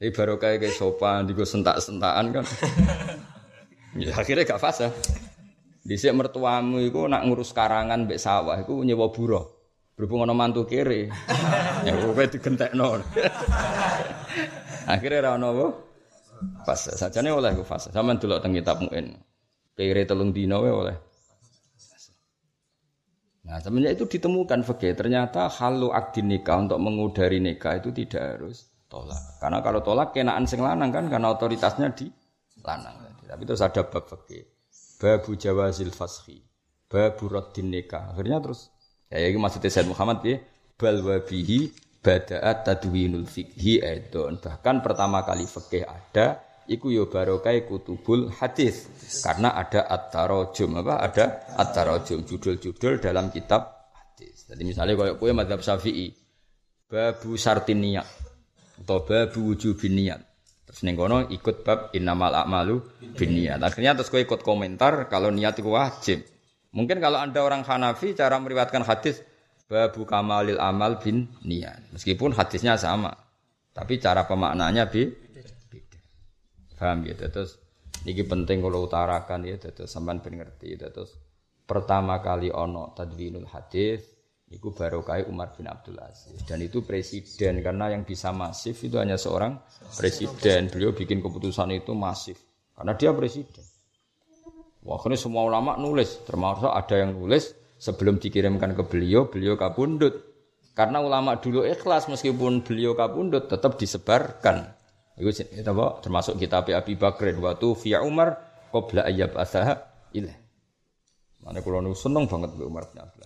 Tapi 0.00 0.08
baru 0.16 0.40
kayak 0.40 0.64
kayak 0.64 0.76
sopan, 0.80 1.28
digo 1.28 1.44
sentak-sentakan 1.44 2.40
kan. 2.40 2.44
ya, 4.00 4.16
akhirnya 4.16 4.48
gak 4.48 4.64
fase. 4.64 4.88
Di 5.80 5.96
sini 5.96 6.12
mertuamu 6.12 6.76
itu 6.80 7.08
nak 7.08 7.24
ngurus 7.24 7.56
karangan 7.56 8.04
bek 8.04 8.20
sawah, 8.20 8.60
itu 8.60 8.84
nyewa 8.84 9.08
buruh. 9.08 9.44
Berhubung 9.96 10.24
ono 10.24 10.32
mantu 10.32 10.64
kiri, 10.64 11.12
ya 11.86 11.92
gue 11.92 12.24
digentek 12.24 12.72
non. 12.72 13.04
akhirnya 14.88 15.28
rano 15.28 15.46
apa? 15.52 15.66
Fase. 16.64 16.96
Saja 16.96 17.20
nih 17.20 17.36
oleh 17.36 17.52
gue 17.52 17.68
fase. 17.68 17.92
Sama 17.92 18.16
dulu 18.16 18.40
tentang 18.40 18.56
kitab 18.56 18.76
muin. 18.80 19.12
Kiri 19.76 20.08
telung 20.08 20.32
dino 20.32 20.64
oleh. 20.64 20.96
Nah, 23.50 23.58
semenjak 23.58 23.98
itu 23.98 24.04
ditemukan 24.06 24.62
fakih 24.62 24.94
ternyata 24.94 25.50
halu 25.50 25.90
akdin 25.90 26.28
nikah 26.30 26.60
untuk 26.60 26.78
mengudari 26.78 27.40
nikah 27.42 27.80
itu 27.80 27.90
tidak 27.90 28.38
harus 28.38 28.70
tolak. 28.86 29.18
Karena 29.42 29.58
kalau 29.64 29.80
tolak 29.80 30.12
kenaan 30.12 30.44
sing 30.44 30.60
lanang 30.60 30.92
kan 30.92 31.08
karena 31.08 31.34
otoritasnya 31.34 31.90
di 31.96 32.06
lanang. 32.62 33.10
Tapi 33.26 33.42
terus 33.46 33.62
ada 33.62 33.82
bab 33.86 34.06
fakih. 34.06 34.42
Babu 35.00 35.32
jawazil 35.40 35.88
fashi. 35.96 36.44
Babu 36.84 37.32
raddin 37.32 37.72
nikah. 37.72 38.12
Akhirnya 38.12 38.36
terus 38.44 38.68
ya 39.08 39.24
ini 39.24 39.40
maksudnya 39.40 39.72
Said 39.72 39.88
Muhammad 39.88 40.20
ya 40.28 40.36
bal 40.76 41.00
wabihi 41.00 41.72
bada'at 42.04 42.68
tadwinul 42.68 43.24
fikhi 43.24 43.80
edon. 43.80 44.36
Bahkan 44.36 44.84
pertama 44.84 45.24
kali 45.24 45.48
fakih 45.48 45.88
ada 45.88 46.44
iku 46.68 46.92
yo 46.92 47.08
barokai 47.08 47.64
kutubul 47.66 48.30
hadis 48.30 48.86
karena 49.24 49.56
ada 49.56 49.88
at-tarajum 49.88 50.84
apa 50.84 50.94
ada 51.02 51.24
at-tarajum 51.58 52.22
judul-judul 52.28 53.00
dalam 53.00 53.32
kitab 53.32 53.90
hadis. 53.96 54.46
Jadi 54.46 54.62
misalnya 54.68 54.94
kalau 55.00 55.16
kue 55.16 55.32
madhab 55.32 55.64
Syafi'i 55.64 56.12
babu 56.86 57.34
sartin 57.40 57.80
niat 57.82 58.06
atau 58.84 59.02
babu 59.04 59.54
wujubin 59.54 59.94
niat. 59.96 60.29
Terus 60.70 60.86
ning 60.86 60.94
kono 60.94 61.26
ikut 61.26 61.66
bab 61.66 61.90
innamal 61.98 62.30
a'malu 62.30 62.78
niat 63.18 63.58
Akhirnya 63.58 63.98
terus 63.98 64.06
kue 64.06 64.22
ikut 64.22 64.46
komentar 64.46 65.10
kalau 65.10 65.34
niat 65.34 65.58
itu 65.58 65.66
wajib. 65.66 66.22
Mungkin 66.70 67.02
kalau 67.02 67.18
Anda 67.18 67.42
orang 67.42 67.66
Hanafi 67.66 68.14
cara 68.14 68.38
meriwayatkan 68.38 68.86
hadis 68.86 69.18
babu 69.66 70.06
kamalil 70.06 70.62
amal 70.62 71.02
bin 71.02 71.26
niat. 71.42 71.90
Meskipun 71.90 72.38
hadisnya 72.38 72.78
sama. 72.78 73.10
Tapi 73.74 73.98
cara 73.98 74.30
pemaknanya 74.30 74.86
bi 74.86 75.10
Paham 76.78 77.02
ya? 77.02 77.18
Terus 77.18 77.58
ini 78.06 78.22
penting 78.24 78.64
kalau 78.64 78.88
utarakan 78.88 79.44
ya, 79.44 79.60
terus 79.60 79.90
sampean 79.90 80.22
ben 80.22 80.38
ngerti. 80.38 80.78
Terus 80.78 81.18
pertama 81.66 82.22
kali 82.22 82.48
ono 82.48 82.94
tadwinul 82.94 83.50
hadis 83.50 84.19
itu 84.50 84.74
baru 84.74 85.06
kai 85.06 85.22
Umar 85.30 85.54
bin 85.54 85.70
Abdul 85.70 86.02
Aziz. 86.02 86.42
Dan 86.42 86.58
itu 86.58 86.82
presiden 86.82 87.62
karena 87.62 87.94
yang 87.94 88.02
bisa 88.02 88.34
masif 88.34 88.82
itu 88.82 88.98
hanya 88.98 89.14
seorang 89.14 89.62
presiden. 89.94 90.66
Beliau 90.66 90.90
bikin 90.90 91.22
keputusan 91.22 91.70
itu 91.70 91.94
masif 91.94 92.36
karena 92.74 92.98
dia 92.98 93.14
presiden. 93.14 93.62
Wah, 94.82 94.98
ini 95.06 95.14
semua 95.14 95.46
ulama 95.46 95.78
nulis 95.78 96.26
termasuk 96.26 96.66
ada 96.66 96.96
yang 96.98 97.14
nulis 97.14 97.54
sebelum 97.78 98.18
dikirimkan 98.18 98.74
ke 98.74 98.82
beliau 98.90 99.30
beliau 99.30 99.54
kabundut 99.54 100.18
karena 100.74 100.98
ulama 100.98 101.38
dulu 101.38 101.62
ikhlas 101.62 102.10
meskipun 102.10 102.66
beliau 102.66 102.98
kabundut 102.98 103.46
tetap 103.46 103.78
disebarkan. 103.78 104.66
Iku 105.20 105.30
apa? 105.68 106.00
Termasuk 106.00 106.40
kitab 106.40 106.66
Abi 106.72 106.96
Bakrin 106.96 107.38
waktu 107.44 107.76
via 107.76 108.00
Umar 108.00 108.40
qabla 108.72 109.04
ayyab 109.04 109.36
asaha 109.36 109.78
ilah. 110.16 110.32
Mana 111.44 111.60
kalau 111.60 111.92
seneng 111.92 112.24
banget 112.24 112.56
Umar 112.56 112.88
bin 112.88 113.04
Abdul 113.04 113.19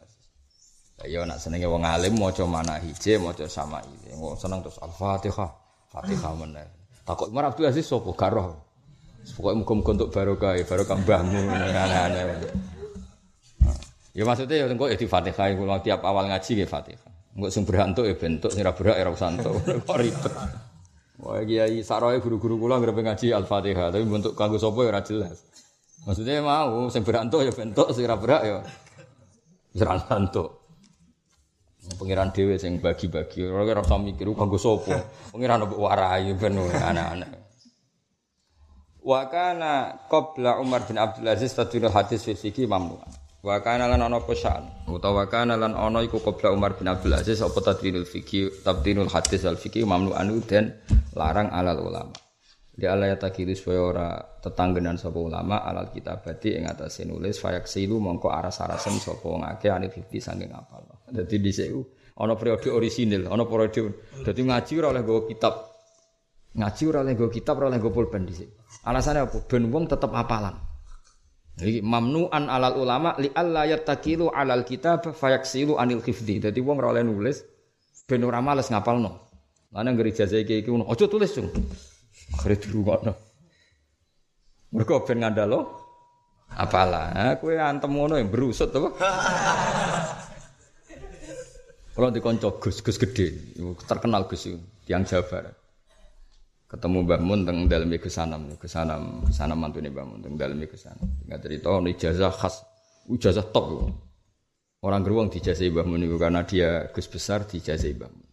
Ya 1.05 1.25
nak 1.29 1.41
senenge 1.41 1.69
wong 1.69 1.85
alim 1.85 2.17
maca 2.17 2.45
mana 2.49 2.81
hije 2.81 3.21
maca 3.21 3.45
sama 3.45 3.81
ini. 3.85 4.17
Wong 4.17 4.37
seneng 4.41 4.65
terus 4.65 4.81
Al-Fatihah. 4.81 5.51
Fatihah 5.93 6.33
mana? 6.33 6.65
Takut 7.05 7.29
Umar 7.29 7.53
Abdul 7.53 7.69
Aziz 7.69 7.85
sapa 7.85 8.09
garoh. 8.17 8.57
Pokoknya 9.25 9.57
muka-muka 9.65 9.91
untuk 9.97 10.11
barokah, 10.13 10.53
barokah 10.69 10.97
mbahmu, 11.01 11.41
aneh-aneh. 11.49 12.25
Ya 14.13 14.23
maksudnya 14.29 14.63
ya 14.63 14.65
engko 14.69 14.87
ya 14.89 14.97
di 15.01 15.09
Fatihah 15.09 15.57
kula 15.57 15.81
tiap 15.81 16.05
awal 16.05 16.29
ngaji 16.29 16.65
ya 16.65 16.67
Fatihah. 16.69 17.11
Engko 17.35 17.49
sing 17.51 17.65
berantuk 17.65 18.05
ya 18.05 18.15
bentuk, 18.15 18.53
sing 18.53 18.63
berak 18.63 18.97
ya 19.01 19.05
santuk. 19.17 19.59
Kok 19.89 19.97
ribet. 19.97 20.35
Wah 21.25 21.41
kiai 21.41 21.81
saroe 21.81 22.21
guru-guru 22.21 22.61
kula 22.61 22.79
ngrep 22.79 23.01
ngaji 23.01 23.33
Al-Fatihah, 23.33 23.91
tapi 23.91 24.05
bentuk 24.05 24.37
kanggo 24.37 24.61
sapa 24.61 24.81
ya 24.87 25.01
jelas. 25.03 25.41
Maksudnya 26.05 26.45
mau 26.45 26.87
sing 26.93 27.01
berantuk 27.01 27.41
ya 27.43 27.53
bentuk 27.55 27.89
sing 27.97 28.05
berak 28.05 28.43
ya 28.45 28.61
ora 29.83 29.99
santuk. 30.05 30.54
Pengiran 31.85 32.33
dhewe 32.33 32.57
sing 32.57 32.81
bagi-bagi, 32.81 33.45
ora 33.45 33.65
ora 33.77 33.85
usah 33.85 34.01
mikir 34.01 34.29
kanggo 34.33 34.57
sapa. 34.57 35.05
Pengiran 35.31 35.69
mbok 35.69 35.81
warai 35.81 36.33
ben 36.33 36.57
anak-anak. 36.57 37.31
Wa 39.05 39.29
kana 39.29 40.01
qabla 40.09 40.65
Umar 40.65 40.89
bin 40.89 40.97
Abdul 40.97 41.29
Aziz 41.29 41.53
tadwinul 41.53 41.93
hadis 41.93 42.25
fi 42.25 42.33
fikih 42.33 42.65
mamnu'an. 42.65 43.13
Wa 43.45 43.61
kana 43.61 43.85
lan 43.85 44.01
ana 44.01 44.25
pesan 44.25 44.89
utawa 44.89 45.29
kana 45.29 45.61
lan 45.61 45.77
ana 45.77 46.01
iku 46.01 46.17
qabla 46.25 46.49
Umar 46.57 46.81
bin 46.81 46.89
Abdul 46.89 47.13
Aziz 47.13 47.45
apa 47.45 47.61
tadwinul 47.61 48.09
fikih 48.09 48.65
tabdinul 48.65 49.13
hadis 49.13 49.45
al 49.45 49.61
fikih 49.61 49.85
mamnu 49.85 50.17
anu 50.17 50.41
dan 50.41 50.81
larang 51.13 51.53
alal 51.53 51.85
ulama. 51.85 52.24
Di 52.75 52.91
Allah 52.91 53.15
ya 53.15 53.17
takiru 53.17 53.55
supaya 53.55 53.81
ora 53.87 54.09
tetanggenan 54.43 54.99
sapa 54.99 55.15
ulama 55.23 55.63
alal 55.63 55.95
kitabati 55.95 56.59
ing 56.59 56.67
atase 56.67 57.07
nulis 57.07 57.39
fayak 57.39 57.71
silu 57.71 58.03
mongko 58.03 58.35
aras-arasen 58.35 58.99
sapa 58.99 59.23
wong 59.23 59.47
akeh 59.47 59.71
anil 59.71 59.95
fikih 59.95 60.19
saking 60.19 60.51
apal. 60.51 60.83
Dadi 61.07 61.39
dhisik 61.39 61.71
ana 62.19 62.35
periode 62.35 62.75
orisinil, 62.75 63.31
ana 63.31 63.47
periode 63.47 64.03
dadi 64.27 64.43
ngaji 64.43 64.73
oleh 64.83 65.03
nggo 65.07 65.31
kitab. 65.31 65.55
Ngaji 66.59 66.83
oleh 66.91 67.15
nggo 67.15 67.31
kitab, 67.31 67.63
oleh 67.63 67.79
nggo 67.79 67.95
pulpen 67.95 68.27
dhisik. 68.27 68.51
Alasannya 68.83 69.31
apa? 69.31 69.39
Ben 69.47 69.71
wong 69.71 69.87
tetep 69.87 70.11
apalan. 70.11 70.59
Jadi 71.55 71.79
mamnuan 71.79 72.51
alal 72.51 72.75
ulama 72.75 73.15
li 73.23 73.31
alla 73.31 73.71
yattakilu 73.71 74.35
alal 74.35 74.67
kitab 74.67 75.15
fayaksilu 75.15 75.79
anil 75.79 76.03
khifdi. 76.03 76.43
Jadi 76.43 76.59
wong 76.59 76.83
ora 76.83 77.07
nulis 77.07 77.39
ben 78.11 78.27
ora 78.27 78.43
males 78.43 78.67
ngapalno. 78.67 79.31
Mana 79.71 79.95
gereja 79.95 80.27
saya 80.27 80.43
iki 80.43 80.67
ngono, 80.67 80.91
aja 80.91 81.07
tulis 81.07 81.31
cung. 81.35 81.51
Akhire 82.35 82.59
dirungokno. 82.59 83.13
Mergo 84.75 85.07
ben 85.07 85.23
ngandalo 85.23 85.61
apalah, 86.51 87.39
kowe 87.39 87.55
antem 87.55 87.91
ngono 87.95 88.19
yang 88.19 88.27
berusut 88.27 88.75
to. 88.75 88.91
Kalau 91.95 92.11
di 92.11 92.19
konco 92.19 92.59
Gus 92.59 92.83
Gus 92.83 92.99
gede, 92.99 93.55
terkenal 93.87 94.27
Gus 94.27 94.51
yang 94.91 95.07
Jawa 95.07 95.55
ketemu 96.75 97.07
Mbah 97.07 97.21
Mun 97.23 97.41
teng 97.47 97.71
dalem 97.71 97.95
Gus 97.95 98.19
Sanam, 98.19 98.51
Gus 98.59 98.75
Sanam, 98.75 99.23
Gus 99.23 99.39
Sanam 99.39 99.63
mantune 99.63 99.95
Mbah 99.95 100.03
Mun 100.03 100.19
teng 100.27 100.35
dalem 100.35 100.59
Gus 100.67 100.83
Sanam. 100.83 101.07
Enggak 101.23 101.47
cerita 101.47 101.71
ono 101.71 101.87
ijazah 101.87 102.35
khas, 102.35 102.67
ijazah 103.07 103.47
top. 103.55 103.95
Orang 104.83 105.07
geruang 105.07 105.31
dijazahi 105.31 105.71
Mbah 105.71 105.87
Mun 105.87 106.03
itu 106.03 106.19
karena 106.19 106.43
dia 106.43 106.91
Gus 106.91 107.07
besar 107.07 107.47
dijazahi 107.47 107.95
Mbah 107.95 108.11
Mun. 108.11 108.24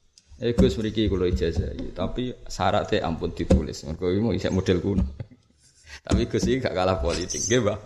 Eh 0.41 0.57
Gus 0.57 0.73
mriki 0.81 1.05
kula 1.05 1.29
ijazah, 1.29 1.69
tapi 1.93 2.33
syaratnya 2.49 3.05
ampun 3.05 3.29
ditulis. 3.29 3.85
Mergo 3.85 4.09
mau 4.25 4.33
isek 4.33 4.49
model 4.49 4.81
kuno. 4.81 5.05
tapi 6.05 6.25
Gus 6.25 6.49
iki 6.49 6.57
gak 6.57 6.73
kalah 6.73 6.97
politik, 6.97 7.45
nggih 7.45 7.61
Mbah. 7.61 7.77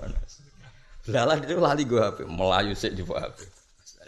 Lalah 1.11 1.35
itu 1.43 1.59
lali 1.59 1.83
gua 1.83 2.15
HP, 2.15 2.23
Melayu 2.31 2.71
sik 2.71 2.95
jupuk 2.95 3.19
HP. 3.19 3.43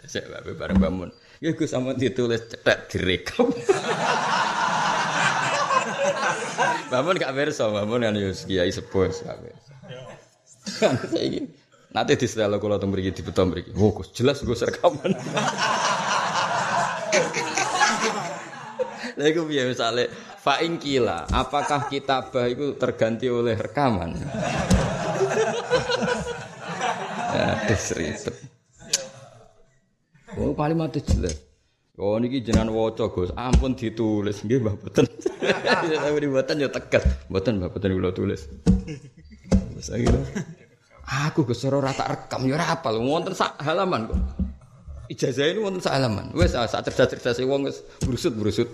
Sik 0.08 0.32
HP 0.32 0.56
bareng 0.56 0.80
Mbah 0.80 0.88
Mun. 0.88 1.12
Ya 1.44 1.52
Gus 1.52 1.76
ditulis 2.00 2.48
cetek 2.48 2.88
direkam. 2.88 3.52
Bangun 6.88 7.20
gak 7.20 7.36
berso, 7.36 7.68
bangun 7.68 8.00
kan 8.00 8.16
yus 8.16 8.48
kiai 8.48 8.72
sepuh. 8.72 9.12
Saiki 11.12 11.44
nanti 11.92 12.16
di 12.16 12.26
setelah 12.28 12.60
kalau 12.60 12.80
temu 12.80 12.96
di 12.96 13.12
beton 13.12 13.48
beri, 13.52 13.64
oh 13.76 14.04
jelas 14.12 14.40
gue 14.44 14.56
rekaman. 14.56 15.12
Lha 19.18 19.24
iku 19.30 19.46
piye 19.46 19.66
misale 19.66 20.10
fa 20.38 20.62
kila, 20.62 21.26
apakah 21.34 21.90
kitabah 21.90 22.46
itu 22.46 22.78
terganti 22.78 23.26
oleh 23.26 23.58
rekaman? 23.58 24.14
ya, 27.34 27.58
ribet. 27.68 28.34
Oh, 30.38 30.54
kalimat 30.54 30.94
jelas. 30.94 31.48
Oh 31.98 32.14
niki 32.14 32.46
jenengan 32.46 32.70
waca 32.70 33.10
Gus, 33.10 33.34
ampun 33.34 33.74
ditulis 33.74 34.46
nggih 34.46 34.62
Mbah 34.62 34.74
boten. 34.78 35.02
Tapi 35.98 36.30
mboten 36.30 36.62
ya 36.62 36.70
tegas. 36.70 37.02
Mboten 37.26 37.58
Mbah 37.58 37.74
boten 37.74 37.90
kula 37.90 38.14
tulis. 38.14 38.46
Wis 39.74 39.90
aku 41.02 41.42
Gus 41.42 41.66
ora 41.66 41.90
tak 41.90 42.06
rekam 42.06 42.46
ya 42.46 42.54
ora 42.54 42.70
apal 42.70 43.02
wonten 43.02 43.34
sak 43.34 43.58
halaman 43.58 44.14
kok. 44.14 44.20
Ijazah 45.08 45.48
ini 45.48 45.58
wonten 45.64 45.80
sak 45.80 45.96
halaman. 45.96 46.28
Wis 46.36 46.52
sak 46.52 46.84
cerdas-cerdas 46.84 47.40
wong 47.48 47.64
wis 47.64 47.80
brusut-brusut. 48.04 48.68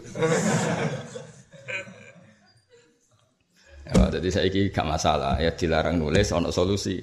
Ya, 3.85 4.11
jadi 4.11 4.29
saya 4.33 4.49
ini 4.49 4.73
gak 4.73 4.89
masalah 4.89 5.37
ya 5.39 5.53
dilarang 5.55 6.01
nulis, 6.01 6.33
ono 6.33 6.49
solusi. 6.51 6.99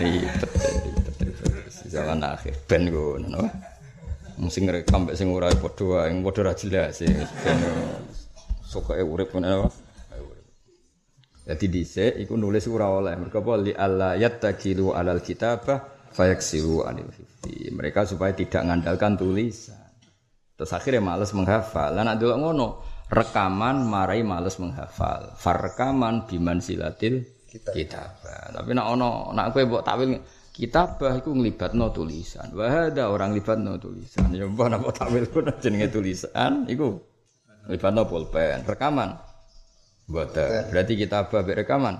Ribet, 0.00 0.52
ribet, 0.56 1.16
ribet. 1.20 1.68
Zaman 1.90 2.22
akhir, 2.22 2.54
ben 2.70 2.88
gue, 2.88 3.20
no. 3.26 3.44
Mesti 4.40 4.64
ngerekam, 4.64 5.12
sing 5.12 5.28
ora 5.34 5.52
padha 5.52 5.84
wae, 5.84 6.14
padha 6.24 6.40
ra 6.46 6.52
jelas 6.56 7.02
ya. 7.04 7.12
Ben 7.44 7.58
suka 8.64 8.94
e 8.96 9.02
urip 9.02 9.34
ngono? 9.34 9.66
Jadi 11.40 11.66
dhisik 11.66 12.12
iku 12.20 12.36
nulis 12.36 12.68
ora 12.68 12.88
oleh. 12.92 13.14
Mergo 13.16 13.40
apa 13.40 13.52
li 13.56 13.72
alla 13.72 14.14
yattakilu 14.14 14.92
alal 14.92 15.24
kitabah 15.24 16.10
fayaksiru 16.12 16.84
anil 16.84 17.08
hifzi. 17.08 17.72
Mereka 17.72 18.04
supaya 18.04 18.36
tidak 18.36 18.66
ngandalkan 18.66 19.16
tulisan. 19.16 19.78
Terus 20.54 20.76
akhirnya 20.76 21.00
males 21.00 21.32
menghafal. 21.32 21.96
Lah 21.96 22.04
nek 22.04 22.20
delok 22.20 22.38
ngono, 22.38 22.66
rekaman 23.08 23.88
marai 23.88 24.20
males 24.20 24.60
menghafal. 24.60 25.32
Farrekaman 25.32 26.28
biman 26.28 26.60
silatil 26.60 27.24
kitabah. 27.48 28.52
Tapi 28.52 28.70
nek 28.76 28.86
ono 28.86 29.32
nek 29.32 29.56
kowe 29.56 29.62
mbok 29.64 29.82
takwil 29.82 30.20
kitabah 30.52 31.16
iku 31.24 31.32
nglibatno 31.32 31.88
tulisan. 31.90 32.52
Wah 32.52 32.92
ada 32.92 33.08
orang 33.08 33.32
libatno 33.32 33.80
tulisan. 33.80 34.28
Ya 34.36 34.44
mbah 34.44 34.68
napa 34.68 34.92
takwil 34.92 35.24
ku 35.32 35.40
jenenge 35.64 35.88
tulisan 35.88 36.68
iku 36.68 37.00
nglibatno 37.64 38.04
pulpen. 38.04 38.68
Rekaman. 38.68 39.29
Mboten. 40.10 40.74
Berarti 40.74 40.92
kitabah 40.98 41.40
mek 41.46 41.56
rekaman. 41.62 41.96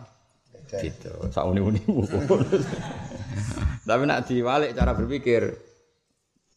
Gitu. 0.70 1.10
Sak 1.30 1.46
uni-uni 1.46 1.82
Tapi 3.86 4.02
nak 4.06 4.26
diwalik 4.26 4.74
cara 4.74 4.94
berpikir 4.94 5.42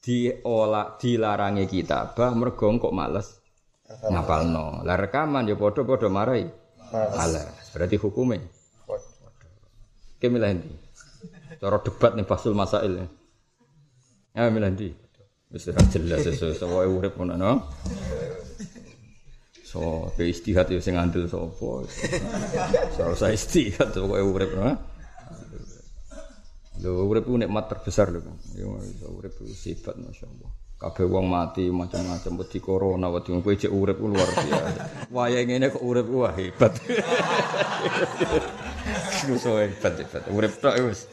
diolah 0.03 0.97
dilarangi 1.01 1.65
kitabah 1.65 2.33
mergo 2.33 2.69
kok 2.77 2.93
males 2.93 3.41
ngapalno. 3.85 4.81
Lah 4.81 4.97
rekaman 4.97 5.45
ya 5.45 5.55
padha-padha 5.57 6.09
marai. 6.09 6.45
Males. 6.93 7.73
Berarti 7.73 7.97
hukumnya. 7.97 8.41
Oke 10.23 10.27
milih 10.31 10.55
ndi? 10.55 10.71
Cara 11.59 11.77
debat 11.83 12.15
nih 12.15 12.23
fasul 12.23 12.53
masail 12.55 12.93
ya. 12.95 13.07
Ya 14.37 14.49
milih 14.53 14.71
ndi? 14.71 14.89
Wis 15.51 15.69
ora 15.69 15.81
jelas 15.89 16.25
sesuai 16.25 16.87
urip 16.89 17.13
ngono 17.19 17.35
no. 17.37 17.51
So, 19.73 20.13
ke 20.13 20.29
istihad 20.29 20.69
ya 20.69 20.77
sing 20.77 21.01
andel 21.01 21.25
sapa. 21.25 21.81
So, 22.93 23.17
saya 23.17 23.33
istihad 23.33 23.89
pokoke 23.89 24.21
urip 24.21 24.53
no. 24.53 24.77
Lho 26.77 27.09
urip 27.09 27.25
ku 27.25 27.41
nikmat 27.41 27.73
terbesar 27.73 28.13
lho. 28.13 28.21
Ya 28.53 28.69
urip 29.09 29.33
ku 29.33 29.49
sifat 29.49 29.97
masyaallah. 29.97 30.53
Kabeh 30.77 31.09
wong 31.09 31.25
mati 31.25 31.73
macam-macam 31.73 32.45
wedi 32.45 32.59
corona 32.61 33.09
wedi 33.09 33.33
kowe 33.33 33.49
cek 33.57 33.73
urip 33.73 33.97
ku 33.97 34.13
luar 34.13 34.29
biasa. 34.29 35.09
Wayahe 35.09 35.49
ngene 35.49 35.73
kok 35.73 35.81
urip 35.81 36.05
ku 36.05 36.21
wah 36.21 36.37
hebat. 36.37 36.77
Wis 39.25 39.41
hebat 39.41 39.93
hebat. 39.97 40.23
Urip 40.29 40.53
tok 40.61 40.77
wis. 40.85 41.09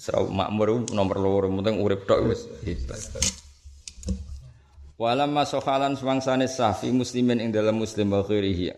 Serau 0.00 0.32
makmur 0.32 0.88
nomor 0.88 1.16
loro 1.20 1.52
penting 1.52 1.84
urip 1.84 2.08
tok 2.08 2.32
wis 2.32 2.48
hebat. 2.64 3.02
Walam 4.96 5.36
masokhalan 5.36 5.92
swangsane 5.92 6.48
safi 6.48 6.88
muslimin 6.88 7.36
ing 7.36 7.52
dalam 7.52 7.76
muslim 7.76 8.16
wa 8.16 8.24
khairihi. 8.24 8.72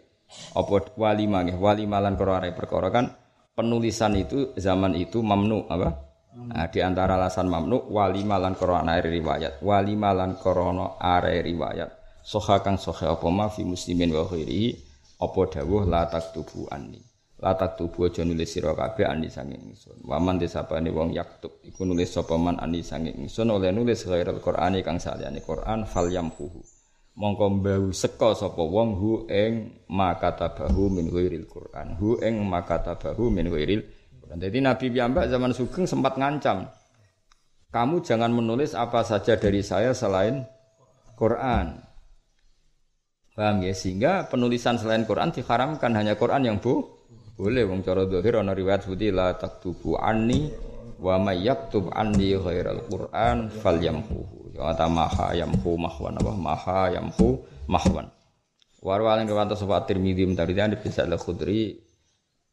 Apa 0.50 0.90
wali 0.98 1.30
mangih 1.30 1.54
wali 1.54 1.86
malan 1.86 2.18
perkara 2.18 2.50
perkara 2.52 2.90
kan 2.90 3.14
penulisan 3.54 4.18
itu 4.18 4.50
zaman 4.58 4.98
itu 4.98 5.22
mamnu 5.22 5.70
apa? 5.70 5.94
Nah, 6.38 6.66
di 6.70 6.82
antara 6.82 7.14
alasan 7.14 7.46
mamnu 7.46 7.94
wali 7.94 8.26
malan 8.26 8.58
korona 8.58 8.98
are 8.98 9.06
riwayat. 9.06 9.62
Wali 9.62 9.94
malan 9.94 10.34
korona 10.42 10.98
are 10.98 11.38
riwayat. 11.38 12.20
Soha 12.26 12.66
kang 12.66 12.82
soha 12.82 13.14
apa 13.14 13.26
ma 13.30 13.46
fi 13.46 13.62
muslimin 13.62 14.10
wa 14.10 14.26
khairihi 14.26 14.74
apa 15.22 15.40
dawuh 15.54 15.86
la 15.86 16.02
taktubu 16.10 16.66
anni. 16.68 17.07
La 17.38 17.54
taktubu 17.54 18.10
aja 18.10 18.26
nulis 18.26 18.50
sira 18.50 18.74
kabeh 18.74 19.06
anni 19.06 19.30
sange 19.30 19.54
ingsun. 19.54 20.02
Waman 20.02 20.42
desapane 20.42 20.90
wong 20.90 21.14
yaktub 21.14 21.62
iku 21.62 21.86
nulis 21.86 22.10
sapa 22.10 22.34
man 22.34 22.58
anni 22.58 22.82
sange 22.82 23.14
ingsun 23.14 23.54
oleh 23.54 23.70
nulis 23.70 24.02
ghairul 24.02 24.42
Qur'ani 24.42 24.82
kang 24.82 24.98
saliyane 24.98 25.38
Qur'an 25.46 25.86
fal 25.86 26.10
yamhuhu. 26.10 26.58
Mongko 27.18 27.46
mbau 27.62 27.94
seka 27.94 28.34
sapa 28.34 28.58
wong 28.58 28.90
hu 28.98 29.10
ing 29.30 29.86
makatabahu 29.86 30.90
min 30.90 31.06
ghairil 31.14 31.46
Qur'an. 31.46 31.94
Hu 31.94 32.18
ing 32.18 32.42
makatabahu 32.42 33.30
min 33.30 33.46
ghairil 33.46 33.82
jadi 34.36 34.60
Nabi 34.60 34.92
Piyambak 34.92 35.32
zaman 35.32 35.56
Sugeng 35.56 35.88
sempat 35.88 36.20
ngancam, 36.20 36.68
kamu 37.72 38.04
jangan 38.04 38.28
menulis 38.28 38.76
apa 38.76 39.00
saja 39.00 39.40
dari 39.40 39.64
saya 39.64 39.96
selain 39.96 40.44
Quran. 41.16 41.80
Paham 43.32 43.64
ya? 43.64 43.72
Sehingga 43.72 44.28
penulisan 44.28 44.76
selain 44.76 45.08
Quran 45.08 45.32
diharamkan 45.32 45.94
hanya 45.96 46.18
Quran 46.18 46.44
yang 46.44 46.58
bu 46.60 46.97
boleh. 47.38 47.62
Wong 47.62 47.86
cara 47.86 48.02
dohir 48.02 48.42
ana 48.42 48.50
riwayat 48.50 48.84
seperti 48.84 49.14
la 49.14 49.38
taktubu 49.38 49.94
anni 49.94 50.50
wa 50.98 51.14
may 51.22 51.46
yaktub 51.46 51.94
anni 51.94 52.34
ghairal 52.34 52.82
Quran 52.90 53.48
falyamhu. 53.54 54.52
Ya 54.58 54.74
ta 54.74 54.90
maha 54.90 55.38
yamhu 55.38 55.78
mahwan 55.78 56.18
apa 56.18 56.32
maha 56.34 56.80
yamhu 56.90 57.46
mahwan. 57.70 58.10
Warwalin 58.82 59.30
riwayat 59.30 59.54
sapa 59.54 59.86
Tirmidzi 59.86 60.26
dari 60.34 60.58
dia 60.58 60.66
bisa 60.74 61.06
al-Khudri 61.06 61.88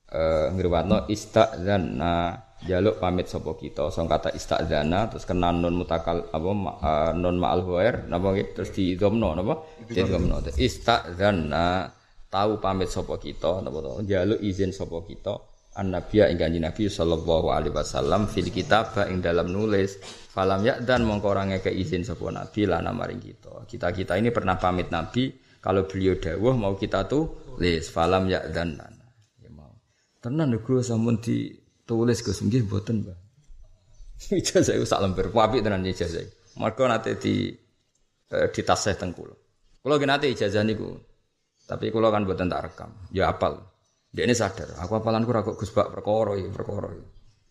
eh 0.06 0.48
ngriwatno 0.54 1.10
istadzana 1.10 2.46
jaluk 2.62 3.02
pamit 3.02 3.26
sapa 3.26 3.58
kita 3.58 3.90
song 3.90 4.06
kata 4.06 4.32
istadzana 4.38 5.10
terus 5.10 5.26
kena 5.26 5.50
nun 5.50 5.82
mutakal 5.82 6.30
apa 6.30 6.50
uh, 6.50 7.12
nun 7.18 7.42
ma'al 7.42 7.62
ghair 7.66 8.06
napa 8.06 8.38
terus 8.54 8.70
di 8.70 8.94
dhamno 8.94 9.34
napa 9.34 9.66
di 9.90 9.98
dhamno 9.98 10.46
istadzana 10.62 11.90
tahu 12.36 12.60
pamit 12.60 12.92
sapa 12.92 13.16
kita 13.16 13.64
jaluk 14.04 14.44
izin 14.44 14.76
sapa 14.76 15.00
kita 15.08 15.40
annabiya 15.80 16.28
ing 16.28 16.36
kanjeng 16.36 16.68
Nabi 16.68 16.92
sallallahu 16.92 17.48
alaihi 17.56 17.72
wasallam 17.72 18.28
fil 18.28 18.52
kitab 18.52 18.92
ing 19.08 19.24
dalam 19.24 19.48
nulis 19.56 19.96
falam 20.36 20.68
ya 20.68 20.84
dan 20.84 21.08
mongko 21.08 21.32
ngeke 21.32 21.72
izin 21.72 22.04
sapa 22.04 22.28
nabi 22.28 22.68
lana 22.68 22.92
maring 22.92 23.24
kita 23.24 23.64
kita-kita 23.64 24.20
ini 24.20 24.36
pernah 24.36 24.60
pamit 24.60 24.92
nabi 24.92 25.32
kalau 25.64 25.88
beliau 25.88 26.20
dawuh 26.20 26.56
mau 26.60 26.76
kita 26.76 27.08
tulis 27.08 27.88
falam 27.88 28.28
ya 28.28 28.44
dan 28.52 28.76
Tenan 30.26 30.58
lho 30.58 30.82
sampun 30.82 31.22
ditulis 31.22 32.26
Gus 32.26 32.42
nggih 32.42 32.66
mboten, 32.66 33.06
Mbah. 33.06 33.14
ijazah 34.42 34.74
iku 34.74 34.90
sak 34.90 35.06
lembar. 35.06 35.30
Apik 35.30 35.62
tenan 35.62 35.86
ijazah. 35.86 36.26
Mergo 36.58 36.90
nate 36.90 37.14
di 37.22 37.54
eh, 38.34 38.48
di 38.50 38.62
tas 38.66 38.82
saya 38.82 38.98
teng 38.98 39.14
kula. 39.14 39.38
Kula 39.86 40.02
ki 40.02 40.08
nate 40.10 40.26
ijazah 40.34 40.66
niku. 40.66 40.98
Tapi 41.66 41.90
kula 41.90 42.14
kan 42.14 42.26
mboten 42.26 42.50
tak 42.50 42.62
rekam. 42.70 42.90
Ya 43.10 43.34
apal. 43.34 43.58
Dia 44.16 44.24
ini 44.24 44.32
sadar, 44.32 44.80
aku 44.80 45.04
apalanku 45.04 45.28
ra 45.36 45.44
kok 45.44 45.60
Gus 45.60 45.76
Bak 45.76 45.92
perkara 45.92 46.40
ya 46.40 46.48
perkara. 46.48 46.88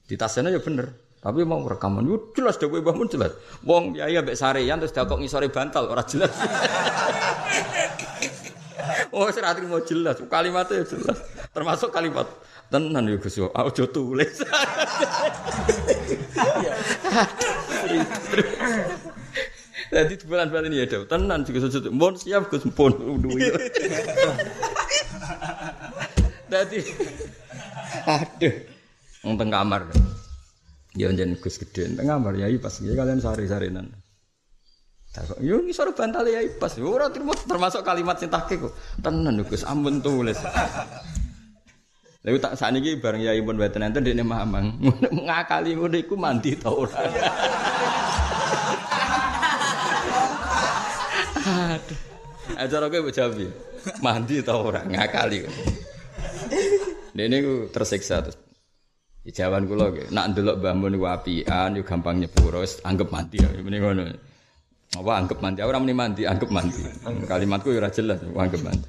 Di 0.09 0.17
tasnya 0.17 0.49
ya 0.49 0.65
bener. 0.65 0.97
Tapi 1.21 1.45
mau 1.45 1.61
rekaman 1.61 2.09
yo 2.09 2.33
jelas 2.33 2.57
dhewe 2.57 2.81
Mbah 2.81 2.97
mun 2.97 3.09
jelas. 3.09 3.33
Wong 3.65 3.97
ya 3.97 4.09
ya 4.09 4.23
mbek 4.25 4.37
sarean 4.37 4.81
terus 4.81 4.93
dakok 4.97 5.21
ngisore 5.21 5.49
bantal 5.53 5.89
ora 5.89 6.05
jelas. 6.09 6.33
oh, 9.17 9.29
serat 9.29 9.61
mau 9.65 9.81
jelas, 9.85 10.17
kalimatnya 10.29 10.85
jelas. 10.89 11.21
Termasuk 11.53 11.93
kalimat 11.93 12.29
Tenan 12.73 13.09
ya 13.09 13.17
Gus, 13.21 13.39
aja 13.39 13.85
tulis. 13.93 14.41
Jadi 19.95 20.27
bulan-bulan 20.27 20.67
ini 20.67 20.83
ya, 20.83 21.07
tenan 21.07 21.47
juga 21.47 21.71
sujud. 21.71 21.87
Mohon 21.95 22.19
siap 22.19 22.51
Gus, 22.51 22.67
pun 22.75 22.91
duwi. 23.23 23.47
Dadi 26.51 26.79
aduh, 28.05 28.55
wong 29.25 29.35
teng 29.39 29.51
kamar. 29.55 29.83
Ya 30.95 31.11
njen 31.11 31.39
Gus 31.39 31.57
gede 31.63 31.95
teng 31.95 32.07
kamar 32.07 32.35
ya 32.39 32.51
pas 32.59 32.75
ya 32.83 32.93
kalian 32.95 33.19
sari-sarinan. 33.23 33.87
Tak 35.15 35.39
yo 35.39 35.63
ngisor 35.63 35.95
bantal 35.95 36.27
ya 36.27 36.43
pas. 36.59 36.75
Ora 36.83 37.09
termasuk 37.47 37.87
kalimat 37.87 38.19
sing 38.19 38.31
kok. 38.31 38.75
Tenan 38.99 39.47
Gus, 39.47 39.63
ampun 39.63 40.03
tulis. 40.03 40.39
Lalu 42.25 42.41
tak 42.41 42.57
saat 42.57 42.73
ini 42.73 42.97
bareng 42.97 43.21
ya 43.21 43.37
ibu 43.37 43.53
beten 43.53 43.85
enten 43.85 44.01
dia 44.01 44.17
mamang 44.25 44.81
ngakali 45.29 45.77
ngono 45.77 45.93
iku 46.01 46.17
mandi 46.17 46.57
tau 46.57 46.89
ora. 46.89 47.05
Aduh. 51.45 52.01
Acara 52.57 52.89
kowe 52.93 53.13
jawab 53.13 53.41
Mandi 54.01 54.41
tau 54.41 54.69
ora 54.69 54.81
ngakali. 54.85 55.45
Dene 57.13 57.37
ku 57.45 57.69
tersiksa 57.69 58.25
terus. 58.25 58.41
Jawaban 59.25 59.65
kula 59.65 59.89
nggih, 59.89 60.13
nak 60.13 60.37
ndelok 60.37 60.61
Mbah 60.61 60.75
Mun 60.77 60.93
niku 60.93 61.09
apian 61.09 61.73
yo 61.73 61.81
gampang 61.81 62.21
nyepuro, 62.21 62.61
anggap 62.61 63.09
mati 63.09 63.41
ya 63.41 63.49
mending 63.57 63.81
ngono. 63.81 64.05
Apa 65.01 65.11
anggap 65.17 65.41
mandi? 65.41 65.65
Ora 65.65 65.81
muni 65.81 65.97
mandi, 65.97 66.23
anggap 66.29 66.53
mandi. 66.53 66.85
Kalimatku 67.25 67.73
ora 67.73 67.89
jelas, 67.89 68.21
anggap 68.21 68.61
mandi. 68.61 68.89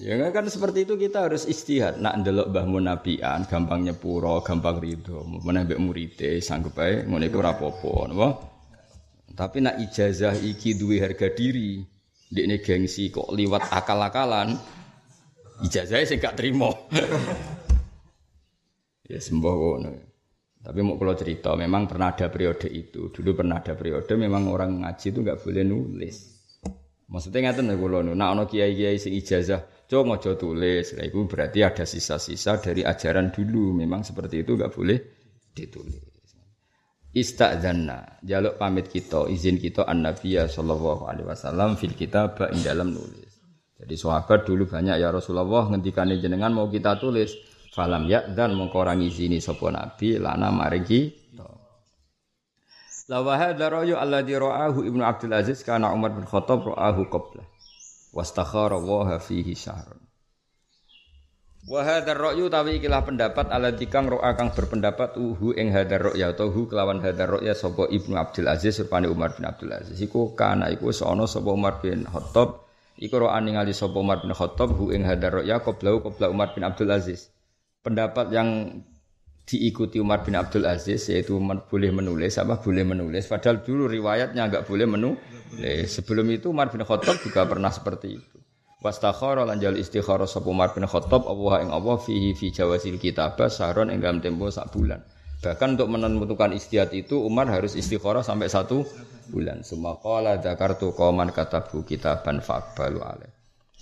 Ya 0.00 0.16
kan 0.32 0.48
seperti 0.48 0.88
itu 0.88 0.96
kita 0.96 1.28
harus 1.28 1.44
istihad. 1.44 2.00
Nak 2.00 2.24
ndelok 2.24 2.48
Mbah 2.56 2.64
Mun 2.64 2.88
apian, 2.88 3.44
gampang 3.44 3.84
nyepuro, 3.84 4.40
gampang 4.40 4.80
ridho. 4.80 5.20
Mun 5.28 5.60
mbek 5.60 5.76
sanggup 6.40 6.80
ae 6.80 7.04
ngono 7.04 7.24
iku 7.28 7.44
ora 7.44 7.52
apa-apa? 7.52 8.49
Tapi 9.40 9.64
nak 9.64 9.80
ijazah 9.80 10.36
iki 10.36 10.76
duwe 10.76 11.00
harga 11.00 11.32
diri, 11.32 11.80
ndekne 12.28 12.60
gengsi 12.60 13.08
kok 13.08 13.32
liwat 13.32 13.72
akal-akalan, 13.72 14.52
ijazahnya 15.64 16.04
sih 16.04 16.20
gak 16.20 16.36
terima. 16.36 16.68
ya 19.08 19.16
sembuh 19.16 19.54
ngono. 19.56 19.90
Tapi 20.60 20.78
mau 20.84 21.00
kalau 21.00 21.16
cerita, 21.16 21.56
memang 21.56 21.88
pernah 21.88 22.12
ada 22.12 22.28
periode 22.28 22.68
itu. 22.68 23.08
Dulu 23.08 23.32
pernah 23.32 23.64
ada 23.64 23.72
periode, 23.72 24.12
memang 24.12 24.52
orang 24.52 24.84
ngaji 24.84 25.08
itu 25.08 25.24
nggak 25.24 25.40
boleh 25.40 25.64
nulis. 25.64 26.16
Maksudnya 27.08 27.48
nggak 27.48 27.64
tahu 27.64 27.80
kalau 27.80 28.12
Nah, 28.12 28.36
ono 28.36 28.44
kiai 28.44 28.76
kiai 28.76 29.00
sing 29.00 29.16
ijazah, 29.16 29.88
coba 29.88 30.20
ngojo 30.20 30.36
tulis. 30.36 31.00
Nah, 31.00 31.08
itu 31.08 31.24
berarti 31.24 31.64
ada 31.64 31.88
sisa-sisa 31.88 32.60
dari 32.60 32.84
ajaran 32.84 33.32
dulu. 33.32 33.72
Memang 33.72 34.04
seperti 34.04 34.44
itu 34.44 34.52
nggak 34.52 34.68
boleh 34.68 35.00
ditulis. 35.56 36.09
Istadzanna, 37.10 38.22
jaluk 38.22 38.54
pamit 38.54 38.86
kita, 38.86 39.26
izin 39.26 39.58
kita 39.58 39.82
an 39.82 40.06
Nabiya 40.06 40.46
sallallahu 40.46 41.10
alaihi 41.10 41.26
wasallam 41.26 41.74
fil 41.74 41.98
kitab 41.98 42.38
ing 42.54 42.62
dalam 42.62 42.94
nulis. 42.94 43.34
Jadi 43.80 43.94
sahabat 43.98 44.46
dulu 44.46 44.68
banyak 44.68 45.00
ya 45.00 45.10
Rasulullah 45.10 45.66
ngendikane 45.72 46.22
jenengan 46.22 46.54
mau 46.54 46.70
kita 46.70 47.00
tulis 47.00 47.32
falam 47.72 48.06
ya 48.06 48.28
dan 48.30 48.54
mengkorangi 48.54 49.08
sini 49.08 49.40
sapa 49.40 49.72
nabi 49.72 50.20
lana 50.20 50.52
maring 50.52 50.84
kita. 50.84 51.48
La 53.10 53.26
wa 53.26 53.34
hadza 53.34 53.66
ra'yu 53.66 53.98
alladhi 53.98 54.36
ra'ahu 54.38 54.86
Ibnu 54.86 55.02
Abdul 55.02 55.34
Aziz 55.34 55.66
kana 55.66 55.90
Umar 55.90 56.14
bin 56.14 56.28
Khattab 56.28 56.62
ra'ahu 56.62 57.10
qabla 57.10 57.42
wastakhara 58.14 58.78
wa 58.78 59.18
fihi 59.18 59.56
syahrun. 59.56 60.09
Wa 61.68 61.84
hadzal 61.84 62.16
ra'yu 62.16 62.48
tawi 62.48 62.80
ikilah 62.80 63.04
pendapat 63.04 63.52
alladzi 63.52 63.90
kang 63.92 64.08
ro'a 64.08 64.32
kang 64.32 64.56
berpendapat 64.56 65.20
uhu 65.20 65.52
ing 65.58 65.76
hadzal 65.76 66.12
ra'ya 66.12 66.32
atau 66.32 66.48
hu 66.48 66.64
kelawan 66.64 67.04
hadzal 67.04 67.36
ra'ya 67.36 67.52
sapa 67.52 67.84
Ibnu 67.90 68.16
Abdul 68.16 68.48
Aziz 68.48 68.80
rupane 68.80 69.12
Umar 69.12 69.36
bin 69.36 69.44
Abdul 69.44 69.76
Aziz 69.76 70.00
iku 70.00 70.32
kana 70.32 70.72
iku 70.72 70.88
sono 70.88 71.28
sapa 71.28 71.52
Umar 71.52 71.84
bin 71.84 72.08
Khattab 72.08 72.70
Iku 73.00 73.16
ro'an 73.16 73.48
ningali 73.48 73.72
sapa 73.72 73.96
Umar 73.96 74.20
bin 74.20 74.36
Khattab 74.36 74.76
hu 74.76 74.92
ing 74.92 75.08
hadar 75.08 75.40
ya 75.48 75.64
qablau 75.64 76.04
qabla 76.04 76.28
Umar 76.28 76.52
bin 76.52 76.68
Abdul 76.68 76.92
Aziz. 76.92 77.32
Pendapat 77.80 78.28
yang 78.28 78.76
diikuti 79.48 79.96
Umar 79.96 80.20
bin 80.20 80.36
Abdul 80.36 80.68
Aziz 80.68 81.08
yaitu 81.08 81.40
boleh 81.40 81.90
menulis 81.96 82.36
apa 82.36 82.60
boleh 82.60 82.84
menulis 82.84 83.24
padahal 83.24 83.64
dulu 83.64 83.88
riwayatnya 83.88 84.44
enggak 84.44 84.68
boleh 84.68 84.84
menulis. 84.84 85.20
Sebelum 85.88 86.28
itu 86.28 86.52
Umar 86.52 86.68
bin 86.68 86.84
Khattab 86.84 87.24
juga 87.24 87.48
pernah 87.48 87.72
seperti 87.72 88.20
itu. 88.20 88.39
Wastakhara 88.80 89.44
lan 89.44 89.60
jal 89.60 89.76
istikharah 89.76 90.24
sapa 90.24 90.48
Umar 90.48 90.72
bin 90.72 90.88
Khattab 90.88 91.28
Allah 91.28 91.60
ing 91.60 91.68
Allah 91.68 92.00
fihi 92.00 92.32
fi 92.32 92.48
jawazil 92.48 92.96
kitabah 92.96 93.52
saron 93.52 93.92
ing 93.92 94.00
dalam 94.00 94.24
tempo 94.24 94.48
sak 94.48 94.72
bulan. 94.72 95.04
Bahkan 95.44 95.76
untuk 95.76 95.88
menentukan 95.92 96.56
istiad 96.56 96.88
itu 96.96 97.20
Umar 97.20 97.44
harus 97.52 97.76
istikharah 97.76 98.24
sampai 98.24 98.48
satu 98.48 98.80
bulan. 99.28 99.60
Suma 99.68 100.00
qala 100.00 100.40
dzakartu 100.40 100.96
qauman 100.96 101.28
katabu 101.28 101.84
kitaban 101.84 102.40
faqbalu 102.40 103.04
alaih. 103.04 103.28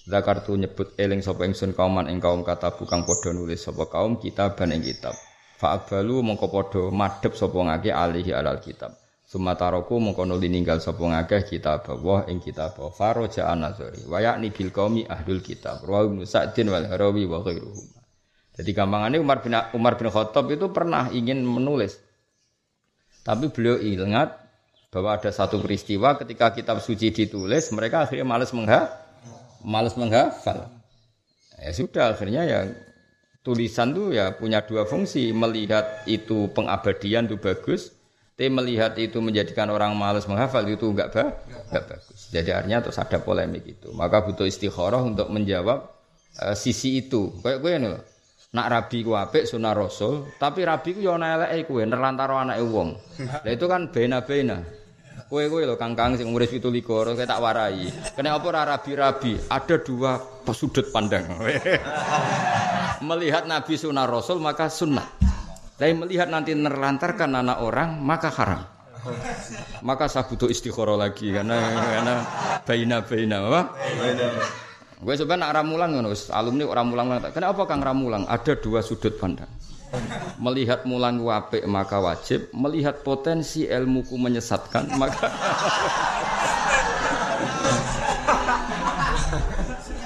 Zakartu 0.03 0.59
nyebut 0.59 0.99
eling 0.99 1.23
sapa 1.23 1.47
ingsun 1.47 1.79
kauman 1.79 2.11
ing 2.11 2.19
kaum 2.19 2.43
katabu 2.43 2.83
kang 2.83 3.07
padha 3.07 3.31
nulis 3.31 3.63
sapa 3.63 3.87
kaum 3.87 4.19
kitaban 4.19 4.75
ing 4.75 4.83
kitab. 4.83 5.15
Faqbalu 5.63 6.27
mongko 6.27 6.51
padha 6.51 6.83
madhep 6.91 7.39
sapa 7.39 7.55
ngake 7.55 7.95
alihi 7.95 8.35
alal 8.35 8.59
kitab. 8.59 8.99
Sumataroku 9.29 10.01
mongko 10.01 10.25
nuli 10.25 10.49
ninggal 10.49 10.81
sapa 10.81 11.05
ngakeh 11.05 11.45
kitab 11.45 11.85
Allah 11.85 12.25
ing 12.33 12.41
kitab 12.41 12.81
Faroja 12.97 13.53
an-Nazari 13.53 14.09
wa 14.09 14.25
yakni 14.25 14.49
bil 14.49 14.73
qaumi 14.73 15.05
ahlul 15.05 15.45
kitab. 15.45 15.85
Rawi 15.85 16.25
Sa'din 16.25 16.73
wal 16.73 16.89
Harawi 16.89 17.29
wa 17.29 17.45
ghairuhum. 17.45 17.87
Jadi 18.57 18.71
gampangannya 18.73 19.21
Umar 19.21 19.45
bin 19.45 19.53
Umar 19.77 20.01
bin 20.01 20.09
Khattab 20.09 20.49
itu 20.49 20.73
pernah 20.73 21.13
ingin 21.13 21.45
menulis. 21.45 22.01
Tapi 23.21 23.53
beliau 23.53 23.77
ingat 23.77 24.33
bahwa 24.89 25.21
ada 25.21 25.29
satu 25.29 25.61
peristiwa 25.61 26.17
ketika 26.17 26.57
kitab 26.57 26.81
suci 26.81 27.13
ditulis, 27.13 27.69
mereka 27.77 28.09
akhirnya 28.09 28.25
malas 28.25 28.57
mengha 28.57 28.89
malas 29.61 29.93
menghafal. 29.93 30.73
Ya 31.61 31.71
sudah 31.77 32.17
akhirnya 32.17 32.49
ya 32.49 32.59
tulisan 33.45 33.93
tuh 33.93 34.17
ya 34.17 34.33
punya 34.33 34.65
dua 34.65 34.89
fungsi, 34.89 35.37
melihat 35.37 36.09
itu 36.09 36.49
pengabadian 36.57 37.29
itu 37.29 37.37
bagus, 37.37 37.93
tapi 38.39 38.55
melihat 38.55 38.95
itu 38.95 39.19
menjadikan 39.19 39.67
orang 39.67 39.99
malas 39.99 40.23
menghafal 40.31 40.63
itu 40.71 40.87
enggak, 40.87 41.11
ba 41.11 41.43
enggak 41.43 41.85
bagus. 41.91 42.31
Jadi 42.31 42.55
artinya 42.55 42.79
terus 42.87 42.95
ada 43.03 43.19
polemik 43.19 43.67
itu. 43.67 43.91
Maka 43.91 44.23
butuh 44.23 44.47
istikharah 44.47 45.03
untuk 45.03 45.27
menjawab 45.27 45.91
uh, 46.39 46.55
sisi 46.55 47.03
itu. 47.03 47.35
Kayak 47.43 47.59
gue 47.59 47.73
nih 47.83 47.91
Nak 48.55 48.67
rabi 48.71 49.03
ku 49.03 49.19
apik 49.19 49.43
sunah 49.43 49.75
rasul, 49.75 50.31
tapi 50.39 50.63
rabi 50.63 50.95
ku 50.95 51.03
yo 51.03 51.19
ana 51.19 51.35
eleke 51.35 51.67
kowe 51.67 51.83
nerlantaro 51.83 52.39
anake 52.39 52.63
wong. 52.63 52.95
Lah 53.43 53.51
itu 53.51 53.67
kan 53.67 53.91
bena-bena. 53.91 54.63
Kowe 55.27 55.45
kowe 55.51 55.61
lho 55.67 55.75
kang-kang 55.75 56.15
sing 56.15 56.31
umur 56.31 56.47
17 56.47 56.63
kowe 56.87 57.13
tak 57.19 57.43
warai. 57.43 57.91
Kena 58.15 58.39
apa 58.39 58.47
ora 58.49 58.63
rabi-rabi? 58.65 59.35
Ada 59.51 59.83
dua 59.83 60.15
sudut 60.55 60.95
pandang. 60.95 61.27
melihat 63.09 63.51
Nabi 63.51 63.75
sunah 63.75 64.07
rasul 64.07 64.39
maka 64.39 64.71
sunnah. 64.71 65.18
Tapi 65.79 65.95
melihat 65.95 66.27
nanti 66.27 66.59
nerlantarkan 66.59 67.39
anak 67.39 67.63
orang 67.63 68.03
maka 68.03 68.35
haram. 68.35 68.63
Maka 69.87 70.11
saya 70.11 70.27
butuh 70.27 70.51
istikharah 70.51 70.99
lagi 70.99 71.31
karena 71.31 71.55
karena 71.87 72.15
apa? 72.99 73.63
Baina. 73.79 74.29
Gue 74.99 75.15
sebenarnya 75.15 75.47
nak 75.47 75.53
ramulang 75.55 75.91
ngono, 75.95 76.11
alumni 76.35 76.65
orang 76.67 76.87
mulang. 76.91 77.07
Kenapa 77.31 77.63
Kang 77.71 77.79
ramulang? 77.87 78.27
Ada 78.27 78.59
dua 78.59 78.83
sudut 78.83 79.15
pandang. 79.15 79.47
Melihat 80.43 80.83
mulang 80.83 81.23
wape 81.23 81.63
maka 81.65 82.03
wajib, 82.03 82.51
melihat 82.51 83.07
potensi 83.07 83.65
ilmuku 83.65 84.19
menyesatkan 84.19 84.91
maka 84.99 85.31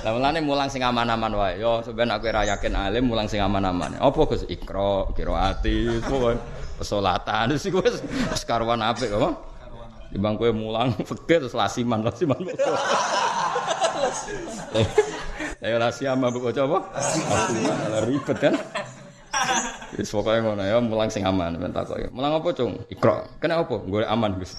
Lah 0.02 0.10
mulane 0.18 0.42
mulang 0.42 0.66
sing 0.66 0.82
aman-aman 0.82 1.30
wae. 1.38 1.62
Yo 1.62 1.78
sebenarnya 1.86 2.18
aku 2.18 2.26
ora 2.26 2.42
yakin 2.42 2.74
alim 2.74 3.06
mulang 3.06 3.30
sing 3.30 3.38
aman-aman. 3.38 3.94
Apa 4.02 4.20
Gus 4.26 4.42
ikra, 4.50 5.06
qiraati, 5.14 6.02
pesolatan. 6.74 7.54
Wis 7.54 7.70
iku 7.70 7.78
wis 7.86 8.02
karuan 8.42 8.82
apik 8.82 9.14
apa? 9.14 9.30
Di 10.10 10.18
bangku 10.18 10.50
mulang 10.50 10.90
fikir 11.08 11.46
terus 11.46 11.54
lasiman, 11.54 12.02
lasiman. 12.02 12.42
Ayo 15.62 15.78
mabuk 16.18 16.50
bocah 16.50 16.66
apa? 16.66 16.78
Ribet 18.02 18.38
kan? 18.42 18.54
Wis 19.94 20.10
pokoke 20.10 20.42
ngono 20.42 20.66
ya, 20.66 20.82
mulang 20.82 21.14
sing 21.14 21.22
aman 21.22 21.62
ben 21.62 21.70
takoki. 21.70 22.10
Mulang 22.10 22.42
apa, 22.42 22.48
Cung? 22.50 22.74
Ikra. 22.90 23.22
Kena 23.38 23.62
apa? 23.62 23.76
Golek 23.86 24.10
aman, 24.10 24.40
Gus. 24.40 24.58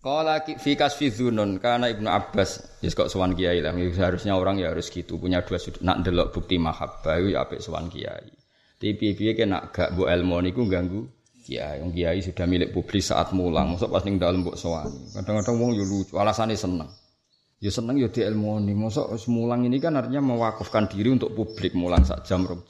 Kala 0.00 0.40
fi 0.40 0.80
kasfi 0.80 1.12
dzunun 1.12 1.60
karena 1.60 1.92
Ibnu 1.92 2.08
Abbas 2.08 2.80
yes 2.80 2.96
kok 2.96 3.12
sowan 3.12 3.36
kiai 3.36 3.60
lah 3.60 3.76
harusnya 3.76 4.32
orang 4.32 4.56
ya 4.56 4.72
harus 4.72 4.88
gitu 4.88 5.20
punya 5.20 5.44
dua 5.44 5.60
sudut 5.60 5.84
nak 5.84 6.00
delok 6.00 6.32
bukti 6.32 6.56
mahabbah 6.56 7.20
ya 7.20 7.44
apik 7.44 7.60
sowan 7.60 7.92
kiai. 7.92 8.32
Tapi 8.80 8.96
piye-piye 8.96 9.44
nak 9.44 9.76
gak 9.76 9.92
mbok 9.92 10.08
ilmu 10.08 10.40
niku 10.40 10.64
ganggu 10.64 11.04
kiai. 11.44 11.84
Yang 11.84 11.90
kiai 11.92 12.18
sudah 12.24 12.46
milik 12.48 12.72
publik 12.72 13.04
saat 13.04 13.36
mulang, 13.36 13.76
masuk 13.76 13.92
pas 13.92 14.00
ning 14.08 14.16
dalem 14.16 14.40
mbok 14.40 14.56
sowani. 14.56 15.12
Kadang-kadang 15.12 15.56
wong 15.60 15.70
yo 15.76 15.84
lucu, 15.84 16.16
alasane 16.16 16.56
seneng. 16.56 16.88
Ya 17.60 17.68
seneng 17.68 18.00
ya 18.00 18.08
di 18.08 18.24
ilmu 18.24 18.56
ini. 18.64 18.72
Masuk 18.72 19.12
mulang 19.28 19.68
ini 19.68 19.76
kan 19.76 20.00
artinya 20.00 20.24
mewakafkan 20.24 20.88
diri 20.88 21.12
untuk 21.12 21.36
publik 21.36 21.76
mulang 21.76 22.08
sak 22.08 22.24
jam 22.24 22.48
rong. 22.48 22.64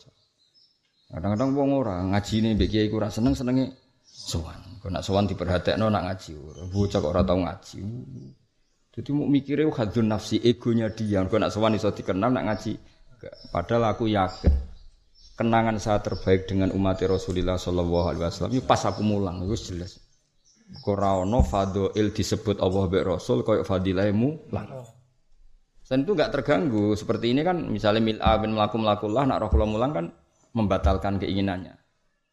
Kadang-kadang 1.14 1.54
wong 1.54 1.78
ora 1.78 2.02
ngaji 2.10 2.34
ini 2.42 2.48
mbek 2.58 2.68
kiai 2.74 2.90
ora 2.90 3.06
seneng 3.06 3.38
senenge 3.38 3.70
sowan. 4.02 4.69
Kok 4.80 4.88
nak 4.88 5.04
sowan 5.04 5.28
diperhatekno 5.28 5.92
nak 5.92 6.02
ngaji 6.08 6.32
ora. 6.40 6.62
Bocah 6.64 6.98
kok 7.04 7.12
ora 7.12 7.20
tau 7.20 7.36
ngaji. 7.36 7.78
Jadi 8.90 9.10
mau 9.12 9.28
mikirnya 9.28 9.68
hadun 9.68 10.08
nafsi 10.08 10.40
egonya 10.40 10.88
dia. 10.88 11.20
Kok 11.20 11.36
nak 11.36 11.52
sowan 11.52 11.76
iso 11.76 11.92
dikenal 11.92 12.32
nak 12.32 12.44
ngaji. 12.48 12.72
Padahal 13.52 13.92
aku 13.92 14.08
yakin 14.08 14.70
kenangan 15.40 15.80
saya 15.80 16.04
terbaik 16.04 16.44
dengan 16.44 16.68
umat 16.76 17.00
Rasulullah 17.00 17.56
Shallallahu 17.56 18.06
Alaihi 18.12 18.22
Wasallam 18.28 18.52
itu 18.56 18.64
pas 18.68 18.80
aku 18.84 19.00
mulang 19.00 19.40
itu 19.48 19.72
jelas. 19.72 19.96
Korano 20.84 21.40
il 21.96 22.12
disebut 22.12 22.60
Allah 22.60 22.84
be 22.86 23.00
Rasul 23.00 23.40
koyok 23.40 23.64
fadilahmu 23.64 24.52
lang. 24.52 24.68
Dan 25.90 26.06
itu 26.06 26.14
nggak 26.14 26.30
terganggu. 26.30 26.94
Seperti 26.94 27.34
ini 27.34 27.42
kan 27.42 27.58
misalnya 27.66 27.98
mil'a 27.98 28.38
bin 28.38 28.54
melaku 28.54 28.78
melakulah 28.78 29.26
nak 29.26 29.42
roh 29.42 29.50
mulang 29.66 29.90
kan 29.90 30.06
membatalkan 30.54 31.18
keinginannya. 31.18 31.79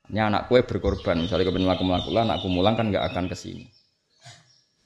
Ini 0.07 0.19
anak 0.23 0.47
kue 0.47 0.63
berkorban, 0.63 1.19
misalnya 1.19 1.51
kau 1.51 1.55
melaku 1.55 1.83
melakulah, 1.83 2.23
anakku 2.23 2.47
mulang 2.47 2.79
kan 2.79 2.87
nggak 2.87 3.11
akan 3.11 3.27
ke 3.27 3.35
sini. 3.35 3.67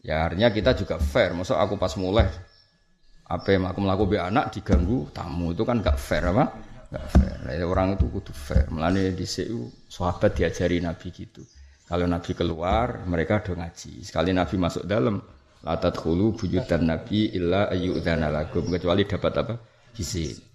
Ya 0.01 0.26
artinya 0.26 0.49
kita 0.49 0.74
juga 0.74 0.97
fair. 0.97 1.38
Masuk 1.38 1.57
aku 1.57 1.78
pas 1.78 1.93
mulai 1.97 2.26
Apa 3.32 3.55
yang 3.55 3.63
aku 3.63 3.80
melakukan 3.80 4.28
anak 4.28 4.51
diganggu 4.51 5.07
tamu 5.15 5.55
itu 5.55 5.63
kan 5.63 5.80
gak 5.80 5.95
fair 5.95 6.28
apa? 6.36 6.51
Gak 6.91 7.05
fair. 7.15 7.38
Nah, 7.47 7.55
orang 7.63 7.95
itu 7.95 8.11
kudu 8.11 8.36
fair. 8.36 8.67
Melani 8.67 9.07
di 9.15 9.24
CU 9.24 9.72
sahabat 9.88 10.36
diajari 10.36 10.84
Nabi 10.84 11.15
gitu. 11.15 11.39
Kalau 11.88 12.11
Nabi 12.11 12.36
keluar, 12.36 13.07
mereka 13.07 13.39
do 13.39 13.55
ngaji. 13.55 14.03
Sekali 14.03 14.36
Nabi 14.36 14.59
masuk 14.59 14.84
dalam, 14.84 15.24
latat 15.63 15.95
hulu 16.03 16.36
bujudan 16.36 16.84
Nabi 16.84 17.32
illa 17.32 17.72
ayyudzana 17.72 18.28
lakum 18.28 18.67
kecuali 18.67 19.07
dapat 19.07 19.34
apa? 19.39 19.55
Izin. 19.95 20.50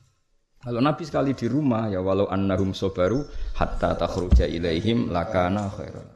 Kalau 0.66 0.82
Nabi 0.82 1.06
sekali 1.06 1.30
di 1.30 1.46
rumah 1.46 1.86
ya 1.86 2.02
walau 2.02 2.26
annahum 2.26 2.74
sobaru 2.74 3.22
hatta 3.54 3.94
takhruja 3.94 4.50
ilaihim 4.50 5.14
lakana 5.14 5.70
khairan. 5.70 6.10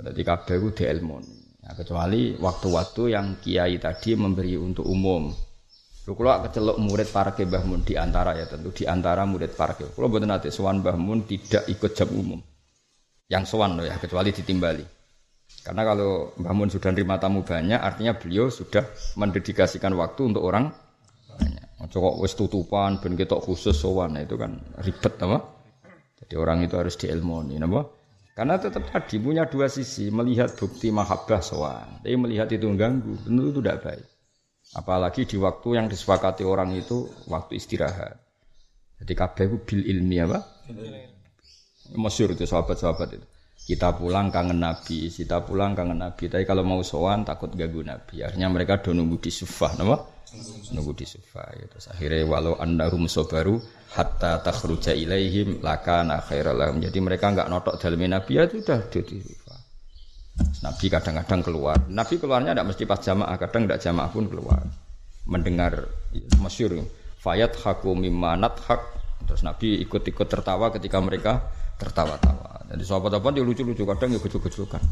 Jadi 0.00 0.22
kabeh 0.24 0.56
ku 0.56 0.72
dielmoni. 0.72 1.60
Ya, 1.60 1.76
kecuali 1.76 2.40
waktu-waktu 2.40 3.02
yang 3.12 3.36
kiai 3.44 3.76
tadi 3.76 4.16
memberi 4.16 4.56
untuk 4.56 4.88
umum. 4.88 5.28
Lu 6.08 6.16
kalau 6.16 6.40
kecelok 6.40 6.80
murid 6.80 7.12
para 7.12 7.36
Mbah 7.36 7.68
Mun 7.68 7.84
di 7.84 7.92
antara 8.00 8.32
ya 8.32 8.48
tentu 8.48 8.72
di 8.72 8.88
antara 8.88 9.28
murid 9.28 9.52
para 9.52 9.76
Kalau 9.76 10.08
buat 10.08 10.24
nanti 10.24 10.48
sowan 10.48 10.80
Mbah 10.80 10.96
Mun 10.96 11.28
tidak 11.28 11.68
ikut 11.68 11.92
jam 11.92 12.08
umum. 12.08 12.40
Yang 13.28 13.44
sowan 13.52 13.76
loh 13.76 13.84
ya 13.84 14.00
kecuali 14.00 14.32
ditimbali. 14.32 14.88
Karena 15.60 15.84
kalau 15.84 16.32
Mbah 16.40 16.54
Mun 16.56 16.72
sudah 16.72 16.96
nerima 16.96 17.20
tamu 17.20 17.44
banyak 17.44 17.76
artinya 17.76 18.16
beliau 18.16 18.48
sudah 18.48 18.88
mendedikasikan 19.20 19.92
waktu 19.92 20.32
untuk 20.32 20.48
orang 20.48 20.72
Cokok 21.78 22.26
wis 22.26 22.34
tutupan 22.34 22.98
ben 22.98 23.14
ketok 23.14 23.38
khusus 23.38 23.78
sowan 23.78 24.18
nah, 24.18 24.26
itu 24.26 24.34
kan 24.34 24.58
ribet 24.82 25.14
apa? 25.22 25.38
Jadi 26.18 26.34
orang 26.34 26.66
itu 26.66 26.74
harus 26.74 26.98
diilmoni 26.98 27.54
napa? 27.62 27.86
Karena 28.34 28.58
tetap 28.58 28.90
tadi 28.90 29.18
punya 29.22 29.46
dua 29.46 29.70
sisi, 29.70 30.10
melihat 30.10 30.54
bukti 30.58 30.90
mahabbah 30.90 31.42
sowan, 31.42 32.02
tapi 32.02 32.14
melihat 32.18 32.50
itu 32.54 32.70
mengganggu, 32.70 33.26
tentu 33.26 33.42
itu 33.50 33.60
tidak 33.62 33.78
baik. 33.82 34.06
Apalagi 34.78 35.26
di 35.26 35.36
waktu 35.38 35.68
yang 35.74 35.86
disepakati 35.90 36.42
orang 36.46 36.74
itu 36.74 37.06
waktu 37.26 37.58
istirahat. 37.58 38.14
Jadi 38.98 39.12
kabeh 39.14 39.44
itu 39.46 39.56
bil 39.62 39.82
ilmi 39.86 40.16
apa? 40.22 40.38
Masyur 41.94 42.34
itu 42.34 42.46
sahabat-sahabat 42.46 43.08
itu. 43.14 43.26
Kita 43.58 43.94
pulang 43.94 44.30
kangen 44.30 44.62
Nabi, 44.62 45.10
kita 45.10 45.42
pulang 45.42 45.74
kangen 45.74 45.98
Nabi. 45.98 46.30
Tapi 46.30 46.46
kalau 46.46 46.62
mau 46.62 46.82
sowan 46.86 47.26
takut 47.26 47.50
ganggu 47.54 47.82
Nabi. 47.82 48.22
Akhirnya 48.22 48.46
mereka 48.50 48.78
do 48.78 48.94
nunggu 48.94 49.18
di 49.18 49.30
sufah, 49.34 49.74
nama? 49.78 49.98
Nunggu 50.74 50.92
di 50.92 51.06
sofa 51.08 51.44
ya. 51.56 51.64
terus 51.68 51.88
akhirnya 51.88 52.24
walau 52.28 52.54
annahum 52.60 53.08
sobaru 53.08 53.56
hatta 53.96 54.44
takhruja 54.44 54.92
ilaihim 54.92 55.64
lakana 55.64 56.20
khairal 56.20 56.56
lahum. 56.56 56.80
Jadi 56.84 56.98
mereka 57.00 57.32
enggak 57.32 57.48
notok 57.48 57.80
dalam 57.80 58.02
nabi 58.04 58.32
ya 58.36 58.44
sudah 58.44 58.80
di 58.92 59.18
sofa. 59.24 59.56
Nabi 60.62 60.86
kadang-kadang 60.86 61.40
keluar. 61.42 61.78
Nabi 61.90 62.14
keluarnya 62.20 62.54
tidak 62.54 62.66
mesti 62.70 62.84
pas 62.86 63.00
jamaah 63.02 63.36
kadang 63.40 63.62
tidak 63.66 63.80
jamaah 63.82 64.10
pun 64.12 64.24
keluar. 64.30 64.62
Mendengar 65.28 65.72
ya, 66.14 66.28
masyur. 66.38 66.78
Fayat 67.18 67.58
haku 67.58 67.98
mimanat 67.98 68.54
hak 68.62 68.80
terus 69.26 69.42
Nabi 69.42 69.82
ikut-ikut 69.82 70.28
tertawa 70.30 70.70
ketika 70.70 71.02
mereka 71.02 71.42
tertawa-tawa. 71.80 72.70
Jadi 72.70 72.84
sahabat-sahabat 72.86 73.32
dia 73.34 73.44
lucu-lucu 73.44 73.82
kadang 73.82 74.14
ya 74.14 74.20
gejol-gejolkan 74.22 74.82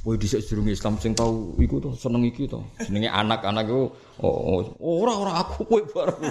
Woi 0.00 0.16
di 0.16 0.24
sedurung 0.24 0.64
Islam 0.64 0.96
sing 0.96 1.12
tau 1.12 1.52
iku 1.60 1.76
to 1.76 1.92
seneng 1.92 2.24
iki 2.24 2.48
to. 2.48 2.64
Jenenge 2.88 3.12
anak-anak 3.12 3.68
iku 3.68 3.92
oh, 4.24 4.64
oh 4.80 4.96
ora 5.04 5.12
ora 5.12 5.32
aku 5.44 5.68
kowe 5.68 5.82
bareng. 5.92 6.24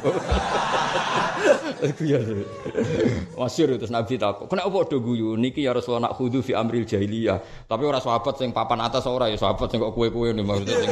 Iku 1.93 2.01
ya. 2.09 2.17
Masyhur 3.37 3.77
terus 3.77 3.93
Nabi 3.93 4.17
takok. 4.17 4.49
Kenapa 4.49 4.73
padha 4.73 4.97
guyu 4.97 5.37
niki 5.37 5.69
ya 5.69 5.77
Rasulullah 5.77 6.09
nak 6.09 6.17
khudu 6.17 6.41
fi 6.41 6.57
amril 6.57 6.81
jahiliyah. 6.89 7.69
Tapi 7.69 7.85
ora 7.85 8.01
sahabat 8.01 8.41
sing 8.41 8.49
papan 8.49 8.81
atas 8.81 9.05
ora 9.05 9.29
ya 9.29 9.37
sahabat 9.37 9.69
sing 9.69 9.77
kok 9.77 9.93
kowe-kowe 9.93 10.33
nih 10.33 10.41
maksudnya 10.41 10.73
sing 10.73 10.91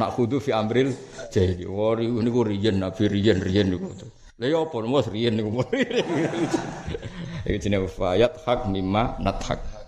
nak 0.00 0.16
khudu 0.16 0.40
fi 0.40 0.56
amril 0.56 0.96
jahiliyah. 1.28 1.68
Wah 1.68 1.92
niku 2.00 2.40
riyen 2.40 2.80
Nabi 2.80 3.04
riyen 3.04 3.36
riyen 3.36 3.68
niku. 3.68 3.92
Lha 4.40 4.48
ya 4.48 4.64
apa 4.64 4.80
mos 4.88 5.12
riyen 5.12 5.36
niku. 5.36 5.60
Iku 7.44 7.56
jenenge 7.60 7.92
fayat 7.92 8.48
hak 8.48 8.64
mimma 8.72 9.20
nathak. 9.20 9.79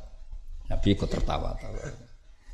Nabi 0.73 0.89
ikut 0.97 1.09
tertawa-tawa. 1.13 1.85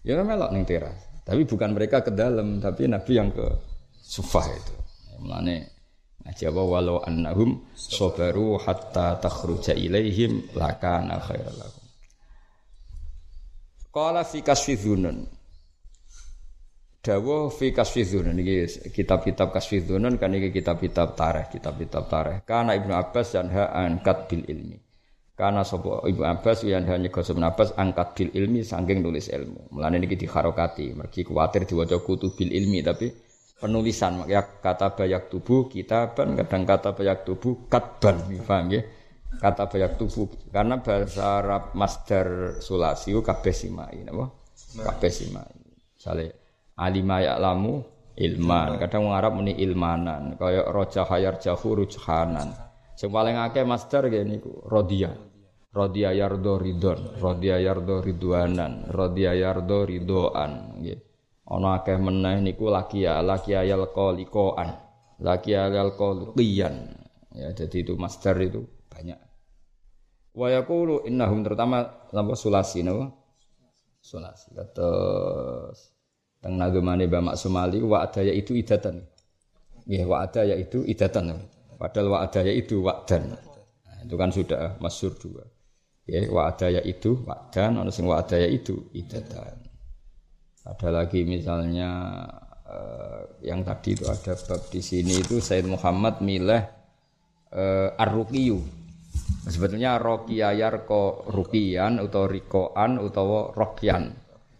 Ya 0.03 0.19
melok 0.19 0.51
ning 0.51 0.66
teras. 0.66 0.99
Tapi 1.23 1.47
bukan 1.47 1.71
mereka 1.71 2.03
ke 2.03 2.11
dalam, 2.11 2.59
tapi 2.59 2.91
Nabi 2.91 3.12
yang 3.14 3.31
ke 3.31 3.47
sufah 3.95 4.47
itu. 4.51 4.75
Mulane 5.23 5.79
ngaji 6.27 6.43
apa 6.51 6.62
walau 6.62 6.99
annahum 7.07 7.62
sabaru 7.79 8.59
hatta 8.59 9.23
takhruja 9.23 9.77
ilaihim 9.77 10.51
lakana 10.59 11.23
khairal 11.23 11.55
lahum. 11.55 11.85
Qala 13.95 14.27
fi 14.27 14.43
kasfi 14.43 14.75
dzunun. 14.75 15.19
Dawa 16.99 17.49
fi 17.55 17.71
kasfi 17.71 18.03
dzunun 18.03 18.35
iki 18.43 18.91
kitab-kitab 18.91 19.55
kasfi 19.55 19.85
kan 19.87 20.33
iki 20.35 20.51
kitab-kitab 20.51 21.14
tarikh, 21.14 21.55
kitab-kitab 21.55 22.05
tarikh. 22.11 22.39
Karena 22.43 22.75
Ibnu 22.75 22.93
Abbas 22.93 23.37
dan 23.37 23.53
ha 23.55 23.71
angkat 23.75 24.27
bil 24.27 24.43
ilmi. 24.49 24.88
Karena 25.39 25.62
sopo 25.62 26.03
Ibu 26.03 26.26
Abbas 26.26 26.66
yang 26.66 26.82
hanya 26.91 27.14
gosip 27.14 27.39
Abbas 27.39 27.70
angkat 27.78 28.18
bil 28.18 28.30
ilmi 28.34 28.66
sangking 28.66 29.07
nulis 29.07 29.30
ilmu. 29.30 29.70
Mulane 29.70 30.03
niki 30.03 30.18
diharokati, 30.18 30.99
mergi 30.99 31.22
kuatir 31.22 31.62
diwaca 31.62 31.95
kutu 32.03 32.34
bil 32.34 32.51
ilmi 32.51 32.82
tapi 32.82 33.07
penulisan. 33.62 34.26
Ya 34.26 34.43
kata 34.43 34.99
bayak 34.99 35.30
tubuh 35.30 35.70
kitaban 35.70 36.34
kadang 36.34 36.66
kata 36.66 36.91
bayak 36.91 37.22
tubuh 37.22 37.70
katban 37.70 38.18
paham 38.43 38.66
ya? 38.74 38.82
Kata 39.39 39.70
bayak 39.70 39.95
tubuh. 39.95 40.26
Karena 40.51 40.82
bahasa 40.82 41.39
Arab 41.39 41.70
masdar 41.78 42.59
sulasi 42.59 43.14
itu 43.14 43.22
kabeh 43.22 43.55
simai 43.55 44.03
napa? 44.03 44.34
Kabeh 44.74 45.12
simai. 45.14 45.55
Misale 45.95 46.34
alima 46.74 47.22
lamu 47.39 47.86
ilman. 48.18 48.74
Kadang 48.82 49.07
wong 49.07 49.14
Arab 49.14 49.39
muni 49.39 49.55
ilmanan 49.55 50.34
kaya 50.34 50.66
roja 50.66 51.07
hayar 51.07 51.39
jahu 51.39 51.78
rujhanan. 51.78 52.59
Sing 52.99 53.14
paling 53.14 53.39
akeh 53.39 53.62
masdar 53.62 54.11
nggih 54.11 54.26
niku 54.26 54.51
rodiah 54.66 55.28
Rodia 55.79 56.11
yardo 56.11 56.59
ridon, 56.59 57.22
rodia 57.22 57.62
yardo 57.62 58.03
ridwanan, 58.03 58.91
rodia 58.91 59.31
yardo 59.31 59.87
ridoan. 59.87 60.83
Gitu. 60.83 61.07
Ono 61.55 61.70
akeh 61.70 61.95
meneh 62.03 62.43
niku 62.43 62.66
laki 62.66 63.07
ya, 63.07 63.22
laki 63.22 63.55
ya 63.55 63.62
yalqa 63.62 64.11
liqaan, 64.11 64.74
laki 65.22 65.55
ya 65.55 65.70
yalqa 65.70 66.35
liyan. 66.35 66.99
Ya, 67.31 67.55
jadi 67.55 67.87
itu 67.87 67.95
master 67.95 68.35
itu 68.43 68.66
banyak. 68.91 69.16
Wa 70.35 70.51
yaqulu 70.51 71.07
innahum 71.07 71.47
terutama 71.47 72.11
napa 72.11 72.35
sulasi 72.35 72.83
napa? 72.83 73.14
Sulasi. 74.03 74.51
Terus 74.55 75.95
teng 76.43 76.59
nagemane 76.59 77.07
Mbak 77.07 77.39
Sumali 77.39 77.79
wa 77.87 78.03
adaya 78.03 78.35
itu 78.35 78.59
idatan. 78.59 79.07
Nggih, 79.87 80.05
wa 80.11 80.26
adaya 80.26 80.59
itu 80.59 80.83
idatan. 80.83 81.39
Padahal 81.79 82.07
wa 82.11 82.18
adaya 82.26 82.51
itu 82.51 82.83
wa'dan. 82.83 83.39
Nah, 83.87 83.99
itu 84.03 84.14
kan 84.18 84.31
sudah 84.35 84.76
masyhur 84.83 85.14
dua. 85.16 85.47
Ya, 86.09 86.25
wa 86.33 86.49
adaya 86.49 86.81
itu 86.81 87.21
dan 87.53 87.77
ono 87.77 87.93
sing 87.93 88.09
wa 88.09 88.17
adaya 88.25 88.49
itu 88.49 88.89
idatan. 88.97 89.61
Ada 90.65 90.89
lagi 90.89 91.29
misalnya 91.29 92.25
uh, 92.65 93.23
yang 93.45 93.61
tadi 93.61 93.93
itu 93.93 94.09
ada 94.09 94.33
bab 94.49 94.73
di 94.73 94.81
sini 94.81 95.21
itu 95.21 95.37
Said 95.45 95.69
Muhammad 95.69 96.25
milah 96.25 96.65
uh, 97.53 97.93
ar-ruqiyu. 98.01 98.57
Sebetulnya 99.49 100.01
rokiya 100.01 100.57
yarko 100.57 101.29
rukian 101.29 102.01
atau 102.01 102.25
rikoan 102.25 103.05
atau 103.05 103.53
rokyan. 103.53 104.09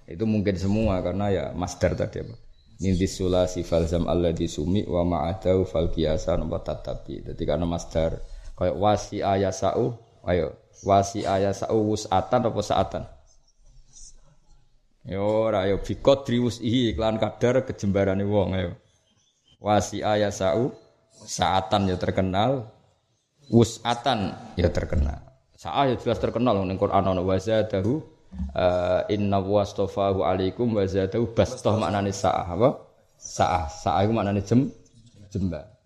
Itu 0.05 0.29
mungkin 0.29 0.57
semua 0.57 1.01
karena 1.01 1.33
ya 1.33 1.45
masdar 1.57 1.97
tadi 1.97 2.29
apa. 2.29 2.37
Nintis 2.85 3.17
sulasi 3.17 3.65
falzam 3.65 4.05
Allah 4.05 4.37
sumi 4.45 4.85
wa 4.85 5.01
ma'adau 5.01 5.65
fal 5.65 5.89
kiasan 5.89 6.45
wa 6.45 6.61
tatabi. 6.61 7.25
Jadi 7.25 7.43
karena 7.45 7.65
masdar 7.65 8.21
kayak 8.53 8.77
wasi 8.77 9.25
ayasau 9.25 9.97
ayo 10.29 10.68
wasi 10.85 11.25
ayah 11.25 11.55
sauwus 11.55 12.07
atan 12.11 12.47
apa 12.47 12.61
saatan? 12.63 13.05
Yo 15.09 15.25
ora 15.25 15.65
yo. 15.65 15.81
Bikot 15.81 16.29
triwus 16.29 16.61
ihi 16.61 16.93
iklan 16.93 17.17
kadar 17.17 17.65
kejembarane 17.65 18.29
wong 18.29 18.53
ayo. 18.59 18.77
Wasi 19.59 20.05
ayah 20.05 20.29
sau 20.29 20.77
saatan 21.25 21.89
ya 21.89 21.97
terkenal. 21.97 22.69
Wusatan 23.49 24.37
ya 24.61 24.69
terkenal. 24.69 25.25
Sa'ah 25.57 25.89
ya 25.89 25.97
jelas 25.97 26.21
terkenal 26.21 26.61
ning 26.69 26.77
Quran 26.77 27.01
ana 27.01 27.25
wa 27.25 27.35
zadahu 27.41 28.05
uh, 28.53 29.09
inna 29.09 29.41
wastafahu 29.41 30.21
alaikum 30.21 30.69
wa 30.77 30.85
zadahu 30.85 31.33
bastah 31.33 31.75
maknane 31.81 32.13
sa'ah 32.13 32.45
apa? 32.45 32.77
Sa'ah. 33.17 33.67
Sa'ah 33.73 34.05
itu 34.05 34.13
maknane 34.13 34.45
jem 34.45 34.69
jembar. 35.33 35.78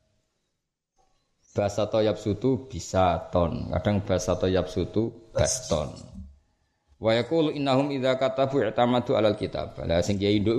Bahasa 1.52 1.84
toyab 1.84 2.16
sutu 2.16 2.64
bisa 2.64 3.28
ton. 3.28 3.68
Kadang 3.68 4.00
bahasa 4.08 4.40
toyab 4.40 4.72
sutu 4.72 5.28
baston. 5.36 5.92
Wa 6.96 7.12
yaqulu 7.12 7.52
innahum 7.52 7.92
idza 7.92 8.16
katabu 8.16 8.64
i'tamadu 8.64 9.12
alal 9.12 9.36
kitab. 9.36 9.76
Lah 9.84 10.00
sing 10.00 10.16
kiai 10.16 10.40
nduk 10.40 10.56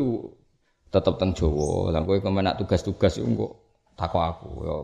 tetep 0.94 1.18
teng 1.18 1.34
Jawa. 1.34 1.90
Lah 1.90 2.06
kowe 2.06 2.22
kemenak 2.22 2.62
tugas-tugas 2.62 3.18
iku 3.18 3.32
kok 3.34 3.54
takok 3.98 4.22
aku 4.22 4.50
ya. 4.62 4.78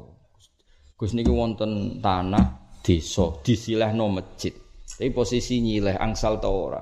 Gus 0.98 1.14
niki 1.14 1.30
wonten 1.30 2.02
tanah 2.02 2.74
desa 2.82 3.30
disilehno 3.46 4.10
masjid. 4.10 4.52
Tapi 4.90 5.14
posisi 5.14 5.62
nyileh 5.62 5.96
angsal 5.96 6.42
ta 6.42 6.50
ora. 6.50 6.82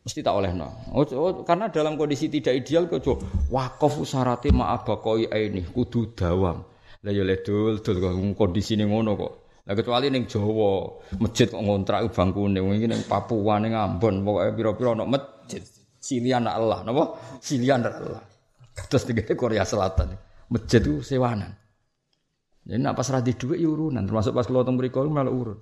Mesti 0.00 0.24
tak 0.24 0.40
oleh 0.40 0.56
no. 0.56 0.88
Oh, 0.96 1.04
oh, 1.04 1.44
karena 1.44 1.68
dalam 1.68 2.00
kondisi 2.00 2.32
tidak 2.32 2.64
ideal 2.64 2.88
kok 2.88 3.04
wakaf 3.52 3.92
syaratnya 4.08 4.56
ma'abakoi 4.56 5.28
ini 5.28 5.68
kudu 5.68 6.16
dawam. 6.16 6.64
Lah 7.06 7.12
ya 7.14 7.22
ledul 7.22 7.78
dul 7.78 7.96
kok 8.02 8.14
kondisine 8.34 8.82
ngono 8.86 9.14
kok. 9.14 9.32
Lah 9.68 9.74
kecuali 9.76 10.08
ning 10.08 10.24
Jawa, 10.26 10.98
masjid 11.20 11.46
kok 11.46 11.62
ngontrak 11.62 12.08
bangkune 12.10 12.58
iki 12.58 12.86
ning 12.88 13.04
Papua 13.06 13.60
ning 13.62 13.76
Ambon 13.76 14.24
pokoke 14.24 14.50
pira-pira 14.56 14.90
ana 14.98 15.04
masjid. 15.06 15.62
Silian 15.98 16.46
Allah, 16.46 16.86
napa? 16.86 17.18
Silian 17.42 17.84
Allah. 17.84 18.22
Terus 18.86 19.02
tinggal 19.04 19.34
Korea 19.34 19.66
Selatan. 19.66 20.14
Masjid 20.48 20.80
itu 20.80 21.02
sewanan. 21.04 21.52
Jadi 22.68 22.80
nak 22.84 22.94
pas 22.96 23.08
radhi 23.08 23.32
duit 23.32 23.58
ya 23.60 23.68
urunan, 23.68 24.04
termasuk 24.04 24.36
pas 24.36 24.44
kalau 24.44 24.60
teng 24.60 24.76
mriku 24.76 25.04
malah 25.08 25.32
urun. 25.32 25.56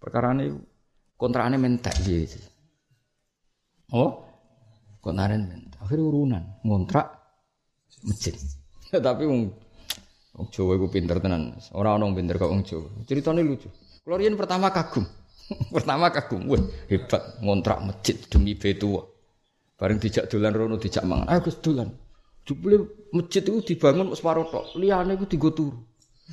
Perkara 0.00 0.32
ini 0.32 0.48
kontrakane 1.16 1.60
mentek 1.60 1.92
gitu. 2.00 2.40
Oh, 3.92 4.24
kontrakane 5.04 5.44
mentek. 5.44 5.78
Akhirnya 5.80 6.04
urunan, 6.08 6.42
ngontrak 6.64 7.06
masjid. 8.04 8.32
Tapi 9.06 9.28
wong 10.38 10.48
Jawa 10.54 10.78
iku 10.78 10.86
pinter 10.86 11.18
tenan. 11.18 11.58
Ora 11.74 11.98
ono 11.98 12.14
pinter 12.14 12.38
kok 12.38 12.48
wong 12.48 12.62
Jawa. 12.62 12.86
Ceritane 13.02 13.42
lucu. 13.42 13.66
Kulo 14.06 14.16
pertama 14.38 14.70
kagum. 14.70 15.04
pertama 15.74 16.12
kagum, 16.12 16.44
wah 16.48 16.60
hebat 16.92 17.40
ngontrak 17.40 17.80
masjid 17.80 18.16
demi 18.28 18.52
betua. 18.54 19.00
Bareng 19.78 19.98
dijak 20.02 20.28
dolan 20.28 20.52
rono 20.52 20.76
dijak 20.76 21.06
mangan. 21.06 21.30
Ayo 21.30 21.40
Gus 21.46 21.58
dolan. 21.62 21.88
Jebule 22.44 23.08
masjid 23.12 23.44
itu 23.44 23.60
dibangun 23.60 24.12
separuh 24.16 24.48
tok, 24.48 24.74
liyane 24.80 25.14
iku 25.14 25.28
digo 25.28 25.52
turu. 25.52 25.78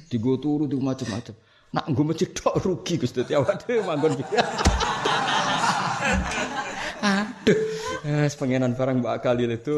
Digo 0.08 0.40
turu 0.40 0.68
di 0.68 0.76
macam-macam. 0.80 1.36
Nak 1.76 1.86
nggo 1.92 2.04
masjid 2.08 2.30
tok 2.32 2.60
rugi 2.64 2.96
Gus 3.00 3.12
dadi 3.12 3.36
awak 3.36 3.64
dhewe 3.64 3.84
manggon. 3.84 4.16
Aduh, 7.06 7.60
eh 8.08 8.26
pengenan 8.34 8.74
barang 8.74 8.98
mbak 9.04 9.22
kali 9.22 9.46
itu. 9.46 9.78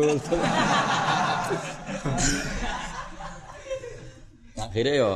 Akhirnya 4.67 4.93
ya 4.99 5.11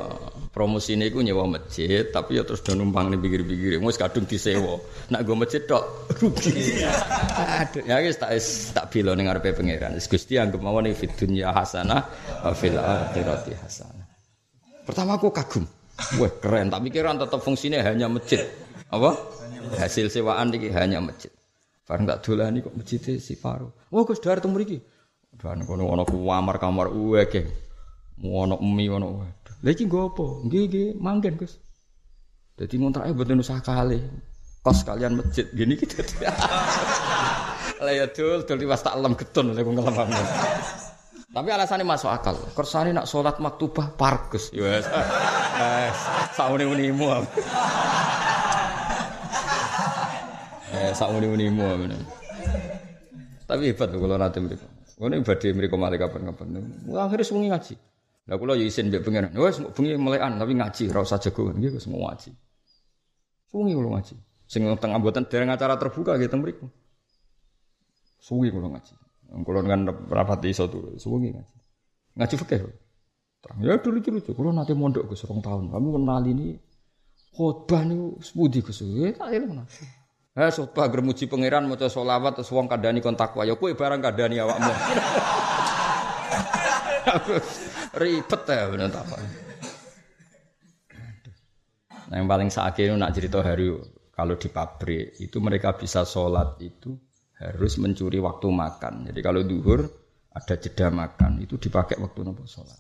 promosi 0.55 0.95
ini 0.95 1.11
gue 1.11 1.21
nyewa 1.21 1.43
masjid, 1.45 2.07
tapi 2.07 2.39
ya 2.39 2.47
terus 2.47 2.63
udah 2.63 2.75
numpang 2.79 3.11
nih 3.11 3.19
pikir-pikir, 3.19 3.83
mus 3.83 3.99
kadung 3.99 4.23
disewa. 4.23 4.79
Nak 5.11 5.21
gue 5.27 5.35
masjid 5.35 5.61
tok 5.67 5.83
rugi. 6.17 6.81
Aduh, 7.59 7.83
ya 7.83 7.99
guys 7.99 8.15
tak 8.15 8.31
tak 8.71 8.85
bilo 8.89 9.11
nih 9.11 9.27
ngarepe 9.27 9.51
pangeran. 9.51 9.99
Gusti 9.99 10.39
anggap 10.39 10.63
mau 10.63 10.79
nih 10.79 10.95
fit 10.95 11.11
dunya 11.13 11.51
hasanah, 11.51 12.07
fil 12.55 12.79
akhirati 12.79 13.53
hasanah. 13.59 14.07
Pertama 14.87 15.19
aku 15.19 15.29
kagum. 15.29 15.67
Wah 16.17 16.33
keren, 16.41 16.73
tapi 16.73 16.89
kira 16.89 17.13
tetap 17.13 17.43
fungsinya 17.45 17.83
hanya 17.85 18.09
masjid. 18.09 18.41
Apa? 18.89 19.13
Hasil 19.77 20.09
sewaan 20.09 20.49
ini 20.51 20.73
hanya 20.73 20.97
masjid. 20.99 21.29
Bareng 21.85 22.07
tak 22.07 22.23
dolani 22.25 22.63
kok 22.63 22.73
masjid 22.73 22.99
si 23.19 23.35
Faro. 23.37 23.77
Oh 23.91 24.07
Gus 24.07 24.23
Dar 24.23 24.41
temu 24.41 24.57
mriki. 24.57 24.79
Dan 25.37 25.63
kono 25.63 25.87
ono 25.87 26.03
kamar 26.03 26.57
kamar 26.57 26.87
uwe 26.91 27.23
ke. 27.29 27.41
Ono 28.25 28.57
mie 28.59 28.89
ono. 28.89 29.40
Lha 29.61 29.69
iki 29.71 29.85
nggo 29.85 30.13
apa? 30.13 30.25
Nggih 30.49 30.63
nggih 30.69 30.87
manggen 30.97 31.37
Gus. 31.37 31.61
Dadi 32.57 32.75
ngontrake 32.81 33.13
mboten 33.13 33.41
usah 33.45 33.61
kali. 33.61 34.01
Kos 34.61 34.81
kalian 34.85 35.21
masjid 35.21 35.45
gini 35.53 35.77
kita. 35.77 36.01
Lah 37.85 37.93
ya 37.93 38.05
dul 38.09 38.45
dul 38.45 38.57
liwas 38.61 38.85
tak 38.85 38.93
lem 39.01 39.17
getun 39.17 39.57
lek 39.57 39.65
ngelem 39.65 40.13
tapi 41.31 41.47
alasannya 41.47 41.87
masuk 41.87 42.11
akal. 42.11 42.35
Kersane 42.51 42.91
nak 42.91 43.07
sholat 43.07 43.39
maktubah 43.39 43.95
parkes. 43.95 44.51
Ya 44.51 44.67
wes. 44.67 44.83
Eh, 44.83 45.89
saune 46.35 46.67
unimu. 46.67 47.07
Eh, 50.75 50.91
saune 50.91 51.31
unimu. 51.31 51.87
Tapi 53.47 53.71
hebat 53.71 53.95
kalau 53.95 54.19
nanti 54.19 54.43
mereka. 54.43 54.67
Kalau 54.99 55.15
ibadah 55.15 55.49
mereka 55.55 55.75
malah 55.79 55.97
kapan-kapan. 55.97 56.47
Akhirnya 56.99 57.23
semuanya 57.23 57.49
ngaji. 57.55 57.79
Lah 58.29 58.37
kula 58.37 58.53
ya 58.53 58.65
isin 58.65 58.93
mbek 58.93 59.01
pengen. 59.01 59.33
Wes 59.33 59.57
bengi 59.73 59.97
melekan 59.97 60.37
tapi 60.37 60.53
ngaji 60.53 60.93
ora 60.93 61.01
usah 61.01 61.17
jago 61.17 61.49
nggih 61.49 61.73
wis 61.73 61.89
ngaji. 61.89 62.29
Suwi 63.49 63.71
kula 63.73 63.97
ngaji. 63.97 64.15
Sing 64.45 64.61
tengah 64.77 64.97
mboten 64.99 65.25
dereng 65.25 65.49
acara 65.49 65.79
terbuka 65.79 66.19
gitu 66.21 66.37
mriku. 66.37 66.65
Suwi 68.21 68.53
kula 68.53 68.77
ngaji. 68.77 68.93
Kulo 69.31 69.63
kan 69.63 69.87
rapati 70.11 70.51
iso 70.51 70.67
tuh, 70.67 70.99
suwengi 70.99 71.31
ngaji. 71.31 71.57
Ngaji 72.19 72.35
fikih. 72.35 72.61
Ya 73.63 73.79
dulu 73.81 73.97
lucu, 73.97 74.31
kulo 74.37 74.53
nanti 74.53 74.77
mondok 74.77 75.09
Gus 75.09 75.25
rong 75.25 75.41
tahun. 75.41 75.73
Kamu 75.73 75.87
kenal 75.97 76.21
ini 76.29 76.53
khotbah 77.33 77.81
niku 77.87 78.21
sepudi 78.21 78.61
Gus. 78.61 78.85
Ya 78.85 79.09
tak 79.17 79.33
eling 79.33 79.65
Eh 80.37 80.51
khotbah 80.53 80.85
gremuji 80.93 81.25
pangeran 81.25 81.65
maca 81.65 81.89
selawat 81.89 82.37
terus 82.37 82.53
wong 82.53 82.69
kandhani 82.69 83.01
kon 83.01 83.17
takwa. 83.17 83.47
Ya 83.47 83.57
kowe 83.57 83.73
barang 83.73 84.03
kandhani 84.03 84.37
awakmu. 84.37 84.71
Ribet 88.01 88.41
ya 88.47 88.65
bener 88.71 88.91
apa. 88.91 89.17
Nah, 92.11 92.15
yang 92.19 92.27
paling 92.27 92.51
sakit 92.51 92.91
nak 92.99 93.15
cerita 93.15 93.39
hari 93.39 93.71
kalau 94.11 94.35
di 94.35 94.51
pabrik 94.51 95.15
itu 95.23 95.39
mereka 95.39 95.79
bisa 95.79 96.03
sholat 96.03 96.59
itu 96.59 96.91
harus 97.39 97.79
mencuri 97.79 98.19
waktu 98.19 98.47
makan. 98.51 99.07
Jadi 99.07 99.19
kalau 99.23 99.41
duhur 99.47 99.87
ada 100.31 100.55
jeda 100.59 100.91
makan 100.91 101.39
itu 101.39 101.55
dipakai 101.55 101.95
waktu 102.03 102.19
nopo 102.27 102.43
sholat. 102.43 102.77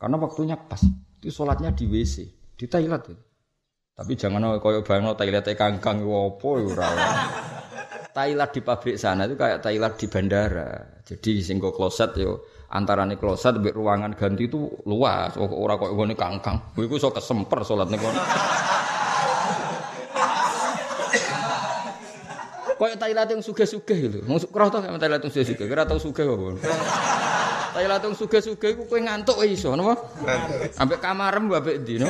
Karena 0.00 0.16
waktunya 0.16 0.56
pas. 0.56 0.80
Itu 1.20 1.28
sholatnya 1.28 1.76
di 1.76 1.84
WC 1.84 2.14
di 2.56 2.64
Thailand. 2.64 3.04
Ya. 3.12 3.16
Tapi 4.00 4.16
jangan 4.16 4.56
koyo 4.64 4.80
bang 4.80 5.04
Thailand 5.12 5.44
kangkang 5.52 6.00
wopo 6.00 6.56
ora. 6.56 6.88
Thailand 8.16 8.50
di 8.50 8.60
pabrik 8.64 8.96
sana 8.96 9.28
itu 9.28 9.36
kayak 9.36 9.60
Thailand 9.60 9.94
di 10.00 10.06
bandara. 10.08 10.70
Jadi 11.04 11.44
singgo 11.44 11.70
kloset 11.76 12.16
yo 12.16 12.48
antara 12.70 13.02
nih 13.02 13.18
kloset 13.18 13.58
di 13.58 13.74
ruangan 13.74 14.14
ganti 14.14 14.46
itu 14.46 14.70
luas. 14.86 15.34
Ora 15.36 15.74
koyo 15.74 15.98
ngene 15.98 16.14
kangkang. 16.14 16.74
Iku 16.78 16.96
iso 16.96 17.10
kesemper 17.10 17.66
sholat 17.66 17.90
nih 17.90 17.98
Kayak 22.80 22.96
Thailand 22.96 23.28
yang 23.28 23.42
suge-suge 23.44 23.92
gitu. 23.92 24.18
Mau 24.24 24.40
kerah 24.40 24.72
tau 24.72 24.80
Thailand 24.80 25.20
yang 25.20 25.28
suge-suge. 25.28 25.68
Kira 25.68 25.84
tau 25.84 26.00
suge 26.00 26.24
apa? 26.24 26.56
Thailand 27.76 28.02
yang 28.08 28.14
suge-suge 28.16 28.68
itu 28.72 28.82
kue 28.88 29.04
ngantuk 29.04 29.36
iso, 29.44 29.76
napa? 29.76 30.00
Ambek 30.80 30.96
kamarem 31.04 31.52
ambek 31.52 31.84
ndi, 31.84 32.00
no? 32.00 32.08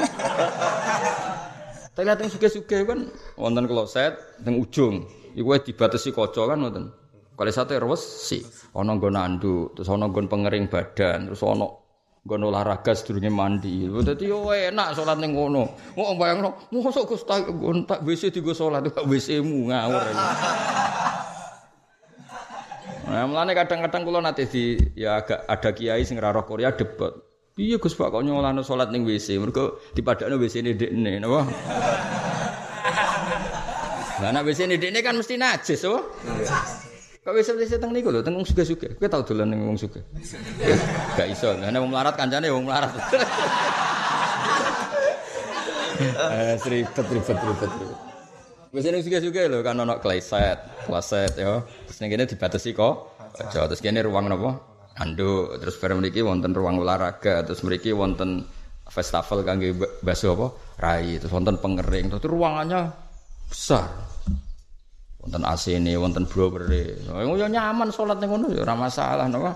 Thailand 1.91 2.23
yang 2.23 2.31
suge-suge 2.31 2.87
kan 2.87 3.11
wonten 3.35 3.67
kloset 3.67 4.15
teng 4.47 4.63
ujung. 4.63 5.11
Iku 5.35 5.59
dibatasi 5.59 6.15
kaca 6.15 6.55
kan 6.55 6.63
wonten. 6.63 6.95
Kali 7.41 7.57
satu 7.57 7.73
resi, 7.73 8.45
ono 8.77 9.01
nggon 9.01 9.17
nanduk, 9.17 9.73
terus 9.73 9.89
ono 9.89 10.13
nggon 10.13 10.29
pengering 10.29 10.69
badan, 10.69 11.33
terus 11.33 11.41
ono 11.41 11.89
nggon 12.21 12.53
olahraga 12.53 12.93
sedurunge 12.93 13.33
mandi. 13.33 13.89
Dadi 13.89 14.29
yo 14.29 14.53
enak 14.53 14.93
salat 14.93 15.17
ning 15.25 15.33
ngono. 15.33 15.73
Kok 15.97 16.21
bayangno, 16.21 16.69
mosok 16.69 17.17
Gus 17.17 17.25
tak 17.25 17.49
nggon 17.49 17.89
tak 17.89 18.05
WC 18.05 18.29
digo 18.29 18.53
salat 18.53 18.93
WC-mu 18.93 19.73
ngawur. 19.73 20.05
Nah, 23.09 23.25
mulane 23.25 23.57
kadang-kadang 23.57 24.05
kula 24.05 24.21
nate 24.21 24.45
di 24.45 24.77
ya 24.93 25.25
agak 25.25 25.49
ada 25.49 25.73
kiai 25.73 26.05
sing 26.05 26.21
roh 26.21 26.45
Korea 26.45 26.77
debat. 26.77 27.17
Piye 27.57 27.81
Gus 27.81 27.97
Pak 27.97 28.13
kok 28.13 28.21
nyolano 28.21 28.61
salat 28.61 28.93
ning 28.93 29.09
WC? 29.09 29.41
Mergo 29.41 29.81
dipadakno 29.97 30.37
WC-ne 30.37 30.77
dekne, 30.77 31.25
napa? 31.25 31.49
Lah 34.21 34.29
nek 34.29 34.45
WC-ne 34.45 34.77
dekne 34.77 35.01
kan 35.01 35.17
mesti 35.17 35.41
najis, 35.41 35.89
oh. 35.89 36.05
Kok 37.21 37.37
wis 37.37 37.53
wis 37.53 37.77
teng 37.77 37.93
niku 37.93 38.09
lho, 38.09 38.25
teng 38.25 38.33
wong 38.33 38.49
sugih-sugih. 38.49 38.97
Kowe 38.97 39.09
tau 39.13 39.21
dolan 39.21 39.53
ning 39.53 39.61
wong 39.69 39.77
sugih? 39.77 40.01
Gak 41.21 41.29
iso. 41.29 41.53
Nek 41.53 41.77
wong 41.77 41.93
melarat 41.93 42.17
kancane 42.17 42.49
wong 42.49 42.65
melarat. 42.65 42.93
Eh, 46.01 46.57
ribet 46.65 47.07
ribet 47.13 47.37
ribet. 47.37 47.73
Wis 48.73 48.89
ning 48.89 49.05
sugih-sugih 49.05 49.53
lho 49.53 49.61
kan 49.61 49.77
ono 49.77 50.01
kleset, 50.01 50.89
kleset 50.89 51.37
ya. 51.37 51.61
Terus 51.61 51.99
ning 52.01 52.09
kene 52.09 52.25
dibatasi 52.25 52.73
kok. 52.73 53.21
Aja 53.37 53.69
terus 53.69 53.85
kene 53.85 54.01
ruang 54.01 54.33
napa? 54.33 54.57
Anduk, 54.97 55.61
terus 55.61 55.77
bareng 55.77 56.01
mriki 56.01 56.25
wonten 56.25 56.57
ruang 56.57 56.81
olahraga, 56.81 57.45
terus 57.45 57.61
mriki 57.61 57.93
wonten 57.93 58.49
festival 58.89 59.45
kangge 59.45 59.77
baso 60.01 60.33
apa? 60.33 60.47
Rai, 60.81 61.21
terus 61.21 61.37
wonten 61.37 61.61
pengering. 61.61 62.09
Terus 62.17 62.25
ruangannya 62.25 62.81
besar. 63.53 64.10
Wonten 65.21 65.43
AC 65.45 65.77
ini, 65.77 65.93
wonten 66.01 66.25
browere. 66.25 66.97
Ya 67.37 67.47
nyaman 67.49 67.93
salat 67.93 68.19
ning 68.19 68.33
ngono 68.33 68.53
ya 68.53 68.65
ora 68.65 68.75
masalah 68.77 69.29
napa. 69.29 69.53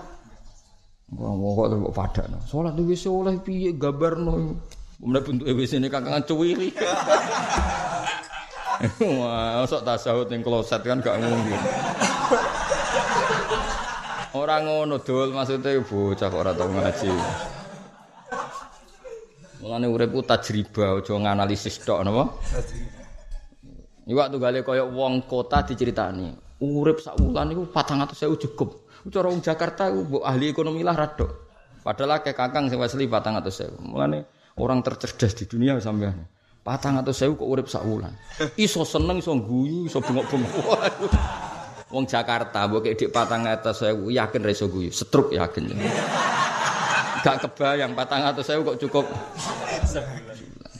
Wong 1.13 1.37
kok 1.41 1.67
kok 1.73 1.93
padakno. 1.93 2.37
Salat 2.45 2.77
wis 2.81 3.05
oleh 3.05 3.37
piye 3.41 3.73
gambarno. 3.77 4.57
Mulai 4.95 5.21
bentuk 5.27 5.45
WC 5.51 5.83
ini 5.83 5.91
kakangan 5.91 6.23
cuwiri. 6.23 6.71
Wah, 9.19 9.63
sok 9.67 9.83
tasawuf 9.87 10.27
ning 10.31 10.43
kloset 10.43 10.83
kan 10.83 11.03
gak 11.03 11.19
mungkin. 11.19 11.59
Ora 14.35 14.59
ngono 14.59 14.99
dul 14.99 15.31
maksudnya 15.31 15.79
bocah 15.79 16.27
kok 16.27 16.41
ora 16.43 16.51
tau 16.51 16.67
ngaji. 16.67 17.11
Mulane 19.63 19.87
uripku 19.87 20.21
tajribah 20.27 20.99
aja 20.99 21.15
nganalisis 21.15 21.79
tok 21.81 22.03
napa? 22.03 22.35
Iwak 24.05 24.29
tuh 24.29 24.37
gale 24.37 24.61
koyok 24.61 24.89
wong 24.93 25.13
kota 25.25 25.65
diceritani. 25.65 26.45
urip 26.61 27.03
sak 27.03 27.19
wulan 27.19 27.51
iku 27.51 27.67
400.000 27.67 28.43
cukup. 28.47 28.87
Cara 29.11 29.27
wong 29.29 29.41
Jakarta 29.43 29.91
iku 29.91 30.01
mbok 30.07 30.23
ahli 30.23 30.45
ekonomi 30.49 30.81
lah 30.85 30.95
rada. 30.95 31.27
Padahal 31.85 32.21
akeh 32.21 32.33
kakang 32.33 32.71
sing 32.71 32.81
Wesley 32.81 33.05
400.000. 33.05 33.81
Mulane 33.81 34.25
orang 34.57 34.81
tercerdas 34.81 35.35
di 35.37 35.45
dunia 35.45 35.77
sampean. 35.77 36.25
Patang 36.65 36.97
atau 36.97 37.13
sewu 37.13 37.37
kok 37.37 37.45
urip 37.45 37.67
sak 37.69 37.85
wulan. 37.85 38.09
Iso 38.57 38.81
seneng, 38.81 39.21
iso 39.21 39.37
guyu, 39.37 39.85
iso 39.85 40.01
bengok-bengok. 40.01 40.81
Wong 41.93 42.09
Jakarta 42.09 42.65
mbok 42.65 42.89
dik 42.97 43.13
atau 43.13 43.73
sewu 43.73 44.09
yakin 44.09 44.41
ra 44.41 44.49
iso 44.49 44.65
guyu, 44.65 44.89
setruk 44.89 45.29
yakin. 45.29 45.69
Gak 47.21 47.45
kebayang 47.45 47.93
patang 47.93 48.25
atau 48.25 48.41
sewu 48.41 48.65
kok 48.73 48.81
cukup. 48.81 49.05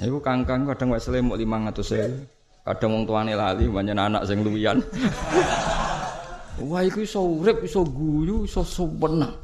Iku 0.01 0.17
kangkang 0.25 0.65
kadang 0.65 0.89
wis 0.97 1.05
lemuk 1.09 1.37
500 1.37 1.85
sewu. 1.85 2.34
Kadang 2.65 2.97
wong 2.97 3.03
tuane 3.05 3.37
lali 3.37 3.69
banyak 3.69 3.93
anak 3.93 4.25
sing 4.25 4.41
luwian. 4.41 4.81
Wah 6.65 6.81
iku 6.81 7.05
iso 7.05 7.21
urip, 7.21 7.61
iso 7.61 7.85
guyu, 7.85 8.49
iso 8.49 8.65
suwenang. 8.65 9.37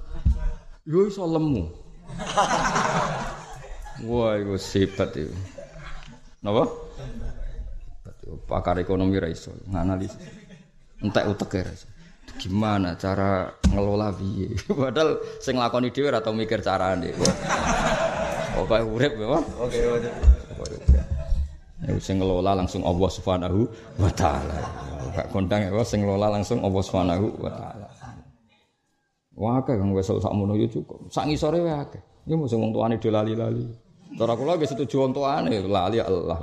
Yo 0.90 1.06
iso 1.06 1.30
lemu. 1.30 1.70
Wah 4.10 4.34
iku 4.42 4.58
sipat 4.58 5.22
itu. 5.22 5.36
Napa? 6.42 6.66
Pakar 8.50 8.82
ekonomi 8.82 9.22
ra 9.22 9.30
iso 9.30 9.54
nganalisis. 9.70 10.18
Entek 11.06 11.30
utek 11.30 11.62
ra 11.62 11.74
Gimana 12.42 12.98
cara 12.98 13.54
ngelola 13.70 14.10
piye? 14.18 14.58
Padahal 14.82 15.22
sing 15.38 15.62
nglakoni 15.62 15.94
dhewe 15.94 16.10
ora 16.10 16.26
tau 16.26 16.34
mikir 16.34 16.66
carane. 16.66 17.14
Pokoke 18.58 18.82
urip 18.82 19.14
ya. 19.14 19.28
Oke, 19.62 19.80
oke. 19.94 20.10
Sing 21.98 22.22
ngelola 22.22 22.54
langsung 22.54 22.86
Allah 22.86 23.10
Subhanahu 23.10 23.60
wa 23.98 24.12
taala. 24.14 24.58
Gak 25.18 25.28
kondang 25.34 25.66
ya 25.66 25.72
sing 25.82 26.06
ngelola 26.06 26.38
langsung 26.38 26.62
Allah 26.62 26.82
Subhanahu 26.86 27.26
wa 27.42 27.52
taala. 27.52 27.88
Wah, 29.32 29.64
kang 29.66 29.96
wis 29.96 30.06
sak 30.06 30.34
mono 30.36 30.54
yo 30.54 30.68
cukup. 30.70 31.10
Sak 31.10 31.26
ngisore 31.26 31.64
wae 31.64 31.74
akeh. 31.74 32.02
Iki 32.28 32.36
mung 32.38 32.46
wong 32.46 32.72
tuane 32.76 32.96
dolali-lali. 33.02 33.66
Cara 34.14 34.34
kula 34.38 34.60
nggih 34.60 34.70
setuju 34.70 34.96
wong 35.08 35.14
tuane 35.16 35.56
lali 35.66 35.98
Allah. 35.98 36.38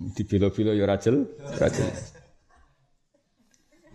Di 0.00 0.22
bilo-bilo 0.24 0.72
ya 0.76 0.84
rajel, 0.88 1.24
rajel. 1.60 1.88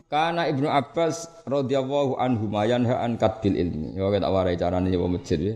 Karena 0.06 0.46
Ibnu 0.46 0.70
Abbas 0.70 1.46
radhiyallahu 1.50 2.22
anhu 2.22 2.46
mayanha 2.46 3.02
an 3.02 3.18
kadbil 3.18 3.58
ilmi. 3.58 3.98
Ya 3.98 4.06
tak 4.22 4.32
warai 4.32 4.56
carane 4.56 4.88
nyewa 4.89 5.10
masjid 5.10 5.38
ya. 5.41 5.56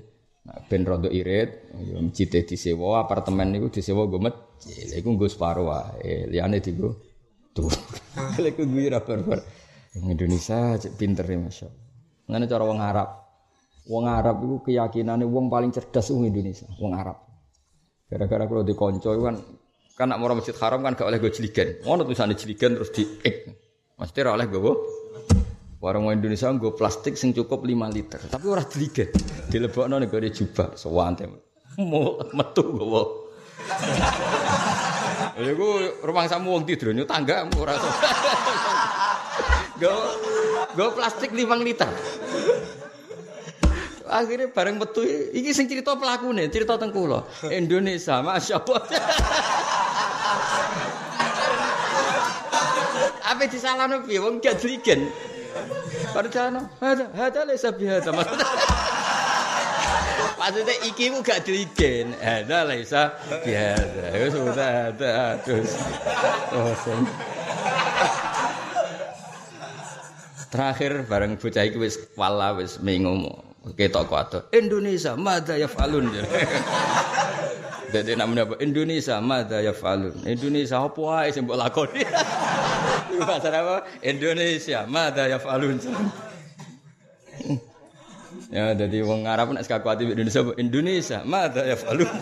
Nah, 0.49 0.65
ben 0.65 0.81
rondo 0.81 1.13
irit, 1.13 1.69
ya 1.77 2.01
masjid 2.01 2.41
disewa, 2.41 3.05
apartemen 3.05 3.53
niku 3.53 3.69
disewa 3.69 4.09
nggo 4.09 4.17
masjid. 4.17 4.97
Iku 4.97 5.13
nggo 5.13 5.29
separo 5.29 5.69
wae, 5.69 6.25
liyane 6.25 6.57
dienggo 6.57 6.97
tuh. 7.53 7.69
Lek 8.41 8.57
gue 8.57 8.89
ra 8.89 8.97
barbar. 9.05 9.45
Indonesia 9.93 10.73
cek 10.73 10.97
pinter 10.97 11.25
ya 11.29 11.37
masyaallah. 11.37 11.85
Ngene 12.33 12.45
cara 12.49 12.63
wong 12.65 12.81
Arab. 12.81 13.09
Wong 13.89 14.05
Arab 14.09 14.41
itu 14.41 14.57
keyakinannya 14.65 15.29
wong 15.29 15.53
paling 15.53 15.69
cerdas 15.69 16.09
wong 16.09 16.25
Indonesia, 16.25 16.65
wong 16.81 16.97
Arab. 16.97 17.17
Gara-gara 18.09 18.49
kalau 18.49 18.65
di 18.65 18.73
konco 18.73 19.13
kan 19.21 19.37
kan 19.93 20.09
nak 20.09 20.17
mau 20.17 20.33
masjid 20.33 20.57
haram 20.57 20.81
kan 20.81 20.97
gak 20.97 21.05
oleh 21.05 21.21
gue 21.21 21.29
jeligen. 21.29 21.77
Mau 21.85 21.93
tulisannya 21.93 22.33
jeligen 22.33 22.73
terus 22.73 22.89
di 22.89 23.05
ek. 23.21 23.53
Mesti 24.01 24.19
oleh 24.25 24.49
gue 24.49 24.73
Warung 25.79 26.11
Indonesia 26.11 26.51
gue 26.51 26.75
plastik 26.75 27.15
sing 27.15 27.31
cukup 27.31 27.63
5 27.63 27.95
liter, 27.95 28.19
tapi 28.27 28.51
ora 28.51 28.67
jeligen. 28.67 29.15
Dilebokno 29.47 29.95
gue 30.03 30.27
jubah 30.27 30.75
sewante. 30.75 31.23
Mau 31.79 32.19
metu 32.35 32.67
gue. 32.67 33.03
Ya 35.39 35.55
gue 35.55 35.75
rumah 36.03 36.27
samu 36.27 36.59
wong 36.59 36.67
tidur 36.67 36.91
nyu 36.91 37.07
tangga 37.07 37.47
ora 37.55 37.79
Gue 40.75 40.87
plastik 40.99 41.31
5 41.31 41.47
liter. 41.63 41.87
Akhirnya 44.03 44.51
bareng 44.51 44.83
metu 44.83 44.99
iki 45.31 45.55
sing 45.55 45.71
cerita 45.71 45.95
pelakune, 45.95 46.51
cerita 46.51 46.75
teng 46.75 46.91
kula. 46.91 47.23
Indonesia, 47.47 48.19
masyaallah. 48.19 48.83
Apa 53.31 53.47
disalahno 53.47 54.03
piye 54.03 54.19
wong 54.19 54.43
gak 54.43 54.59
drigen. 54.59 55.28
Padahal 56.09 56.65
ada 56.81 57.05
ada 57.13 57.39
lesa 57.45 57.69
biasa 57.69 58.09
maksudnya. 58.09 58.47
Iki 60.89 61.05
ku 61.13 61.19
gak 61.21 61.45
drigen. 61.45 62.17
Ada 62.17 62.65
lesa 62.65 63.13
biasa. 63.29 64.03
Ya 64.09 64.27
sudah 64.33 64.69
ada 64.89 65.37
terus. 65.45 65.77
Oh, 66.55 66.73
Terakhir 70.49 71.05
bareng 71.05 71.37
bocah 71.37 71.61
iki 71.61 71.77
wis 71.77 72.01
wala 72.17 72.57
wis 72.57 72.81
mengomo 72.81 73.49
ketok 73.77 74.09
kuat 74.09 74.33
Indonesia 74.49 75.13
mada 75.13 75.53
ya 75.53 75.69
falun 75.69 76.09
jadi 77.89 78.15
namanya 78.15 78.43
apa 78.47 78.55
Indonesia 78.61 79.17
mada 79.19 79.57
ya 79.59 79.73
falun 79.73 80.15
Indonesia 80.23 80.77
apa 80.79 81.01
aja 81.25 81.29
sih 81.33 81.41
mbok 81.41 81.57
lakoni 81.57 82.01
bahasa 83.19 83.49
apa 83.49 83.85
Indonesia 84.05 84.85
mada 84.85 85.23
ya 85.25 85.37
falun 85.41 85.77
ya 88.49 88.73
jadi 88.73 88.97
wong 89.05 89.25
Arab 89.25 89.53
nek 89.53 89.65
sekakuati 89.65 90.09
Indonesia 90.09 90.41
Indonesia 90.57 91.17
mada 91.25 91.65
ya 91.65 91.75
falun 91.75 92.09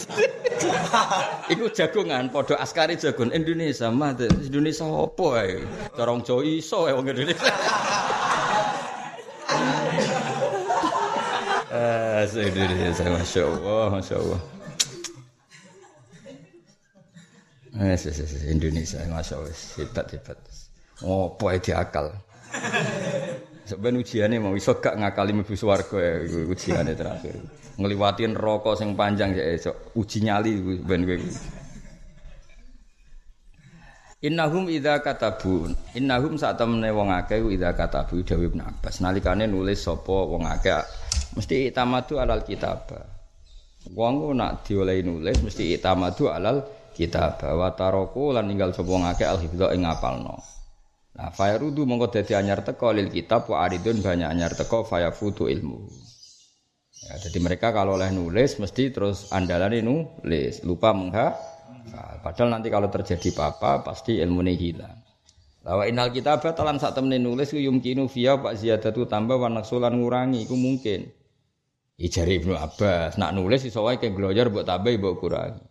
Iku 1.54 1.70
jagongan, 1.70 2.34
podo 2.34 2.58
askari 2.58 2.98
jagon 2.98 3.30
Indonesia, 3.30 3.94
mah 3.94 4.18
Indonesia 4.18 4.90
apa 4.90 5.30
ya? 5.46 5.62
Corong 5.94 6.26
Jawa 6.26 6.42
iso 6.44 6.90
ya 6.90 6.98
wong 6.98 7.14
Indonesia. 7.14 7.46
Indonesia, 12.28 13.06
masya 13.06 13.42
Allah, 13.46 13.86
masya 13.94 14.16
Allah. 14.18 14.57
Eh, 17.78 17.94
Indonesia, 18.50 18.98
masya 19.06 19.38
Allah, 19.38 19.54
hebat 19.78 20.08
hebat. 20.10 20.38
Oh, 21.06 21.38
poe 21.38 21.62
akal. 21.62 22.10
Sebenarnya 23.70 24.02
ujiannya 24.04 24.42
mau 24.42 24.58
iso 24.58 24.82
gak 24.82 24.98
ngakali 24.98 25.38
mlebu 25.38 25.54
swarga 25.54 25.98
ya 26.02 26.14
ujiannya 26.26 26.98
terakhir. 26.98 27.38
Ngeliwatin 27.78 28.34
rokok 28.34 28.74
sing 28.82 28.98
panjang 28.98 29.38
ya 29.38 29.46
esok 29.54 29.94
uji 29.94 30.26
nyali 30.26 30.58
ben. 30.82 31.06
Innahum 34.26 34.66
idza 34.74 34.98
katabu 35.06 35.70
innahum 35.94 36.42
sak 36.42 36.58
temene 36.58 36.90
wong 36.90 37.14
akeh 37.14 37.38
idza 37.54 37.78
katabu 37.78 38.26
Dewi 38.26 38.50
Ibnu 38.50 38.66
Abbas 38.66 38.98
nulis 39.46 39.86
sapa 39.86 40.18
wong 40.26 40.50
akeh 40.50 40.82
mesti 41.38 41.70
itamadu 41.70 42.18
alal 42.18 42.42
kitab. 42.42 42.90
Wong 43.94 44.34
nak 44.34 44.66
diolehi 44.66 45.06
nulis 45.06 45.38
mesti 45.46 45.78
itamadu 45.78 46.34
alal 46.34 46.66
kitab 46.98 47.38
wa 47.46 47.70
taraku 47.78 48.34
lan 48.34 48.50
ninggal 48.50 48.74
sapa 48.74 48.90
wong 48.90 49.06
akeh 49.06 49.30
al 49.30 49.38
hifdha 49.38 49.78
ing. 49.78 49.86
Nah, 51.18 51.30
fayrudu 51.34 51.86
mongko 51.86 52.14
dadi 52.14 52.34
anyar 52.34 52.66
teko 52.66 52.94
lil 52.94 53.14
kitab 53.14 53.46
wa 53.50 53.66
aridun 53.66 54.02
banyak 54.02 54.26
anyar 54.26 54.58
teko 54.58 54.82
fayafutu 54.86 55.46
ilmu. 55.50 55.86
Ya, 56.98 57.22
jadi 57.22 57.38
mereka 57.38 57.70
kalau 57.70 57.94
oleh 57.98 58.10
nulis 58.10 58.58
mesti 58.58 58.90
terus 58.90 59.30
andalan 59.30 59.78
nulis, 59.86 60.66
lupa 60.66 60.98
mengha 60.98 61.38
Nah, 61.88 62.20
padahal 62.20 62.52
nanti 62.52 62.68
kalau 62.68 62.92
terjadi 62.92 63.32
apa-apa 63.32 63.88
pasti 63.88 64.20
ilmu 64.20 64.44
ini 64.44 64.54
hilang. 64.60 64.98
Lawa 65.68 65.84
inal 65.88 66.16
kita 66.16 66.40
batalan 66.40 66.80
saat 66.80 66.96
temen 66.96 67.20
nulis 67.20 67.52
ku 67.52 67.60
yumkinu 67.60 68.08
via 68.08 68.40
pak 68.40 68.56
ziyadatu 68.56 69.04
tambah 69.04 69.36
warna 69.36 69.68
sulan 69.68 70.00
ngurangi 70.00 70.48
ku 70.48 70.56
mungkin. 70.56 71.12
Ijari 72.00 72.40
ibnu 72.40 72.56
Abbas 72.56 73.20
nak 73.20 73.36
nulis 73.36 73.68
iso 73.68 73.84
wae 73.84 74.00
ke 74.00 74.12
buat 74.16 74.64
tambah 74.64 74.96
buat 74.96 75.16
kurangi. 75.20 75.67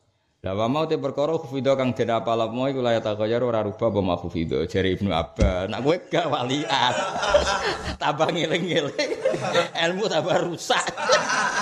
Lawa 0.46 0.70
mau 0.70 0.86
te 0.86 0.94
perkara 0.94 1.34
khufido 1.34 1.74
kang 1.74 1.90
den 1.90 2.06
apal 2.06 2.38
mau 2.54 2.70
iku 2.70 2.78
layak 2.78 3.02
takoyar 3.02 3.42
ora 3.42 3.66
rubah 3.66 3.90
apa 3.90 3.98
mau 3.98 4.14
khufido 4.14 4.62
jari 4.70 4.94
ibnu 4.94 5.10
Abbas. 5.10 5.66
Nak 5.66 5.82
kowe 5.82 5.98
gak 6.06 6.30
walian. 6.30 6.94
tambah 8.02 8.30
ngiling-ngiling. 8.30 9.10
Ilmu 9.90 10.06
tambah 10.06 10.46
rusak. 10.46 10.86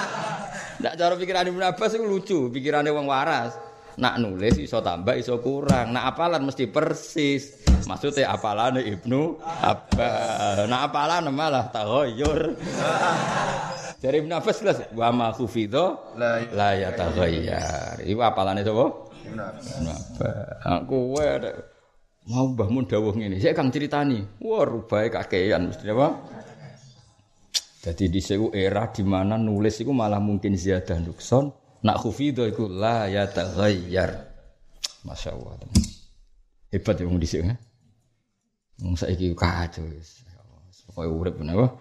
Nak 0.85 1.01
cara 1.01 1.17
pikiran 1.17 1.49
ibnu 1.49 1.65
Abbas 1.65 1.97
itu 1.97 2.05
lucu, 2.05 2.53
pikirannya 2.53 2.93
wong 2.93 3.09
waras. 3.09 3.57
Nak 3.95 4.15
nulis 4.19 4.59
iso 4.59 4.83
tambah 4.83 5.15
iso 5.15 5.39
kurang. 5.39 5.95
Nak 5.95 6.05
apalan 6.15 6.43
mesti 6.47 6.67
persis. 6.67 7.63
Maksudnya 7.85 8.33
apalan 8.33 8.81
Ibnu 8.81 9.39
apa? 9.43 10.09
Nak 10.67 10.81
apalan 10.91 11.31
malah 11.31 11.69
tahoyur. 11.71 12.57
Dari 14.01 14.21
Ibnu 14.21 14.33
Abbas 14.37 14.57
kelas 14.61 14.79
wa 14.93 15.09
ma 15.15 15.29
khufido 15.33 16.17
la 16.19 16.71
ya 16.77 16.93
taghayyar. 16.93 18.05
Iku 18.05 18.21
apalane 18.21 18.61
sapa? 18.61 18.87
Ibnu 19.25 19.41
Abbas. 19.41 19.67
Aku 20.65 21.17
mau 22.25 22.49
Mbah 22.49 22.69
Mun 22.73 22.89
dawuh 22.89 23.13
ngene. 23.13 23.37
Saya 23.37 23.53
kang 23.53 23.69
critani. 23.69 24.25
Wah, 24.41 24.65
rubahe 24.65 25.13
kakean 25.13 25.69
mesti 25.69 25.93
apa? 25.93 26.09
Jadi 27.85 28.09
di 28.09 28.21
era 28.57 28.89
di 28.89 29.05
mana 29.05 29.37
nulis 29.37 29.77
itu 29.85 29.93
malah 29.93 30.17
mungkin 30.17 30.57
ziyadah 30.57 31.05
nukson, 31.05 31.53
Nak 31.85 32.01
khufido 32.01 32.49
iku 32.49 32.65
la 32.65 33.13
ya 33.13 33.29
taghayyar. 33.29 34.17
Masya 35.05 35.37
Allah. 35.37 35.61
Hebat 36.73 36.97
ya 36.97 37.07
di 37.07 37.29
sini. 37.29 37.55
Wong 38.81 38.97
saiki 38.97 39.37
kacau 39.37 39.85
wis. 39.93 40.25
Pokoke 40.89 41.09
urip 41.13 41.35
napa? 41.45 41.77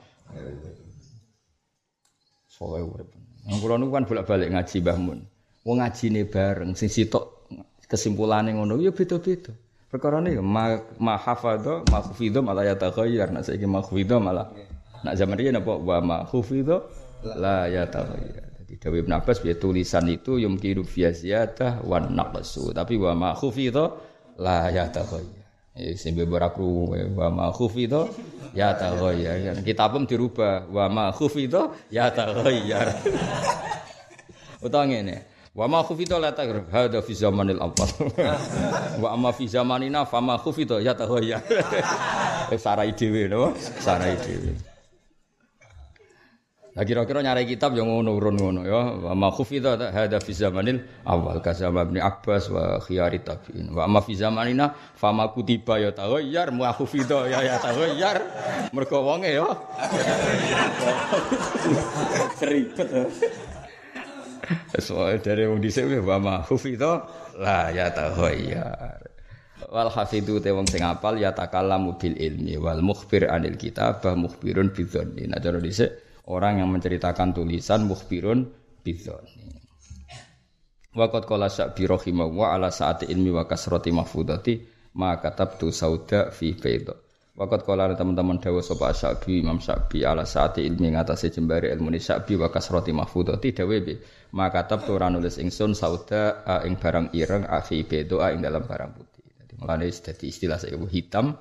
Pokoke 2.52 2.84
urip. 2.84 3.10
Nang 3.48 3.60
kula 3.60 3.76
niku 3.80 3.92
kan 3.96 4.04
bolak-balik 4.08 4.52
ngaji 4.52 4.78
Mbah 4.84 4.98
Mun. 5.00 5.20
Wong 5.64 5.80
ngajine 5.80 6.28
bareng 6.28 6.76
sing 6.76 6.92
sitok 6.92 7.48
kesimpulane 7.88 8.52
ngono 8.52 8.80
ya 8.84 8.92
beda-beda. 8.92 9.56
Perkara 9.88 10.20
ini 10.20 10.42
ma, 10.42 10.74
ma 10.98 11.16
hafadha 11.16 11.86
ma 11.88 12.02
khufidha 12.02 12.42
malah 12.42 12.66
ya 12.66 12.76
taghayyar 12.76 13.30
nek 13.30 13.46
saiki 13.46 13.70
ma 13.70 13.80
khufidha 13.86 14.18
malah 14.18 14.50
nak 15.06 15.14
zaman 15.14 15.38
riyen 15.38 15.62
apa 15.62 15.70
wa 15.78 15.98
ma 16.02 16.18
khufidha 16.26 16.82
la 17.38 17.70
ya 17.70 17.86
Jadi 18.74 18.90
Dawi 18.90 19.06
Ibn 19.06 19.14
Abbas 19.22 19.38
biar 19.38 19.62
tulisan 19.62 20.10
itu 20.10 20.42
yumkinu 20.42 20.82
fi 20.82 21.06
ziyadah 21.06 21.86
wa 21.86 22.02
naqsu 22.02 22.74
tapi 22.74 22.98
wa 22.98 23.14
ma 23.14 23.30
khufidha 23.38 23.94
la 24.42 24.74
ya 24.74 24.90
taghayyar. 24.90 25.46
Ya 25.78 25.94
sing 25.94 26.18
beberapa 26.18 26.58
kru 26.58 26.90
wa 26.90 27.30
ma 27.30 27.54
khufidha 27.54 28.10
ya 28.58 28.74
taghayyar. 28.74 29.62
Kitabem 29.62 30.10
dirubah 30.10 30.66
wa 30.74 30.90
ma 30.90 31.06
khufidha 31.14 31.70
ya 31.94 32.10
taghayyar. 32.10 32.98
Utawa 34.66 34.90
ngene. 34.90 35.22
Wa 35.54 35.70
ma 35.70 35.86
khufita 35.86 36.18
la 36.18 36.34
tagrib 36.34 36.66
hada 36.74 36.98
fi 37.06 37.14
zamanil 37.14 37.62
awal. 37.62 37.90
Wa 39.06 39.14
amma 39.14 39.30
fi 39.38 39.46
zamanina 39.46 40.02
fa 40.02 40.18
ma 40.18 40.42
khufita 40.42 40.82
ya 40.82 40.98
tahoya. 40.98 41.46
Sarai 42.58 42.90
dhewe 42.98 43.30
sarai 43.78 44.18
dhewe. 44.18 44.73
Lah 46.74 46.90
kira-kira 46.90 47.22
nyari 47.22 47.46
kitab 47.46 47.78
yang 47.78 47.86
ngono 47.86 48.18
urun 48.18 48.34
ngono 48.34 48.62
ya. 48.66 48.98
Wa 48.98 49.14
ma 49.14 49.30
khufita 49.30 49.78
hada 49.78 50.18
fi 50.18 50.34
zamanil 50.34 50.82
awal 51.06 51.38
ka 51.38 51.54
zaman 51.54 51.94
Ibnu 51.94 52.02
Abbas 52.02 52.50
wa 52.50 52.82
khiyari 52.82 53.22
tabiin. 53.22 53.70
Wa 53.78 53.86
amma 53.86 54.02
fi 54.02 54.18
zamanina 54.18 54.74
fa 54.74 55.14
ma 55.14 55.30
kutiba 55.30 55.78
ya 55.78 55.94
tahoyar 55.94 56.50
mu 56.50 56.66
khufita 56.66 57.30
ya 57.30 57.46
ya 57.46 57.62
tahoyar. 57.62 58.26
Mergo 58.74 59.06
wonge 59.06 59.38
ya. 59.38 59.46
Seribet. 62.42 62.90
Soal 64.82 65.22
dari 65.22 65.46
wong 65.46 65.62
dhisik 65.62 65.86
wa 66.02 66.18
mahfuz 66.18 66.66
itu 66.66 66.94
la 67.38 67.70
ya 67.70 67.94
tahayyar. 67.94 68.98
Wal 69.70 69.94
hafidu 69.94 70.42
te 70.42 70.50
wong 70.50 70.66
sing 70.66 70.82
apal 70.82 71.22
ya 71.22 71.38
takallamu 71.38 72.02
bil 72.02 72.18
ilmi 72.18 72.58
wal 72.58 72.82
mukhbir 72.82 73.30
anil 73.30 73.62
kitabah 73.62 74.18
mukhbirun 74.18 74.74
bidzanni. 74.74 75.30
Nah 75.30 75.38
cara 75.38 75.62
dhisik 75.62 76.03
orang 76.30 76.64
yang 76.64 76.70
menceritakan 76.72 77.36
tulisan 77.36 77.88
mukhbirun 77.88 78.48
bidzanni. 78.84 79.60
Waqat 80.94 81.26
qala 81.26 81.50
sa'bi 81.50 81.90
rahimahullah 81.90 82.54
ala 82.54 82.70
saati 82.70 83.10
ilmi 83.10 83.34
wa 83.34 83.50
kasrati 83.50 83.90
mahfudati 83.90 84.54
ma 84.94 85.18
katabtu 85.18 85.74
sauda 85.74 86.30
fi 86.30 86.54
baydha. 86.54 86.94
Wakat 87.34 87.66
kala 87.66 87.90
teman-teman 87.98 88.38
dawa 88.38 88.62
sapa 88.62 88.94
Syabi 88.94 89.42
Imam 89.42 89.58
Syabi 89.58 90.06
ala 90.06 90.22
saati 90.22 90.62
ilmi 90.70 90.94
ngatasi 90.94 91.34
jembari 91.34 91.74
ilmu 91.74 91.90
ni 91.90 91.98
Syabi 91.98 92.38
wa 92.38 92.54
kasrati 92.54 92.94
mahfudati 92.94 93.58
dawe 93.58 93.78
be 93.82 93.98
maka 94.38 94.70
tab 94.70 94.86
ora 94.86 95.10
nulis 95.10 95.42
ingsun 95.42 95.74
sauda 95.74 96.46
ing 96.62 96.78
barang 96.78 97.10
ireng 97.18 97.50
afi 97.50 97.90
doa 98.06 98.38
ing 98.38 98.46
dalam 98.46 98.70
barang 98.70 98.92
putih. 98.94 99.26
Jadi 99.34 99.54
mulane 99.58 99.90
dadi 99.90 100.26
istilah 100.30 100.62
saya 100.62 100.78
hitam 100.78 101.34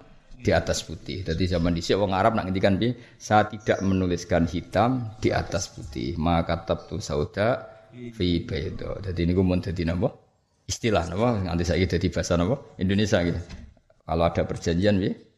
di 0.43 0.51
atas 0.51 0.83
putih. 0.83 1.23
Jadi 1.23 1.47
zaman 1.47 1.73
dhisik 1.73 1.95
wong 1.95 2.13
Arab 2.13 2.35
nak 2.35 2.51
ngendikan 2.51 2.77
piye? 2.77 2.99
Saya 3.17 3.47
tidak 3.47 3.79
menuliskan 3.87 4.51
hitam 4.51 5.15
di 5.23 5.31
atas 5.31 5.71
putih. 5.71 6.19
Maka 6.19 6.67
tab 6.67 6.91
tu 6.91 6.99
sauda 6.99 7.63
fi 7.95 8.43
bedo. 8.43 8.99
Jadi 8.99 9.31
niku 9.31 9.47
mun 9.47 9.63
dadi 9.63 9.87
napa? 9.87 10.11
Istilah 10.67 11.07
napa? 11.07 11.47
Nanti 11.47 11.63
saya 11.63 11.87
dadi 11.87 12.11
bahasa 12.11 12.35
napa? 12.35 12.77
Indonesia 12.83 13.23
gitu. 13.23 13.41
Kalau 14.03 14.25
ada 14.27 14.43
perjanjian 14.43 14.99
piye? 14.99 15.33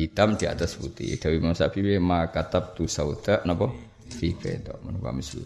hitam 0.00 0.38
di 0.38 0.48
atas 0.48 0.80
putih. 0.80 1.20
Dewi 1.20 1.36
Imam 1.36 1.52
Syafi'i 1.52 2.00
maka 2.00 2.48
tab 2.48 2.72
tu 2.72 2.88
sauda 2.88 3.44
napa 3.44 3.68
fi 4.08 4.32
beda 4.32 4.80
menapa 4.80 5.12
mislu. 5.12 5.44